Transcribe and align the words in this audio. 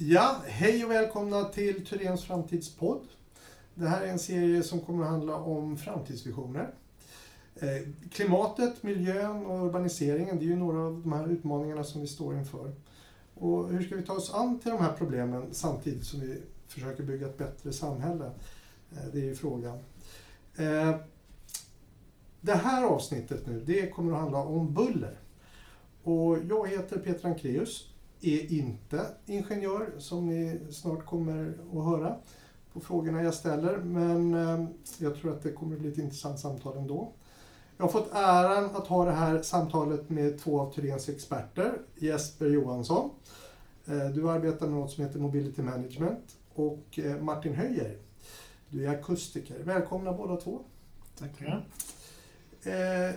Ja, 0.00 0.36
hej 0.46 0.84
och 0.84 0.90
välkomna 0.90 1.44
till 1.44 1.86
Thyréns 1.86 2.24
framtidspodd. 2.24 3.08
Det 3.74 3.88
här 3.88 4.02
är 4.02 4.06
en 4.06 4.18
serie 4.18 4.62
som 4.62 4.80
kommer 4.80 5.04
att 5.04 5.10
handla 5.10 5.36
om 5.36 5.76
framtidsvisioner. 5.76 6.74
Eh, 7.54 7.88
klimatet, 8.12 8.82
miljön 8.82 9.46
och 9.46 9.66
urbaniseringen, 9.66 10.38
det 10.38 10.44
är 10.44 10.46
ju 10.46 10.56
några 10.56 10.78
av 10.78 11.00
de 11.00 11.12
här 11.12 11.28
utmaningarna 11.28 11.84
som 11.84 12.00
vi 12.00 12.06
står 12.06 12.38
inför. 12.38 12.72
Och 13.34 13.68
hur 13.68 13.82
ska 13.82 13.96
vi 13.96 14.02
ta 14.02 14.12
oss 14.12 14.34
an 14.34 14.58
till 14.58 14.70
de 14.70 14.80
här 14.80 14.92
problemen 14.92 15.48
samtidigt 15.52 16.04
som 16.04 16.20
vi 16.20 16.40
försöker 16.68 17.02
bygga 17.02 17.26
ett 17.26 17.38
bättre 17.38 17.72
samhälle? 17.72 18.30
Eh, 18.92 19.06
det 19.12 19.18
är 19.18 19.24
ju 19.24 19.34
frågan. 19.34 19.78
Eh, 20.56 20.96
det 22.40 22.54
här 22.54 22.84
avsnittet 22.84 23.46
nu, 23.46 23.62
det 23.66 23.90
kommer 23.90 24.12
att 24.12 24.20
handla 24.20 24.38
om 24.38 24.74
buller. 24.74 25.18
Och 26.02 26.38
jag 26.48 26.68
heter 26.68 26.98
Peter 26.98 27.28
Ankreus 27.28 27.87
är 28.20 28.52
inte 28.52 29.06
ingenjör, 29.26 29.90
som 29.98 30.26
ni 30.26 30.60
snart 30.70 31.06
kommer 31.06 31.54
att 31.72 31.84
höra 31.84 32.16
på 32.72 32.80
frågorna 32.80 33.22
jag 33.22 33.34
ställer. 33.34 33.76
Men 33.76 34.34
eh, 34.34 34.66
jag 34.98 35.16
tror 35.16 35.32
att 35.32 35.42
det 35.42 35.52
kommer 35.52 35.74
att 35.74 35.80
bli 35.80 35.92
ett 35.92 35.98
intressant 35.98 36.40
samtal 36.40 36.76
ändå. 36.76 37.12
Jag 37.76 37.84
har 37.84 37.92
fått 37.92 38.10
äran 38.12 38.64
att 38.64 38.86
ha 38.86 39.04
det 39.04 39.12
här 39.12 39.42
samtalet 39.42 40.10
med 40.10 40.38
två 40.38 40.60
av 40.60 40.72
Thyréns 40.72 41.08
experter. 41.08 41.78
Jesper 41.96 42.46
Johansson, 42.46 43.10
eh, 43.86 44.08
du 44.08 44.30
arbetar 44.30 44.66
med 44.66 44.78
något 44.78 44.90
som 44.90 45.04
heter 45.04 45.18
Mobility 45.18 45.62
Management. 45.62 46.36
Och 46.54 46.98
eh, 46.98 47.20
Martin 47.20 47.54
Höjer, 47.54 47.96
du 48.68 48.86
är 48.86 48.90
akustiker. 48.90 49.56
Välkomna 49.64 50.12
båda 50.12 50.36
två. 50.36 50.60
Tackar. 51.18 51.64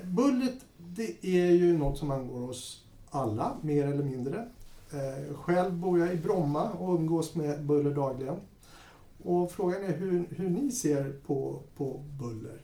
Bullret, 0.03 0.65
det 0.77 1.25
är 1.25 1.51
ju 1.51 1.77
något 1.77 1.97
som 1.97 2.11
angår 2.11 2.49
oss 2.49 2.85
alla, 3.09 3.57
mer 3.61 3.87
eller 3.87 4.03
mindre. 4.03 4.47
Eh, 4.93 5.35
själv 5.35 5.73
bor 5.73 5.99
jag 5.99 6.13
i 6.13 6.17
Bromma 6.17 6.71
och 6.71 6.95
umgås 6.95 7.35
med 7.35 7.65
buller 7.65 7.95
dagligen. 7.95 8.35
Och 9.23 9.51
frågan 9.51 9.83
är 9.83 9.97
hur, 9.97 10.25
hur 10.29 10.49
ni 10.49 10.71
ser 10.71 11.13
på, 11.25 11.61
på 11.77 12.03
buller. 12.19 12.61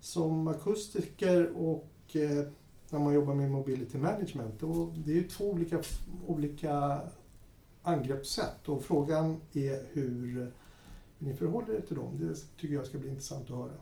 Som 0.00 0.48
akustiker 0.48 1.52
och 1.56 2.16
eh, 2.16 2.46
när 2.90 2.98
man 2.98 3.14
jobbar 3.14 3.34
med 3.34 3.50
mobility 3.50 3.98
management. 3.98 4.62
Och 4.62 4.92
det 4.94 5.10
är 5.10 5.16
ju 5.16 5.28
två 5.28 5.50
olika, 5.50 5.82
olika 6.26 7.00
angreppssätt 7.82 8.68
och 8.68 8.82
frågan 8.82 9.40
är 9.52 9.82
hur 9.92 10.52
ni 11.18 11.34
förhåller 11.34 11.74
er 11.74 11.80
till 11.80 11.96
dem. 11.96 12.18
Det 12.20 12.60
tycker 12.60 12.74
jag 12.74 12.86
ska 12.86 12.98
bli 12.98 13.08
intressant 13.08 13.50
att 13.50 13.56
höra. 13.56 13.72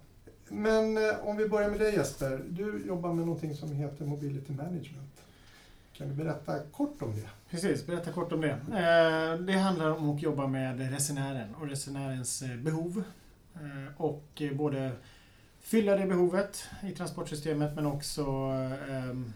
Men 0.48 0.97
eh, 0.97 1.28
om 1.28 1.36
vi 1.36 1.48
börjar 1.48 1.70
med 1.70 1.80
dig 1.80 1.94
Jesper. 1.94 2.44
Du 2.48 2.84
jobbar 2.86 3.12
med 3.14 3.27
någonting 3.27 3.54
som 3.54 3.72
heter 3.72 4.06
mobility 4.06 4.52
management. 4.52 5.19
Kan 6.00 6.08
du 6.08 6.14
berätta 6.14 6.58
kort 6.72 7.02
om 7.02 7.16
det? 7.16 7.28
Precis, 7.50 7.86
berätta 7.86 8.12
kort 8.12 8.32
om 8.32 8.40
det. 8.40 8.50
Eh, 8.50 9.40
det 9.40 9.52
handlar 9.52 9.90
om 9.90 10.10
att 10.10 10.22
jobba 10.22 10.46
med 10.46 10.90
resenären 10.90 11.54
och 11.54 11.68
resenärens 11.68 12.42
eh, 12.42 12.56
behov. 12.56 13.02
Eh, 13.54 14.00
och 14.00 14.42
både 14.52 14.92
fylla 15.60 15.96
det 15.96 16.06
behovet 16.06 16.64
i 16.82 16.92
transportsystemet 16.92 17.74
men 17.76 17.86
också 17.86 18.22
ehm, 18.90 19.32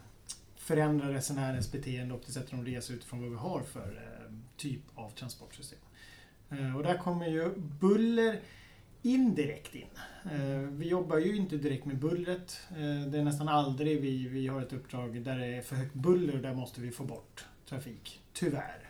förändra 0.55 1.13
resenärens 1.13 1.71
beteende 1.71 2.13
och 2.13 2.21
det 2.25 2.31
sättet 2.31 2.51
de 2.51 2.65
reser 2.65 2.93
utifrån 2.93 3.21
vad 3.21 3.29
vi 3.29 3.37
har 3.37 3.61
för 3.61 4.01
typ 4.57 4.81
av 4.95 5.09
transportsystem. 5.09 5.79
Och 6.77 6.83
där 6.83 6.97
kommer 6.97 7.27
ju 7.27 7.49
buller 7.55 8.39
indirekt 9.05 9.75
in. 9.75 9.87
Eh, 10.31 10.57
vi 10.57 10.87
jobbar 10.87 11.17
ju 11.17 11.35
inte 11.35 11.57
direkt 11.57 11.85
med 11.85 11.97
bullret. 11.97 12.59
Eh, 12.69 13.07
det 13.07 13.17
är 13.19 13.23
nästan 13.23 13.47
aldrig 13.47 14.01
vi, 14.01 14.27
vi 14.27 14.47
har 14.47 14.61
ett 14.61 14.73
uppdrag 14.73 15.21
där 15.21 15.37
det 15.37 15.45
är 15.45 15.61
för 15.61 15.75
högt 15.75 15.93
buller 15.93 16.35
och 16.35 16.41
där 16.41 16.53
måste 16.53 16.81
vi 16.81 16.91
få 16.91 17.03
bort 17.03 17.45
trafik. 17.69 18.21
Tyvärr. 18.33 18.89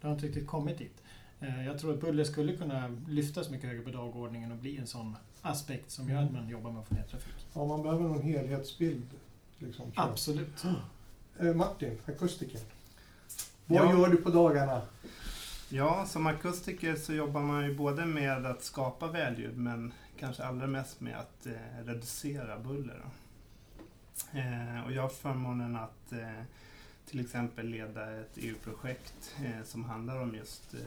Det 0.00 0.06
har 0.06 0.14
inte 0.14 0.26
riktigt 0.26 0.46
kommit 0.46 0.78
dit. 0.78 1.02
Eh, 1.40 1.66
jag 1.66 1.78
tror 1.78 1.94
att 1.94 2.00
buller 2.00 2.24
skulle 2.24 2.56
kunna 2.56 2.96
lyftas 3.08 3.50
mycket 3.50 3.68
högre 3.68 3.82
på 3.82 3.90
dagordningen 3.90 4.52
och 4.52 4.58
bli 4.58 4.76
en 4.76 4.86
sån 4.86 5.16
aspekt 5.42 5.90
som 5.90 6.10
gör 6.10 6.22
att 6.22 6.32
man 6.32 6.48
jobbar 6.48 6.70
med 6.70 6.80
att 6.80 6.88
få 6.88 6.94
ner 6.94 7.02
trafik. 7.02 7.46
Ja, 7.52 7.64
man 7.64 7.82
behöver 7.82 8.02
någon 8.02 8.22
helhetsbild. 8.22 9.10
Liksom, 9.58 9.92
Absolut. 9.94 10.64
Martin, 11.54 11.98
akustiker. 12.06 12.60
Vad 13.66 13.78
ja. 13.78 13.92
gör 13.92 14.08
du 14.08 14.16
på 14.16 14.30
dagarna? 14.30 14.82
Ja, 15.76 16.06
som 16.06 16.26
akustiker 16.26 16.96
så 16.96 17.14
jobbar 17.14 17.40
man 17.42 17.64
ju 17.64 17.74
både 17.74 18.06
med 18.06 18.46
att 18.46 18.62
skapa 18.62 19.06
välljud 19.06 19.58
men 19.58 19.92
kanske 20.18 20.44
allra 20.44 20.66
mest 20.66 21.00
med 21.00 21.18
att 21.18 21.46
eh, 21.46 21.84
reducera 21.84 22.58
buller. 22.58 23.04
Eh, 24.32 24.84
och 24.84 24.92
jag 24.92 25.02
har 25.02 25.08
förmånen 25.08 25.76
att 25.76 26.12
eh, 26.12 26.42
till 27.06 27.20
exempel 27.20 27.66
leda 27.66 28.20
ett 28.20 28.32
EU-projekt 28.36 29.36
eh, 29.44 29.64
som 29.64 29.84
handlar 29.84 30.20
om 30.20 30.34
just 30.34 30.74
eh, 30.74 30.80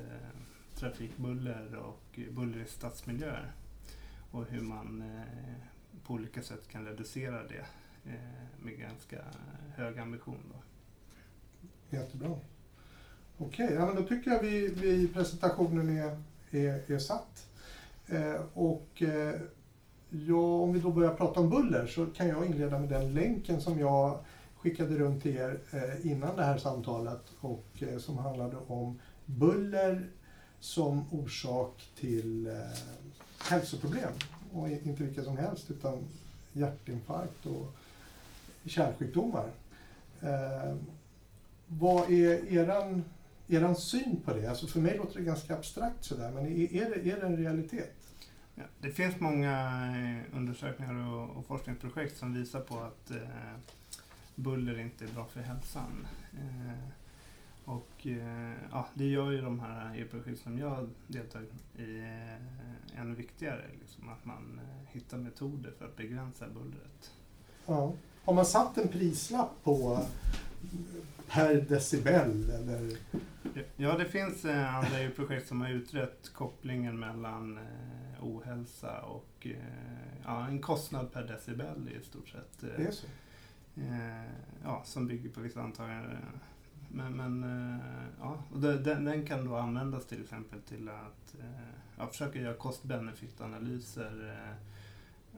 trafikbuller 0.75 1.75
och 1.75 2.19
buller 2.31 2.59
i 2.59 2.65
stadsmiljöer. 2.65 3.51
Och 4.31 4.45
hur 4.45 4.61
man 4.61 5.01
eh, 5.01 5.63
på 6.03 6.13
olika 6.13 6.41
sätt 6.41 6.67
kan 6.67 6.85
reducera 6.85 7.43
det 7.43 7.65
eh, 8.05 8.63
med 8.63 8.79
ganska 8.79 9.21
hög 9.75 9.99
ambition. 9.99 10.53
Då. 10.53 10.61
Jättebra. 11.97 12.39
Okej, 13.39 13.65
okay, 13.65 13.77
ja, 13.77 13.85
men 13.85 13.95
då 13.95 14.03
tycker 14.03 14.31
jag 14.31 14.39
vi, 14.39 14.67
vi 14.67 15.07
presentationen 15.07 15.97
är, 15.97 16.17
är, 16.51 16.91
är 16.91 16.99
satt. 16.99 17.47
Eh, 18.07 18.41
och 18.53 19.01
eh, 19.01 19.35
ja, 20.09 20.61
om 20.61 20.73
vi 20.73 20.79
då 20.79 20.91
börjar 20.91 21.13
prata 21.13 21.39
om 21.39 21.49
buller 21.49 21.87
så 21.87 22.05
kan 22.05 22.27
jag 22.27 22.45
inleda 22.45 22.79
med 22.79 22.89
den 22.89 23.13
länken 23.13 23.61
som 23.61 23.79
jag 23.79 24.19
skickade 24.57 24.97
runt 24.97 25.23
till 25.23 25.37
er 25.37 25.59
eh, 25.71 26.11
innan 26.11 26.35
det 26.35 26.43
här 26.43 26.57
samtalet 26.57 27.21
och 27.39 27.65
eh, 27.79 27.97
som 27.97 28.17
handlade 28.17 28.57
om 28.67 28.99
buller 29.25 30.09
som 30.59 31.05
orsak 31.11 31.89
till 31.99 32.47
eh, 32.47 32.53
hälsoproblem. 33.49 34.11
Och 34.53 34.69
inte 34.69 35.03
vilka 35.03 35.23
som 35.23 35.37
helst 35.37 35.71
utan 35.71 35.99
hjärtinfarkt 36.53 37.45
och 37.45 37.75
kärlsjukdomar. 38.65 39.49
Eh, 40.21 40.75
vad 41.67 42.11
är 42.11 42.53
eran 42.53 43.03
er 43.47 43.73
syn 43.73 44.21
på 44.25 44.33
det? 44.33 44.47
Alltså 44.47 44.67
för 44.67 44.79
mig 44.79 44.97
låter 44.97 45.19
det 45.19 45.25
ganska 45.25 45.55
abstrakt 45.55 46.03
sådär, 46.03 46.31
men 46.31 46.45
är, 46.45 46.89
det, 46.89 47.11
är 47.11 47.19
det 47.19 47.25
en 47.25 47.37
realitet? 47.37 47.95
Ja, 48.55 48.63
det 48.81 48.91
finns 48.91 49.19
många 49.19 49.53
eh, 49.97 50.37
undersökningar 50.37 51.13
och, 51.13 51.37
och 51.37 51.45
forskningsprojekt 51.45 52.17
som 52.17 52.33
visar 52.33 52.59
på 52.59 52.79
att 52.79 53.11
eh, 53.11 53.55
buller 54.35 54.79
inte 54.79 55.05
är 55.05 55.09
bra 55.09 55.25
för 55.25 55.41
hälsan. 55.41 56.07
Eh, 56.33 56.89
och 57.65 58.07
eh, 58.07 58.53
ja, 58.71 58.87
det 58.93 59.05
gör 59.05 59.31
ju 59.31 59.41
de 59.41 59.59
här 59.59 59.95
EU-projekt 59.95 60.41
som 60.41 60.59
jag 60.59 60.89
deltar 61.07 61.41
i 61.77 61.99
eh, 61.99 63.01
ännu 63.01 63.15
viktigare. 63.15 63.65
Liksom, 63.79 64.09
att 64.09 64.25
man 64.25 64.59
eh, 64.63 64.93
hittar 64.93 65.17
metoder 65.17 65.71
för 65.77 65.85
att 65.85 65.95
begränsa 65.95 66.47
bullret. 66.49 67.11
Ja. 67.65 67.93
Har 68.27 68.33
man 68.33 68.45
satt 68.45 68.77
en 68.77 68.87
prislapp 68.87 69.63
på 69.63 70.05
per 71.27 71.55
decibel? 71.55 72.49
Eller? 72.49 72.97
Ja, 73.77 73.97
det 73.97 74.05
finns 74.05 74.45
eh, 74.45 74.75
andra 74.75 74.99
EU-projekt 74.99 75.47
som 75.47 75.61
har 75.61 75.69
utrett 75.69 76.33
kopplingen 76.33 76.99
mellan 76.99 77.57
eh, 77.57 78.23
ohälsa 78.23 79.01
och 79.01 79.47
eh, 79.47 79.55
ja, 80.25 80.47
en 80.47 80.61
kostnad 80.61 81.13
per 81.13 81.23
decibel 81.23 81.89
i 82.01 82.05
stort 82.05 82.29
sett. 82.29 82.59
Det 82.59 82.83
är 82.83 82.91
så? 82.91 83.07
ja, 84.63 84.81
som 84.85 85.07
bygger 85.07 85.29
på 85.29 85.41
vissa 85.41 85.61
antaganden. 85.61 86.17
Men, 86.89 87.17
men 87.17 87.45
ja, 88.19 88.37
och 88.53 88.59
den, 88.59 89.05
den, 89.05 89.25
kan 89.25 89.45
då 89.45 89.55
användas 89.55 90.05
till 90.05 90.23
exempel 90.23 90.61
till 90.61 90.89
att 90.89 91.35
ja, 91.97 92.07
försöka 92.07 92.39
göra 92.39 92.53
cost-benefit-analyser 92.53 94.33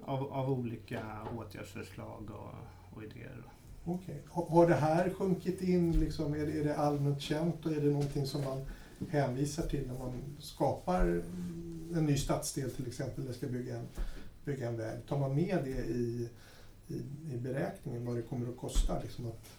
av, 0.06 0.34
av 0.34 0.52
olika 0.52 1.28
åtgärdsförslag 1.38 2.32
och, 2.32 2.98
och 2.98 3.04
idéer. 3.04 3.44
Okay. 3.86 4.16
Har 4.28 4.68
det 4.68 4.76
här 4.76 5.10
sjunkit 5.10 5.62
in, 5.62 6.00
liksom, 6.00 6.34
är, 6.34 6.46
det, 6.46 6.60
är 6.60 6.64
det 6.64 6.76
allmänt 6.76 7.22
känt 7.22 7.66
och 7.66 7.72
är 7.72 7.82
det 7.82 7.92
någonting 7.92 8.26
som 8.26 8.44
man 8.44 8.66
hänvisar 9.10 9.64
till 9.64 9.88
när 9.88 10.00
man 10.00 10.14
skapar 10.40 11.24
en 11.96 12.06
ny 12.06 12.18
stadsdel 12.18 12.72
till 12.72 12.88
exempel, 12.88 13.24
eller 13.24 13.34
ska 13.34 13.48
bygga 13.48 13.78
en, 13.78 13.88
bygga 14.46 14.68
en 14.68 14.78
väg? 14.78 15.08
Tar 15.08 15.20
man 15.20 15.36
med 15.36 15.60
det 15.64 15.86
i, 15.86 16.30
i, 16.88 17.04
i 17.34 17.38
beräkningen, 17.38 18.06
vad 18.06 18.16
det 18.16 18.22
kommer 18.22 18.50
att 18.50 18.58
kosta 18.58 19.02
liksom, 19.02 19.28
att, 19.28 19.50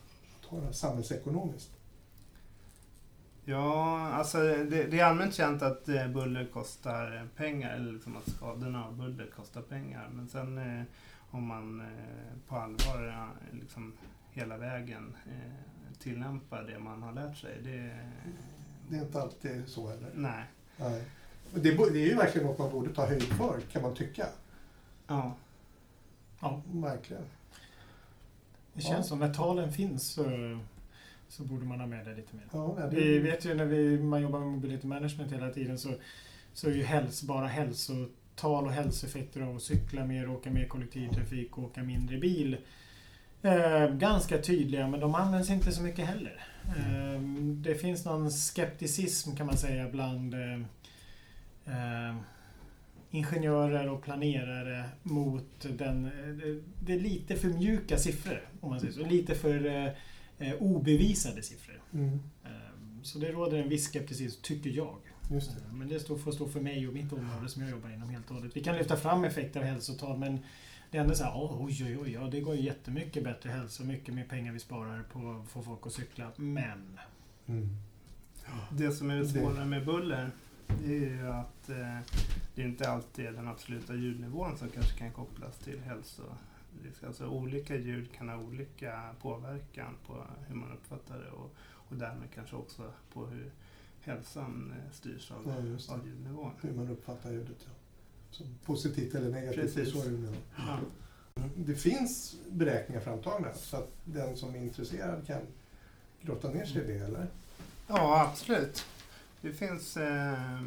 ta 0.49 0.61
det 0.61 0.73
samhällsekonomiskt? 0.73 1.80
Ja, 3.45 4.09
alltså 4.09 4.39
det, 4.39 4.85
det, 4.85 5.01
är 5.01 5.05
allmänt 5.05 5.35
känt 5.35 5.63
att 5.63 5.89
eh, 5.89 6.09
buller 6.09 6.47
kostar 6.53 7.29
pengar, 7.37 7.75
eller 7.75 7.93
liksom 7.93 8.17
att 8.17 8.31
skadorna 8.31 8.85
av 8.87 8.97
buller 8.97 9.27
kostar 9.37 9.63
pengar. 9.63 10.09
Men 10.13 10.29
sen 10.29 10.59
eh, 10.59 10.85
om 11.31 11.47
man 11.47 11.81
eh, 11.81 12.49
på 12.49 12.57
allvar 12.57 13.29
liksom 13.53 13.93
hela 14.33 14.57
vägen 14.57 15.17
eh, 15.27 15.99
tillämpar 15.99 16.63
det 16.63 16.79
man 16.79 17.03
har 17.03 17.13
lärt 17.13 17.37
sig. 17.37 17.59
Det, 17.65 17.99
det 18.89 18.97
är 18.97 19.03
inte 19.03 19.23
alltid 19.23 19.69
så 19.69 19.89
heller? 19.89 20.11
Nej. 20.15 20.45
nej. 20.77 21.05
Det, 21.55 21.61
det 21.61 21.99
är 21.99 22.07
ju 22.07 22.15
verkligen 22.15 22.47
något 22.47 22.59
man 22.59 22.71
borde 22.71 22.95
ta 22.95 23.07
höjd 23.07 23.23
för, 23.23 23.61
kan 23.61 23.83
man 23.83 23.95
tycka. 23.95 24.27
Ja. 25.07 25.35
Ja, 26.41 26.63
verkligen. 26.67 27.25
Det 28.73 28.83
känns 28.83 28.97
ja. 28.97 29.03
som 29.03 29.19
när 29.19 29.35
talen 29.35 29.73
finns 29.73 30.13
så, 30.13 30.25
så 31.31 31.43
borde 31.43 31.67
man 31.67 31.81
ha 31.81 31.87
med 31.87 32.07
det 32.07 32.15
lite 32.15 32.37
mer. 32.37 32.45
Ja, 32.53 32.89
det- 32.91 32.97
Vi 32.97 33.19
vet 33.19 33.45
ju 33.45 33.55
när 33.55 33.65
vi, 33.65 33.99
man 33.99 34.23
jobbar 34.23 34.39
med 34.39 34.49
mobility 34.49 34.87
management 34.87 35.33
hela 35.33 35.51
tiden 35.51 35.79
så, 35.79 35.95
så 36.53 36.69
är 36.69 36.75
ju 36.75 36.83
häls, 36.83 37.23
bara 37.23 37.47
hälsotal 37.47 38.65
och 38.67 38.73
hälsoeffekter 38.73 39.41
av 39.41 39.57
att 39.57 39.63
cykla 39.63 40.07
mer, 40.07 40.29
åka 40.31 40.51
mer 40.51 40.67
kollektivtrafik 40.69 41.59
och 41.59 41.65
åka 41.65 41.83
mindre 41.83 42.19
bil 42.19 42.57
eh, 43.43 43.89
ganska 43.95 44.39
tydliga 44.39 44.89
men 44.89 45.01
de 45.01 45.15
används 45.15 45.51
inte 45.51 45.73
så 45.73 45.83
mycket 45.83 46.07
heller. 46.07 46.47
Eh, 46.65 47.21
det 47.41 47.75
finns 47.75 48.05
någon 48.05 48.31
skepticism 48.31 49.37
kan 49.37 49.47
man 49.47 49.57
säga 49.57 49.89
bland 49.89 50.35
eh, 50.35 50.55
eh, 51.67 52.17
ingenjörer 53.11 53.89
och 53.91 54.03
planerare 54.03 54.85
mot 55.03 55.67
den... 55.79 56.03
Det, 56.43 56.63
det 56.87 56.93
är 56.95 57.01
lite 57.01 57.37
för 57.37 57.49
mjuka 57.49 57.99
siffror 57.99 58.43
om 58.61 58.71
man 58.71 58.81
säger 58.81 58.93
så. 58.93 59.05
Lite 59.07 59.35
för 59.35 59.93
eh, 60.41 60.49
eh, 60.53 60.55
obevisade 60.63 61.43
siffror. 61.43 61.81
Mm, 61.93 62.09
Ehm, 62.45 63.01
Så 63.05 63.19
det 63.19 63.33
råder 63.33 63.59
en 63.59 63.69
viss 63.69 63.85
skepticism, 63.89 64.43
tycker 64.43 64.71
jag. 64.71 64.97
just 65.31 65.51
det. 65.57 65.61
Ehm, 65.71 65.79
Men 65.79 65.89
det 65.89 66.01
står, 66.01 66.19
får 66.19 66.33
stå 66.33 66.49
för 66.49 66.61
mig 66.61 66.89
och 66.89 66.95
mitt 66.95 67.13
område 67.13 67.49
som 67.49 67.63
jag 67.63 67.71
jobbar 67.71 67.91
inom 67.91 68.11
helt 68.11 68.31
och 68.31 68.37
hållet. 68.37 68.57
Vi 68.57 68.63
kan 68.65 68.77
lyfta 68.77 68.97
fram 68.97 69.25
effekter 69.25 69.61
av 69.61 69.67
hälsotal 69.67 70.19
men 70.19 70.39
det 70.91 70.99
är 70.99 71.03
ändå 71.03 71.15
så 71.15 71.25
här, 71.25 71.33
"Åh, 71.37 71.65
oj, 71.65 71.85
oj, 71.85 71.99
oj, 71.99 72.13
ja, 72.13 72.21
det 72.21 72.41
går 72.41 72.55
ju 72.55 72.63
jättemycket 72.63 73.25
bättre 73.25 73.51
hälsa, 73.51 73.85
mycket 73.85 74.15
mer 74.15 74.25
pengar 74.25 74.53
vi 74.53 74.59
sparar 74.59 75.03
på 75.13 75.31
att 75.43 75.49
få 75.49 75.63
folk 75.63 75.87
att 75.87 75.93
cykla. 75.93 76.31
Men... 76.37 76.99
Mm. 77.47 77.69
Det 78.73 78.93
som 78.93 79.11
är 79.11 79.17
det 79.17 79.29
svåra 79.29 79.65
med 79.65 79.85
buller 79.87 80.31
det 80.85 80.95
är 80.97 81.11
ju 81.11 81.29
att 81.31 81.69
eh, 81.69 81.99
det 82.55 82.63
inte 82.63 82.91
alltid 82.91 83.27
är 83.27 83.33
den 83.33 83.49
absoluta 83.49 83.95
ljudnivån 83.95 84.57
som 84.59 84.69
kanske 84.69 84.99
kan 84.99 85.13
kopplas 85.13 85.59
till 85.59 85.81
hälsorisk. 85.81 86.33
Alltså 87.07 87.27
olika 87.27 87.77
ljud 87.77 88.13
kan 88.13 88.29
ha 88.29 88.37
olika 88.37 89.15
påverkan 89.23 89.97
på 90.07 90.25
hur 90.49 90.55
man 90.55 90.73
uppfattar 90.73 91.19
det 91.19 91.31
och, 91.31 91.55
och 91.61 91.97
därmed 91.97 92.29
kanske 92.35 92.57
också 92.57 92.93
på 93.13 93.27
hur 93.27 93.51
hälsan 94.01 94.75
eh, 94.77 94.93
styrs 94.93 95.31
av, 95.31 95.43
Ja, 95.47 95.53
det. 95.63 95.93
av 95.93 96.07
ljudnivån. 96.07 96.53
Hur 96.61 96.73
man 96.73 96.89
uppfattar 96.89 97.31
ljudet. 97.31 97.57
Ja. 97.65 97.71
Som 98.31 98.47
positivt 98.65 99.15
eller 99.15 99.31
negativt. 99.31 99.61
Precis. 99.75 99.93
Det 99.95 100.01
så 100.01 100.11
menar. 100.11 100.35
Ja. 100.57 100.79
Det 101.57 101.75
finns 101.75 102.37
beräkningar 102.51 103.01
framtagna 103.01 103.55
så 103.55 103.77
att 103.77 103.93
den 104.05 104.37
som 104.37 104.55
är 104.55 104.59
intresserad 104.59 105.27
kan 105.27 105.41
grotta 106.23 106.51
ner 106.51 106.65
sig 106.65 106.83
i 106.85 106.87
det, 106.87 107.05
eller? 107.05 107.27
Ja, 107.87 108.27
absolut. 108.31 108.85
Det 109.41 109.53
finns, 109.53 109.97
eh, 109.97 110.63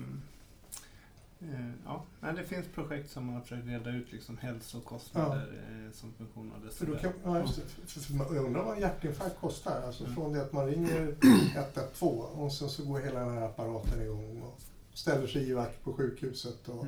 ja, 1.86 2.04
nej, 2.20 2.34
det 2.38 2.44
finns 2.44 2.66
projekt 2.76 3.12
som 3.12 3.30
har 3.30 3.42
försökt 3.42 3.68
reda 3.68 3.90
ut 3.90 4.12
liksom 4.12 4.38
hälsokostnader 4.38 5.54
eh, 5.86 5.92
som 5.94 6.14
funktion 6.14 6.52
av 6.52 6.70
För 6.70 6.86
då 6.86 6.94
dessa. 6.94 7.04
kan, 7.04 7.14
ja, 7.24 7.40
just 7.42 7.56
det. 7.56 7.88
För, 7.92 8.00
för 8.00 8.14
man 8.14 8.28
undrar 8.28 8.64
vad 8.64 8.76
en 8.76 8.82
hjärtinfarkt 8.82 9.40
kostar. 9.40 9.82
Alltså 9.86 10.04
Mm. 10.04 10.16
från 10.16 10.34
det 10.34 10.42
att 10.42 10.54
man 10.54 10.66
ringer 10.68 11.16
112 11.56 12.18
och 12.40 12.52
sen 12.54 12.70
så 12.70 12.86
går 12.86 13.00
hela 13.00 13.20
den 13.20 13.34
här 13.38 13.46
apparaten 13.46 14.02
igång 14.02 14.42
och 14.42 14.62
ställer 14.94 15.28
sig 15.28 15.50
i 15.50 15.54
vakt 15.54 15.84
på 15.84 15.94
sjukhuset. 15.94 16.68
Och, 16.70 16.86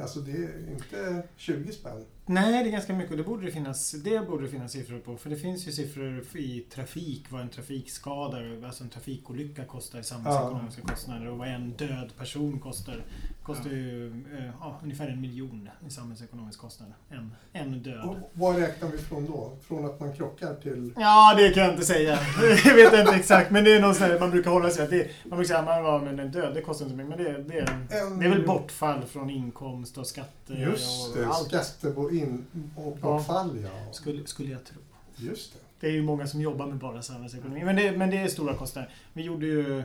Alltså 0.00 0.20
det 0.20 0.32
är 0.32 0.70
inte 0.72 1.22
20 1.36 1.72
spänn. 1.72 2.04
Nej, 2.26 2.64
det 2.64 2.68
är 2.70 2.72
ganska 2.72 2.92
mycket 2.92 3.10
och 3.10 3.16
det 3.16 3.22
borde 3.24 3.46
det 3.46 3.52
finnas, 3.52 3.92
det 3.92 4.26
borde 4.28 4.42
det 4.44 4.48
finnas 4.50 4.72
siffror 4.72 4.98
på. 4.98 5.16
För 5.16 5.30
det 5.30 5.36
finns 5.36 5.68
ju 5.68 5.72
siffror 5.72 6.24
i 6.36 6.60
trafik, 6.60 7.24
vad 7.30 7.40
en 7.40 7.48
trafikskada, 7.48 8.66
alltså 8.66 8.84
en 8.84 8.90
trafikolycka 8.90 9.64
kostar 9.64 9.98
i 9.98 10.02
samhällsekonomiska 10.02 10.82
kostnader 10.82 11.28
och 11.28 11.38
vad 11.38 11.48
en 11.48 11.70
död 11.70 12.12
person 12.18 12.60
kostar. 12.60 13.04
Kostar 13.42 13.70
ju 13.70 14.06
eh, 14.06 14.44
ja, 14.60 14.80
ungefär 14.82 15.08
en 15.08 15.20
miljon 15.20 15.68
i 15.86 15.90
samhällsekonomisk 15.90 16.58
kostnad. 16.58 16.92
En, 17.08 17.34
en 17.52 17.82
död. 17.82 18.04
Och 18.04 18.16
vad 18.32 18.56
räknar 18.58 18.88
vi 18.88 18.98
från 18.98 19.26
då? 19.26 19.56
Från 19.62 19.84
att 19.84 20.00
man 20.00 20.12
krockar 20.12 20.54
till... 20.54 20.92
Ja, 20.96 21.34
det 21.38 21.50
kan 21.50 21.62
jag 21.62 21.72
inte 21.72 21.84
säga. 21.84 22.18
jag 22.64 22.74
vet 22.74 22.92
inte 22.92 23.14
exakt, 23.14 23.50
men 23.50 23.64
det 23.64 23.76
är 23.76 23.80
någon 23.80 23.94
sån 23.94 24.06
här, 24.06 24.20
man 24.20 24.30
brukar 24.30 24.50
hålla 24.50 24.70
sig 24.70 24.84
att 24.84 24.90
det, 24.90 25.10
man 25.24 25.38
brukar 25.38 25.48
säga 25.48 25.58
att 25.58 25.84
man, 25.84 26.04
men 26.04 26.18
en 26.18 26.30
död, 26.30 26.54
det 26.54 26.62
kostar 26.62 26.84
inte 26.84 26.96
så 26.96 27.06
mycket. 27.06 27.18
Men 27.18 27.34
det, 27.34 27.42
det, 27.42 27.58
är, 27.58 28.02
En 28.02 28.18
det 28.18 28.26
är 28.26 28.30
väl 28.30 28.46
bortfall 28.46 29.04
från 29.04 29.30
inkomst 29.30 29.98
och 29.98 30.06
skatter 30.06 30.54
Just 30.54 31.10
och 31.10 31.16
det, 31.18 31.26
allt. 31.26 31.52
skattebo- 31.52 32.44
och 32.76 32.96
bortfall 32.96 33.58
ja. 33.62 33.92
Skulle, 33.92 34.26
skulle 34.26 34.50
jag 34.50 34.64
tro. 34.64 34.78
Just 35.16 35.52
det. 35.52 35.58
Det 35.80 35.86
är 35.86 35.92
ju 35.92 36.02
många 36.02 36.26
som 36.26 36.40
jobbar 36.40 36.66
med 36.66 36.76
bara 36.76 37.02
samhällsekonomi. 37.02 37.64
Men 37.64 37.76
det, 37.76 37.92
men 37.92 38.10
det 38.10 38.18
är 38.18 38.28
stora 38.28 38.54
kostnader. 38.54 38.90
Vi 39.12 39.22
gjorde 39.22 39.46
ju... 39.46 39.82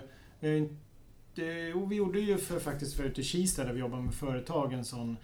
Inte- 1.42 1.72
jo, 1.74 1.86
vi 1.86 1.96
gjorde 1.96 2.20
ju 2.20 2.38
för, 2.38 2.60
faktiskt 2.60 2.96
förut 2.96 3.20
i 3.20 3.24
Kista 3.24 3.64
där 3.64 3.74
vi 3.74 3.80
jobbar 3.80 4.02
med 4.02 4.14
företag 4.14 4.74
en 4.74 4.86
sån 4.86 5.18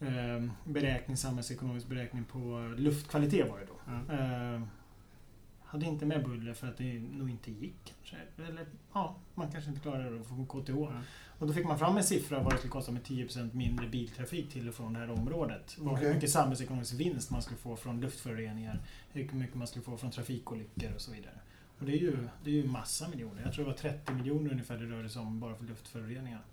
eh, 0.00 0.50
beräkning, 0.64 1.16
samhällsekonomisk 1.16 1.86
beräkning 1.86 2.24
på 2.24 2.74
luftkvalitet 2.78 3.50
var 3.50 3.58
det 3.58 3.64
då. 3.66 3.80
Ja. 3.86 4.14
Eh, 4.54 4.62
hade 5.64 5.86
inte 5.86 6.06
med 6.06 6.24
buller 6.24 6.52
för 6.54 6.66
att 6.66 6.76
det 6.76 7.00
nog 7.00 7.30
inte 7.30 7.50
gick 7.50 7.94
kanske. 8.04 8.16
Eller 8.48 8.66
ja, 8.92 9.16
man 9.34 9.52
kanske 9.52 9.70
inte 9.70 9.82
klarade 9.82 10.10
det 10.14 10.20
att 10.20 10.26
få 10.26 10.46
KTH. 10.46 10.70
Ja. 10.70 11.00
Och 11.38 11.46
då 11.46 11.52
fick 11.52 11.66
man 11.66 11.78
fram 11.78 11.96
en 11.96 12.04
siffra 12.04 12.42
vad 12.42 12.52
det 12.52 12.58
skulle 12.58 12.70
kosta 12.70 12.92
med 12.92 13.02
10% 13.02 13.54
mindre 13.54 13.86
biltrafik 13.88 14.50
till 14.52 14.68
och 14.68 14.74
från 14.74 14.92
det 14.92 14.98
här 14.98 15.10
området. 15.10 15.76
Och 15.80 15.86
Okej. 15.86 16.06
Hur 16.06 16.14
mycket 16.14 16.30
samhällsekonomisk 16.30 16.94
vinst 16.94 17.30
man 17.30 17.42
skulle 17.42 17.58
få 17.58 17.76
från 17.76 18.00
luftföroreningar, 18.00 18.80
hur 19.12 19.32
mycket 19.32 19.54
man 19.54 19.66
skulle 19.66 19.84
få 19.84 19.96
från 19.96 20.10
trafikolyckor 20.10 20.94
och 20.94 21.00
så 21.00 21.12
vidare. 21.12 21.34
Och 21.78 21.86
det 21.86 21.92
är 21.92 21.98
ju, 21.98 22.28
det 22.44 22.50
är 22.50 22.54
ju 22.54 22.66
massa 22.66 23.08
miljoner. 23.08 23.42
Jag 23.44 23.52
tror 23.52 23.64
det 23.64 23.70
var 23.70 23.78
30 23.78 24.12
miljoner 24.12 24.50
ungefär 24.50 24.78
det 24.78 24.86
rörde 24.86 25.08
sig 25.08 25.22
om 25.22 25.40
bara 25.40 25.54
för 25.54 25.64
luftföroreningar. 25.64 26.44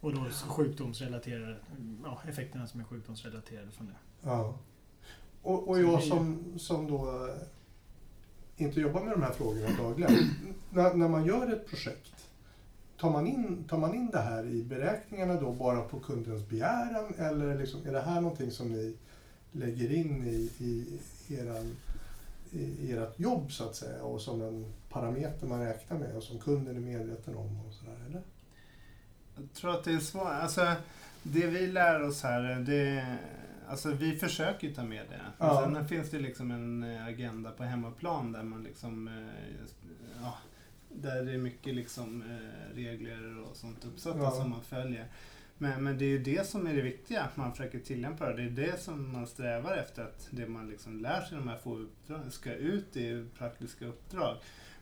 Och 0.00 0.14
då 0.14 0.30
sjukdomsrelaterade, 0.48 1.56
ja, 2.04 2.20
effekterna 2.28 2.66
som 2.66 2.80
är 2.80 2.84
sjukdomsrelaterade 2.84 3.70
från 3.70 3.86
det. 3.86 3.94
Ja. 4.22 4.58
Och, 5.42 5.68
och 5.68 5.80
jag 5.80 6.02
som, 6.02 6.44
som 6.58 6.90
då 6.90 7.26
eh, 7.26 7.34
inte 8.56 8.80
jobbar 8.80 9.00
med 9.00 9.12
de 9.12 9.22
här 9.22 9.32
frågorna 9.32 9.68
dagligen. 9.78 10.12
när, 10.70 10.94
när 10.94 11.08
man 11.08 11.24
gör 11.24 11.52
ett 11.52 11.66
projekt, 11.66 12.30
tar 13.00 13.10
man, 13.10 13.26
in, 13.26 13.64
tar 13.68 13.78
man 13.78 13.94
in 13.94 14.10
det 14.10 14.18
här 14.18 14.46
i 14.46 14.62
beräkningarna 14.62 15.40
då 15.40 15.52
bara 15.52 15.80
på 15.80 16.00
kundens 16.00 16.48
begäran 16.48 17.14
eller 17.18 17.58
liksom, 17.58 17.86
är 17.86 17.92
det 17.92 18.00
här 18.00 18.20
någonting 18.20 18.50
som 18.50 18.72
ni 18.72 18.96
lägger 19.52 19.92
in 19.92 20.26
i, 20.26 20.50
i, 20.58 20.98
eran, 21.28 21.76
i 22.54 22.92
ert 22.92 23.20
jobb 23.20 23.52
så 23.52 23.64
att 23.64 23.76
säga 23.76 24.02
och 24.02 24.20
som 24.20 24.42
en 24.42 24.72
parameter 24.88 25.46
man 25.46 25.60
räknar 25.60 25.98
med 25.98 26.16
och 26.16 26.22
som 26.22 26.38
kunden 26.40 26.76
är 26.76 26.80
medveten 26.80 27.36
om 27.36 27.60
och 27.66 27.72
sådär, 27.74 27.96
eller? 28.08 28.22
Jag 29.36 29.52
tror 29.52 29.70
att 29.70 29.84
det 29.84 29.92
är 29.92 29.98
svårt. 29.98 30.26
Alltså, 30.26 30.72
det 31.22 31.46
vi 31.46 31.66
lär 31.66 32.02
oss 32.02 32.22
här, 32.22 32.42
det, 32.60 33.16
alltså, 33.68 33.92
vi 33.92 34.16
försöker 34.16 34.68
ju 34.68 34.74
ta 34.74 34.82
med 34.84 35.04
det. 35.10 35.20
Ja. 35.38 35.62
Sen 35.74 35.88
finns 35.88 36.10
det 36.10 36.18
liksom 36.18 36.50
en 36.50 36.82
eh, 36.82 37.06
agenda 37.06 37.50
på 37.50 37.62
hemmaplan 37.64 38.32
där 38.32 38.42
man 38.42 38.62
liksom, 38.62 39.08
eh, 39.08 39.64
ja, 40.22 40.34
där 40.88 41.22
det 41.24 41.32
är 41.32 41.38
mycket 41.38 41.74
liksom 41.74 42.22
eh, 42.22 42.74
regler 42.76 43.38
och 43.42 43.56
sånt 43.56 43.84
uppsatta 43.84 44.18
Ja. 44.18 44.30
som 44.30 44.50
man 44.50 44.62
följer. 44.62 45.06
Men, 45.58 45.84
men 45.84 45.98
det 45.98 46.04
är 46.04 46.08
ju 46.08 46.18
det 46.18 46.46
som 46.48 46.66
är 46.66 46.74
det 46.74 46.82
viktiga, 46.82 47.22
att 47.22 47.36
man 47.36 47.50
försöker 47.52 47.78
tillämpa 47.78 48.26
det. 48.26 48.48
Det 48.48 48.62
är 48.62 48.66
det 48.72 48.80
som 48.80 49.12
man 49.12 49.26
strävar 49.26 49.76
efter, 49.76 50.02
att 50.02 50.26
det 50.30 50.46
man 50.46 50.68
liksom 50.68 51.00
lär 51.00 51.20
sig 51.20 51.32
i 51.32 51.40
de 51.40 51.48
här 51.48 51.56
få 51.56 51.78
uppdragen 51.78 52.30
ska 52.30 52.52
ut 52.54 52.96
i 52.96 53.26
praktiska 53.38 53.86
uppdrag. 53.86 54.36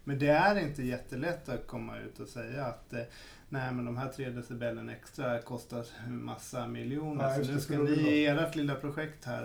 Men 0.05 0.19
det 0.19 0.29
är 0.29 0.59
inte 0.61 0.83
jättelätt 0.83 1.49
att 1.49 1.67
komma 1.67 1.99
ut 1.99 2.21
och 2.21 2.29
säga 2.29 2.65
att 2.67 2.93
eh, 2.93 3.03
nej 3.49 3.73
men 3.73 3.85
de 3.85 3.97
här 3.97 4.09
tre 4.09 4.31
decibelen 4.31 4.89
extra 4.89 5.39
kostar 5.39 5.87
en 6.07 6.25
massa 6.25 6.67
miljoner. 6.67 7.39
Just 7.39 7.47
så 7.47 7.51
det, 7.51 7.55
nu 7.55 7.61
ska 7.61 7.79
ni 7.79 8.03
det 8.05 8.11
i 8.11 8.27
ert 8.27 8.55
lilla 8.57 8.75
projekt 8.75 9.25
här 9.25 9.43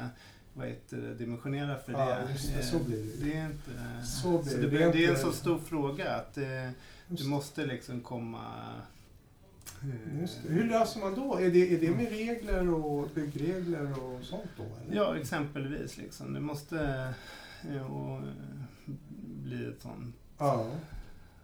eh, 0.00 0.06
vad 0.54 0.68
heter 0.68 0.96
det, 0.96 1.14
dimensionera 1.14 1.78
för 1.78 1.92
Ja, 1.92 2.18
det. 2.26 2.32
just 2.32 2.52
det, 2.54 2.58
Eh, 2.58 2.64
så 2.64 2.78
blir 2.78 3.02
det 3.02 3.24
det 3.24 3.36
är 3.36 3.46
inte... 3.46 4.06
Så 4.06 4.42
blir 4.42 4.56
det. 4.56 4.62
det, 4.62 4.78
Det 4.78 4.84
är 4.84 4.92
det 4.92 5.06
en 5.06 5.16
så 5.18 5.32
stor 5.32 5.58
fråga 5.58 6.14
att 6.14 6.38
eh, 6.38 6.64
Just 6.66 6.74
du 7.08 7.28
måste 7.28 7.66
liksom 7.66 8.00
komma... 8.00 8.44
eh. 9.82 10.48
Hur 10.48 10.64
löser 10.64 11.00
man 11.00 11.14
då? 11.14 11.38
Är 11.38 11.50
det, 11.50 11.74
är 11.74 11.80
det 11.80 11.90
med 11.90 12.10
regler 12.10 12.74
och 12.74 13.08
byggregler 13.14 14.04
och 14.04 14.24
sånt 14.24 14.50
då? 14.56 14.62
Eller? 14.62 14.96
Ja, 14.96 15.16
exempelvis. 15.16 15.96
Liksom. 15.96 16.32
Det 16.32 16.40
måste 16.40 16.78
eh, 17.70 17.92
och, 17.92 18.16
eh, 18.16 18.24
bli 19.42 19.66
ett 19.66 19.82
sånt, 19.82 20.16
ja. 20.38 20.66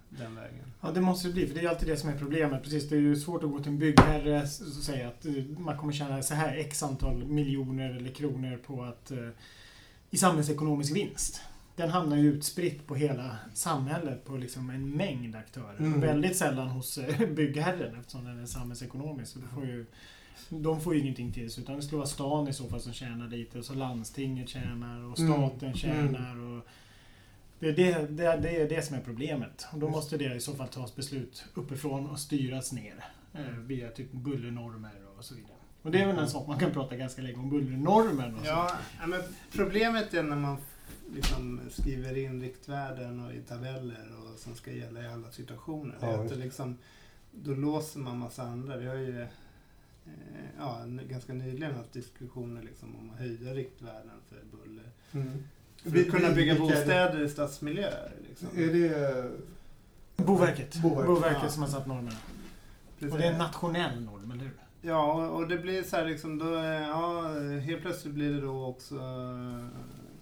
den 0.08 0.34
vägen. 0.34 0.72
Ja, 0.80 0.90
det 0.90 1.00
måste 1.00 1.28
det 1.28 1.34
bli, 1.34 1.46
för 1.46 1.54
det 1.54 1.60
är 1.60 1.68
alltid 1.68 1.88
det 1.88 1.96
som 1.96 2.10
är 2.10 2.18
problemet. 2.18 2.62
Precis, 2.62 2.88
det 2.88 2.96
är 2.96 3.00
ju 3.00 3.16
svårt 3.16 3.44
att 3.44 3.50
gå 3.50 3.58
till 3.58 3.72
en 3.72 3.78
byggherre 3.78 4.42
och 4.42 4.84
säga 4.84 5.08
att 5.08 5.26
eh, 5.26 5.32
man 5.58 5.78
kommer 5.78 5.92
tjäna 5.92 6.22
så 6.22 6.34
här 6.34 6.56
x 6.56 6.82
antal 6.82 7.24
miljoner 7.24 7.90
eller 7.96 8.10
kronor 8.10 8.56
på 8.66 8.82
att 8.82 9.10
eh, 9.10 9.28
i 10.10 10.16
samhällsekonomisk 10.16 10.96
vinst. 10.96 11.40
Den 11.78 11.90
hamnar 11.90 12.16
ju 12.16 12.32
utspritt 12.32 12.86
på 12.86 12.94
hela 12.94 13.36
samhället 13.54 14.24
på 14.24 14.36
liksom 14.36 14.70
en 14.70 14.90
mängd 14.90 15.36
aktörer. 15.36 15.78
Mm. 15.78 16.00
Väldigt 16.00 16.36
sällan 16.36 16.68
hos 16.68 16.98
eh, 16.98 17.28
byggherren 17.34 18.00
eftersom 18.00 18.24
den 18.24 18.42
är 18.42 18.46
samhällsekonomisk. 18.46 19.32
Så 19.32 19.40
får 19.40 19.64
ju, 19.66 19.86
de 20.48 20.80
får 20.80 20.94
ju 20.94 21.00
ingenting 21.00 21.32
till 21.32 21.50
sig 21.50 21.62
utan 21.62 21.76
det 21.76 21.82
skulle 21.82 21.98
vara 21.98 22.08
stan 22.08 22.48
i 22.48 22.52
så 22.52 22.68
fall 22.68 22.80
som 22.80 22.92
tjänar 22.92 23.28
lite 23.28 23.58
och 23.58 23.64
så 23.64 23.74
landstinget 23.74 24.48
tjänar 24.48 25.04
och 25.04 25.18
Mm. 25.18 25.32
staten 25.32 25.74
tjänar. 25.74 26.36
Och 26.40 26.66
det, 27.58 27.68
är 27.68 27.72
det, 27.72 28.06
det, 28.10 28.36
det 28.42 28.56
är 28.62 28.68
det 28.68 28.82
som 28.82 28.96
är 28.96 29.00
problemet. 29.00 29.66
Och 29.72 29.78
då 29.78 29.88
måste 29.88 30.16
det 30.16 30.34
i 30.34 30.40
så 30.40 30.54
fall 30.54 30.68
tas 30.68 30.96
beslut 30.96 31.44
uppifrån 31.54 32.06
och 32.06 32.18
styras 32.18 32.72
ner 32.72 33.04
eh, 33.34 33.40
via 33.66 33.88
typ 33.90 34.12
bullernormer 34.12 34.92
och 35.18 35.24
så 35.24 35.34
vidare. 35.34 35.52
Och 35.82 35.90
det 35.90 36.02
är 36.02 36.06
väl 36.06 36.18
en 36.18 36.28
sak 36.28 36.46
man 36.46 36.58
kan 36.58 36.70
prata 36.72 36.96
ganska 36.96 37.22
länge 37.22 37.38
om, 37.38 37.50
bullernormer. 37.50 38.34
Och 38.34 38.40
så. 38.40 38.46
Ja, 38.46 38.76
men 39.06 39.20
problemet 39.52 40.14
är 40.14 40.22
när 40.22 40.36
man 40.36 40.56
liksom 41.14 41.60
skriver 41.70 42.16
in 42.18 42.42
riktvärden 42.42 43.26
och 43.26 43.32
i 43.32 43.40
tabeller 43.40 44.06
och 44.18 44.38
som 44.38 44.54
ska 44.54 44.70
gälla 44.72 45.02
i 45.02 45.06
alla 45.08 45.30
situationer. 45.30 45.96
Ja, 46.00 46.22
inte 46.22 46.34
liksom, 46.34 46.78
då 47.32 47.54
låser 47.54 48.00
man 48.00 48.18
massa 48.18 48.42
andra. 48.42 48.76
Vi 48.76 48.86
har 48.86 48.94
ju 48.94 49.20
eh, 49.20 49.28
ja, 50.58 50.80
ganska 51.08 51.32
nyligen 51.32 51.74
haft 51.74 51.92
diskussioner 51.92 52.62
liksom 52.62 52.96
om 52.96 53.10
att 53.10 53.18
höja 53.18 53.54
riktvärden 53.54 54.10
för 54.28 54.56
buller. 54.56 54.90
Mm. 55.12 55.44
För 55.82 56.00
att 56.00 56.10
kunna 56.10 56.34
bygga 56.34 56.54
bostäder 56.58 57.20
i 57.24 57.28
stadsmiljöer. 57.28 58.12
Liksom. 58.28 58.48
Är 58.56 58.66
det... 58.66 59.30
Boverket. 60.16 60.82
Boverket. 60.82 61.06
Boverket, 61.06 61.38
Ja. 61.42 61.48
som 61.48 61.62
har 61.62 61.70
satt 61.70 61.86
normerna. 61.86 62.16
Precis. 62.98 63.12
Och 63.12 63.18
det 63.18 63.26
är 63.26 63.32
en 63.32 63.38
nationell 63.38 64.00
norm, 64.02 64.30
eller 64.30 64.42
hur? 64.42 64.52
Ja, 64.82 65.28
och- 65.28 65.48
det 65.48 65.58
blir 65.58 65.82
så 65.82 65.96
här 65.96 66.04
liksom, 66.04 66.38
då, 66.38 66.56
eh, 66.56 66.64
ja, 66.64 67.28
helt 67.60 67.82
plötsligt 67.82 68.14
blir 68.14 68.32
det 68.32 68.40
då 68.40 68.64
också 68.66 68.94
eh, 68.94 69.66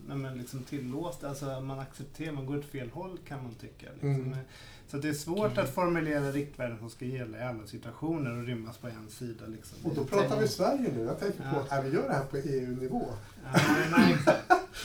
nej, 0.08 0.16
men 0.16 0.38
liksom 0.38 0.62
tillåst. 0.62 1.24
Alltså 1.24 1.60
man 1.60 1.78
accepterar, 1.80 2.32
man 2.32 2.46
går 2.46 2.58
åt 2.58 2.64
fel 2.64 2.90
håll 2.90 3.18
kan 3.28 3.42
man 3.42 3.54
tycka. 3.54 3.86
Liksom. 3.92 4.14
Mm. 4.14 4.36
Så 4.88 4.96
det 4.96 5.08
är 5.08 5.12
svårt 5.12 5.58
att 5.58 5.74
formulera 5.74 6.30
riktvärden 6.32 6.78
som 6.78 6.90
ska 6.90 7.04
gälla 7.04 7.38
i 7.38 7.42
alla 7.42 7.66
situationer 7.66 8.38
och 8.38 8.44
rymmas 8.46 8.76
på 8.78 8.86
en 8.88 9.08
sida. 9.10 9.46
Liksom. 9.46 9.78
Och 9.84 9.94
då 9.94 10.04
pratar 10.04 10.40
vi 10.40 10.48
Sverige 10.48 10.92
nu. 10.96 11.02
Jag 11.04 11.20
tänker 11.20 11.38
på, 11.38 11.64
Ja. 11.70 11.76
är 11.76 11.82
vi 11.82 11.90
gör 11.94 12.08
det 12.08 12.14
här 12.14 12.24
på 12.24 12.36
EU-nivå? 12.36 13.06
Ja, 13.54 13.60
nej. 13.96 14.16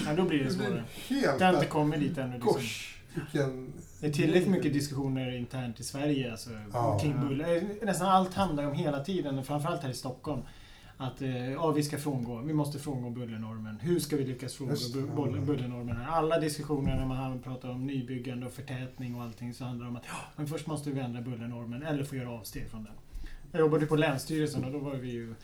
Ja, 0.05 0.13
då 0.15 0.23
blir 0.23 0.43
det 0.43 0.51
svårare. 0.53 0.83
Det 1.39 1.45
har 1.45 1.53
inte 1.53 1.65
kommit 1.65 1.99
dit 1.99 2.17
ännu. 2.17 2.33
Liksom. 2.33 2.53
Gosh, 2.53 2.95
vilken... 3.15 3.73
Det 3.99 4.07
är 4.07 4.11
tillräckligt 4.11 4.49
mycket 4.51 4.73
diskussioner 4.73 5.31
internt 5.37 5.79
i 5.79 5.83
Sverige 5.83 6.31
alltså, 6.31 6.49
Ja. 6.73 6.99
kring 6.99 7.19
buller. 7.27 7.55
Eh, 7.55 7.63
Nästan 7.85 8.07
allt 8.09 8.33
handlar 8.33 8.63
om 8.65 8.73
hela 8.73 9.03
tiden, 9.03 9.43
framförallt 9.43 9.83
här 9.83 9.89
i 9.89 9.93
Stockholm. 9.93 10.41
Att 11.01 11.22
eh, 11.22 11.51
ja, 11.51 11.72
vi 11.72 11.84
ska 11.84 11.98
frångå, 11.98 12.41
vi 12.41 12.53
måste 12.53 12.79
frångå 12.79 13.10
bullernormen. 13.10 13.79
Hur 13.79 14.00
ska 14.00 14.17
vi 14.17 14.25
lyckas 14.25 14.53
frångå 14.53 14.74
det, 14.93 15.00
bull- 15.00 15.46
bullernormen? 15.46 15.98
Alla 16.10 16.39
diskussioner 16.39 16.96
när 16.96 17.05
man 17.05 17.39
pratar 17.41 17.70
om 17.70 17.88
nybyggande 17.88 18.46
och 18.46 18.51
förtätning 18.53 19.15
och 19.15 19.24
allting 19.24 19.53
så 19.53 19.63
handlar 19.65 19.86
det 19.86 19.89
om 19.89 19.96
att 19.96 20.05
ja, 20.08 20.15
men 20.36 20.48
först 20.48 20.67
måste 20.67 20.91
vi 20.91 21.00
ändra 21.00 21.22
bullernormen 21.22 21.84
eller 21.84 22.03
få 22.03 22.15
göra 22.15 22.29
avsteg 22.31 22.70
från 22.70 22.84
den. 22.84 22.93
Jag 23.51 23.60
jobbade 23.60 23.86
på 23.86 23.96
Länsstyrelsen 23.96 24.65
och 24.65 24.72
då 24.72 24.77
var 24.79 24.96
vi 24.96 25.12
ju 25.12 25.36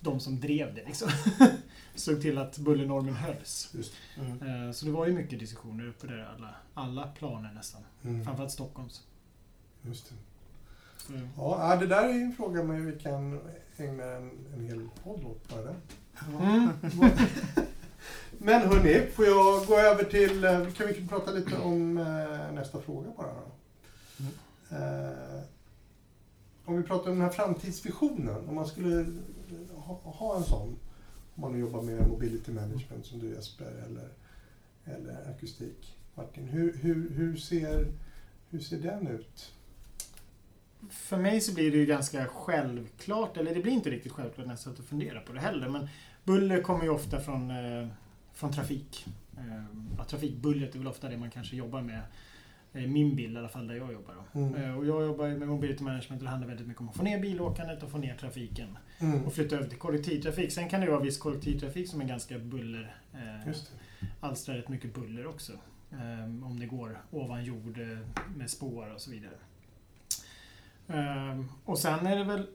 de 0.00 0.20
som 0.20 0.40
drev 0.40 0.74
det. 0.74 0.84
Liksom. 0.86 1.08
Såg 1.94 2.20
till 2.22 2.38
att 2.38 2.58
bullernormen 2.58 3.14
hölls. 3.14 3.74
Mm. 4.18 4.66
Eh, 4.66 4.72
Så 4.72 4.86
det 4.86 4.92
var 4.92 5.06
ju 5.06 5.12
mycket 5.12 5.38
diskussioner 5.38 5.86
uppe 5.88 6.06
där, 6.06 6.28
alla, 6.36 6.54
alla 6.74 7.06
planer 7.06 7.52
nästan. 7.52 7.80
mm, 8.02 8.24
Framförallt 8.24 8.52
Stockholms. 8.52 9.02
just 9.82 10.08
det. 10.08 10.14
Så, 11.06 11.12
Ja, 11.36 11.76
det 11.80 11.86
där 11.86 12.08
är 12.08 12.12
ju 12.12 12.20
en 12.20 12.32
fråga 12.32 12.62
man 12.64 12.86
vi 12.86 12.98
kan 12.98 13.40
ägna 13.76 14.04
en, 14.04 14.30
en 14.54 14.64
hel 14.64 14.88
podd 15.04 15.24
åt 15.24 15.48
bara. 15.48 15.74
Mm. 16.42 16.68
Men 18.38 18.62
hörni, 18.68 19.06
får 19.10 19.24
jag 19.24 19.66
gå 19.66 19.78
över 19.78 20.04
till... 20.04 20.44
eh, 20.44 20.70
Kan 20.72 20.86
vi 20.86 21.08
prata 21.08 21.30
lite 21.30 21.56
om 21.58 21.98
eh, 21.98 22.52
nästa 22.54 22.80
fråga 22.80 23.10
bara 23.16 23.26
då? 23.34 23.52
Mm. 24.20 24.32
Eh, 25.08 25.42
om 26.64 26.76
vi 26.76 26.82
pratar 26.82 27.10
om 27.10 27.16
den 27.18 27.26
här 27.26 27.32
framtidsvisionen, 27.32 28.48
om 28.48 28.54
man 28.54 28.66
skulle 28.66 29.06
ha, 29.74 30.00
ha 30.04 30.36
en 30.36 30.42
sån, 30.44 30.68
om 31.34 31.40
man 31.40 31.52
nu 31.52 31.58
jobbar 31.58 31.82
med 31.82 32.08
mobility 32.08 32.52
management 32.52 33.06
som 33.06 33.18
du 33.18 33.28
Jesper, 33.28 33.84
eller, 33.86 34.08
eller 34.84 35.30
akustik. 35.30 35.96
Martin, 36.14 36.48
hur, 36.48 36.76
hur, 36.76 37.10
hur, 37.10 37.36
ser, 37.36 37.86
hur 38.50 38.60
ser 38.60 38.78
den 38.78 39.06
ut? 39.08 39.52
För 40.90 41.16
mig 41.16 41.40
så 41.40 41.54
blir 41.54 41.70
det 41.70 41.76
ju 41.76 41.86
ganska 41.86 42.26
självklart, 42.26 43.36
eller 43.36 43.54
det 43.54 43.60
blir 43.60 43.72
inte 43.72 43.90
riktigt 43.90 44.12
självklart 44.12 44.46
när 44.46 44.52
jag 44.52 44.58
satt 44.58 44.78
och 44.78 44.84
funderar 44.84 45.20
på 45.20 45.32
det 45.32 45.40
heller, 45.40 45.68
men 45.68 45.88
buller 46.24 46.62
kommer 46.62 46.84
ju 46.84 46.90
ofta 46.90 47.20
från, 47.20 47.50
eh, 47.50 47.88
från 48.34 48.52
trafik. 48.52 49.06
Eh, 49.38 49.64
ja, 49.98 50.04
trafikbullret 50.04 50.74
är 50.74 50.78
väl 50.78 50.88
ofta 50.88 51.08
det 51.08 51.16
man 51.16 51.30
kanske 51.30 51.56
jobbar 51.56 51.82
med. 51.82 52.00
Eh, 52.72 52.86
min 52.86 53.16
bild 53.16 53.34
i 53.34 53.38
alla 53.38 53.48
fall, 53.48 53.66
där 53.66 53.74
jag 53.74 53.92
jobbar. 53.92 54.14
Mm. 54.32 54.54
Eh, 54.54 54.78
och 54.78 54.86
jag 54.86 55.02
jobbar 55.02 55.28
med 55.28 55.48
mobility 55.48 55.84
management 55.84 56.22
och 56.22 56.24
det 56.24 56.30
handlar 56.30 56.48
väldigt 56.48 56.66
mycket 56.66 56.80
om 56.80 56.88
att 56.88 56.96
få 56.96 57.02
ner 57.02 57.20
bilåkandet 57.20 57.82
och 57.82 57.90
få 57.90 57.98
ner 57.98 58.16
trafiken. 58.16 58.78
Mm. 58.98 59.24
Och 59.24 59.32
flytta 59.32 59.56
över 59.56 59.68
till 59.68 59.78
kollektivtrafik. 59.78 60.52
Sen 60.52 60.68
kan 60.68 60.80
det 60.80 60.86
ju 60.86 60.92
vara 60.92 61.02
viss 61.02 61.18
kollektivtrafik 61.18 61.88
som 61.88 62.00
är 62.00 62.04
ganska 62.04 62.38
buller. 62.38 62.96
Eh, 63.14 63.52
alstrar 64.20 64.54
rätt 64.54 64.68
mycket 64.68 64.94
buller 64.94 65.26
också. 65.26 65.52
Ehm, 66.00 66.44
om 66.44 66.60
det 66.60 66.66
går 66.66 66.98
ovan 67.10 67.44
jord 67.44 67.78
eh, 67.78 67.98
med 68.36 68.50
spår 68.50 68.94
och 68.94 69.00
så 69.00 69.10
vidare. 69.10 69.34
Ehm, 70.94 71.48
och 71.64 71.78
sen 71.78 72.06
är 72.06 72.16
det 72.16 72.24
väl 72.24 72.46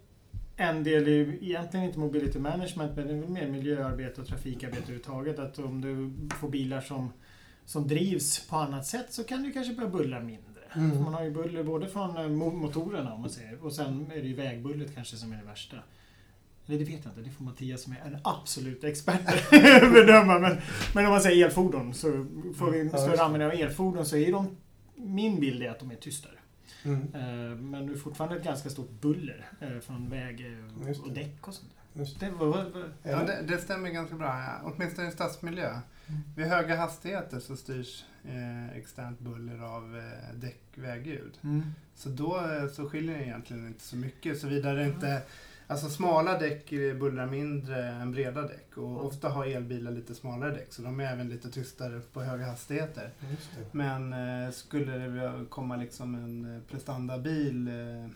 en 0.55 0.83
del 0.83 1.07
i, 1.07 1.39
egentligen 1.41 1.85
inte 1.85 1.99
mobility 1.99 2.39
management, 2.39 2.95
men 2.95 3.07
det 3.07 3.13
är 3.13 3.17
väl 3.19 3.29
mer 3.29 3.47
miljöarbete 3.47 4.21
och 4.21 4.27
trafikarbete 4.27 4.81
överhuvudtaget. 4.81 5.39
Att 5.39 5.59
om 5.59 5.81
du 5.81 6.11
får 6.35 6.49
bilar 6.49 6.81
som, 6.81 7.13
som 7.65 7.87
drivs 7.87 8.47
på 8.49 8.55
annat 8.55 8.85
sätt 8.85 9.05
så 9.09 9.23
kan 9.23 9.43
du 9.43 9.51
kanske 9.51 9.73
börja 9.73 9.89
bullra 9.89 10.19
mindre. 10.19 10.43
Mm. 10.75 11.03
Man 11.03 11.13
har 11.13 11.23
ju 11.23 11.31
buller 11.31 11.63
både 11.63 11.87
från 11.87 12.17
eh, 12.17 12.21
mo- 12.21 12.53
motorerna 12.53 13.13
om 13.13 13.21
man 13.21 13.29
säger, 13.29 13.65
och 13.65 13.73
sen 13.73 14.11
är 14.11 14.21
det 14.21 14.27
ju 14.27 14.33
vägbullret 14.35 14.95
kanske 14.95 15.15
som 15.15 15.31
är 15.31 15.37
det 15.37 15.43
värsta. 15.45 15.77
Eller 16.67 16.77
det 16.79 16.85
vet 16.85 17.03
jag 17.05 17.11
inte, 17.11 17.21
det 17.21 17.29
får 17.29 17.43
Mattias 17.43 17.81
som 17.81 17.93
är 17.93 17.97
en 18.05 18.17
absolut 18.23 18.83
expert 18.83 19.49
bedöma. 19.93 20.39
Men, 20.39 20.57
men 20.95 21.05
om 21.05 21.11
man 21.11 21.21
säger 21.21 21.45
elfordon 21.45 21.93
så 21.93 22.25
får 22.57 22.71
vi 22.71 22.77
just 22.79 22.99
större 22.99 23.21
användning 23.21 23.47
av 23.47 23.67
elfordon 23.67 24.05
så 24.05 24.17
är 24.17 24.31
de, 24.31 24.57
min 24.95 25.39
bild 25.39 25.63
är 25.63 25.69
att 25.69 25.79
de 25.79 25.91
är 25.91 25.95
tystare. 25.95 26.33
Mm. 26.87 27.01
Eh, 27.13 27.57
Men 27.57 27.87
det 27.87 27.93
är 27.93 27.97
fortfarande 27.97 28.37
ett 28.37 28.43
ganska 28.43 28.69
stort 28.69 29.01
buller 29.01 29.45
eh, 29.59 29.79
från 29.79 30.09
väg 30.09 30.45
eh, 30.87 31.01
och 31.01 31.11
däck 31.11 31.47
och 31.47 31.53
sånt. 31.53 31.71
Det 32.19 32.29
var, 32.29 32.47
var, 32.47 32.63
var, 32.63 32.89
Ja, 33.03 33.23
det, 33.23 33.41
det 33.47 33.57
stämmer 33.57 33.89
ganska 33.89 34.15
bra. 34.15 34.27
ja. 34.27 34.71
Åtminstone 34.73 35.07
i 35.07 35.11
stadsmiljö. 35.11 35.79
Vid 36.35 36.45
höga 36.45 36.75
hastigheter 36.75 37.39
så 37.39 37.55
styrs 37.57 38.05
eh, 38.25 38.77
externt 38.77 39.19
buller 39.19 39.59
av 39.63 39.97
eh, 39.97 40.35
däck, 40.35 40.61
vägljud. 40.75 41.37
mm. 41.43 41.63
Så 41.95 42.09
då 42.09 42.41
så 42.73 42.89
skiljer 42.89 43.17
det 43.17 43.23
egentligen 43.25 43.67
inte 43.67 43.83
så 43.83 43.95
mycket. 43.95 44.39
Såvida 44.39 44.73
det 44.73 44.85
inte... 44.87 45.21
Alltså 45.69 45.89
smala 45.89 46.39
däck 46.39 46.69
bullrar 46.69 47.25
mindre 47.25 47.87
än 47.87 48.11
breda 48.11 48.41
däck. 48.41 48.77
Och 48.77 49.05
ofta 49.05 49.29
har 49.29 49.45
elbilar 49.45 49.91
lite 49.91 50.15
smalare 50.15 50.51
däck. 50.51 50.73
Så 50.73 50.81
de 50.81 50.99
är 50.99 51.13
även 51.13 51.29
lite 51.29 51.51
tystare 51.51 52.01
på 52.13 52.21
höga 52.21 52.45
hastigheter. 52.45 53.11
Men 53.71 54.13
eh, 54.13 54.51
skulle 54.51 54.97
det 54.97 55.45
komma 55.49 55.75
liksom 55.75 56.15
en 56.15 56.55
eh, 56.55 56.61
prestandabil 56.71 57.67
eh, 57.67 58.09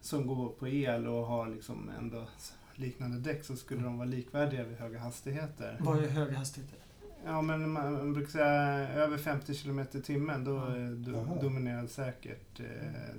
som 0.00 0.26
går 0.26 0.48
på 0.48 0.68
el 0.68 1.06
och 1.06 1.26
har 1.26 1.48
liksom 1.48 1.90
ändå 1.98 2.26
liknande 2.74 3.18
däck 3.18 3.44
så 3.44 3.56
skulle 3.56 3.82
de 3.82 3.98
vara 3.98 4.08
likvärdiga 4.08 4.64
vid 4.64 4.78
höga 4.78 4.98
hastigheter. 4.98 5.76
vad 5.80 6.04
är 6.04 6.08
höga 6.08 6.38
hastigheter? 6.38 6.78
Ja 7.24 7.42
men 7.42 7.70
man, 7.70 7.92
man 7.92 8.12
brukar 8.12 8.30
säga 8.30 8.44
över 8.88 9.18
50 9.18 9.54
km 9.54 9.80
i 9.92 10.00
timmen 10.00 10.44
då 10.44 10.56
eh, 10.56 10.88
do, 10.90 11.38
dominerar 11.42 11.86
säkert 11.86 12.60
eh, 12.60 12.66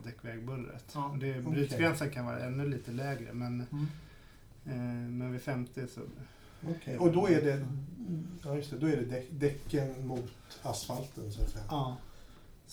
däckvägbullret. 0.03 0.85
Ja, 0.93 1.09
Och 1.09 1.17
det, 1.17 1.39
okej. 1.39 1.51
brytgränsen 1.51 2.09
kan 2.09 2.25
vara 2.25 2.39
ännu 2.39 2.67
lite 2.69 2.91
lägre 2.91 3.33
men, 3.33 3.65
Mm. 3.71 3.85
eh, 4.65 5.09
men 5.12 5.31
vid 5.31 5.41
50 5.41 5.88
så... 5.88 6.01
Okej, 6.69 6.97
Och 6.97 7.12
då 7.12 7.29
är 7.29 7.41
det, 7.41 7.65
ja 8.43 8.55
just 8.55 8.71
det, 8.71 8.77
då 8.77 8.88
är 8.88 8.95
det 8.97 9.05
däck, 9.05 9.27
däcken 9.31 10.07
mot 10.07 10.31
asfalten 10.62 11.31
så 11.31 11.41
att 11.43 11.50
säga. 11.50 11.63
Ja. 11.69 11.97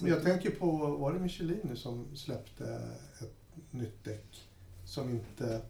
Men 0.01 0.11
jag 0.11 0.23
tänker 0.23 0.51
på, 0.51 0.71
var 0.97 1.13
det 1.13 1.19
Michelin 1.19 1.61
nu 1.63 1.77
som 1.77 2.07
släppte 2.17 2.81
ett 3.21 3.35
nytt 3.71 4.05
däck 4.05 4.43
som 4.85 5.11
inte, 5.11 5.61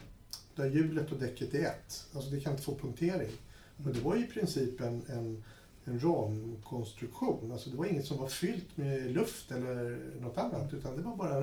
där 0.57 0.67
hjulet 0.67 1.13
och 1.13 1.19
däcket 1.19 1.55
är 1.55 1.65
ett. 1.67 2.07
Alltså 2.15 2.31
det 2.31 2.41
kan 2.41 2.53
inte 2.53 2.65
få 2.65 2.75
punktering. 2.75 3.31
Men 3.77 3.93
det 3.93 4.01
var 4.01 4.17
i 4.17 4.25
princip 4.25 4.81
en, 4.81 5.03
en, 5.09 5.45
en 5.85 6.01
ramkonstruktion. 6.01 7.53
Alltså 7.53 7.71
det 7.71 7.77
var 7.77 7.87
inget 7.87 8.07
som 8.07 8.17
var 8.19 8.29
fyllt 8.29 8.77
med 8.77 9.11
luft 9.11 9.51
eller 9.51 9.99
något 10.21 10.39
annat 10.39 10.75
utan 10.75 10.97
det 10.97 11.03
var 11.03 11.17
bara 11.17 11.37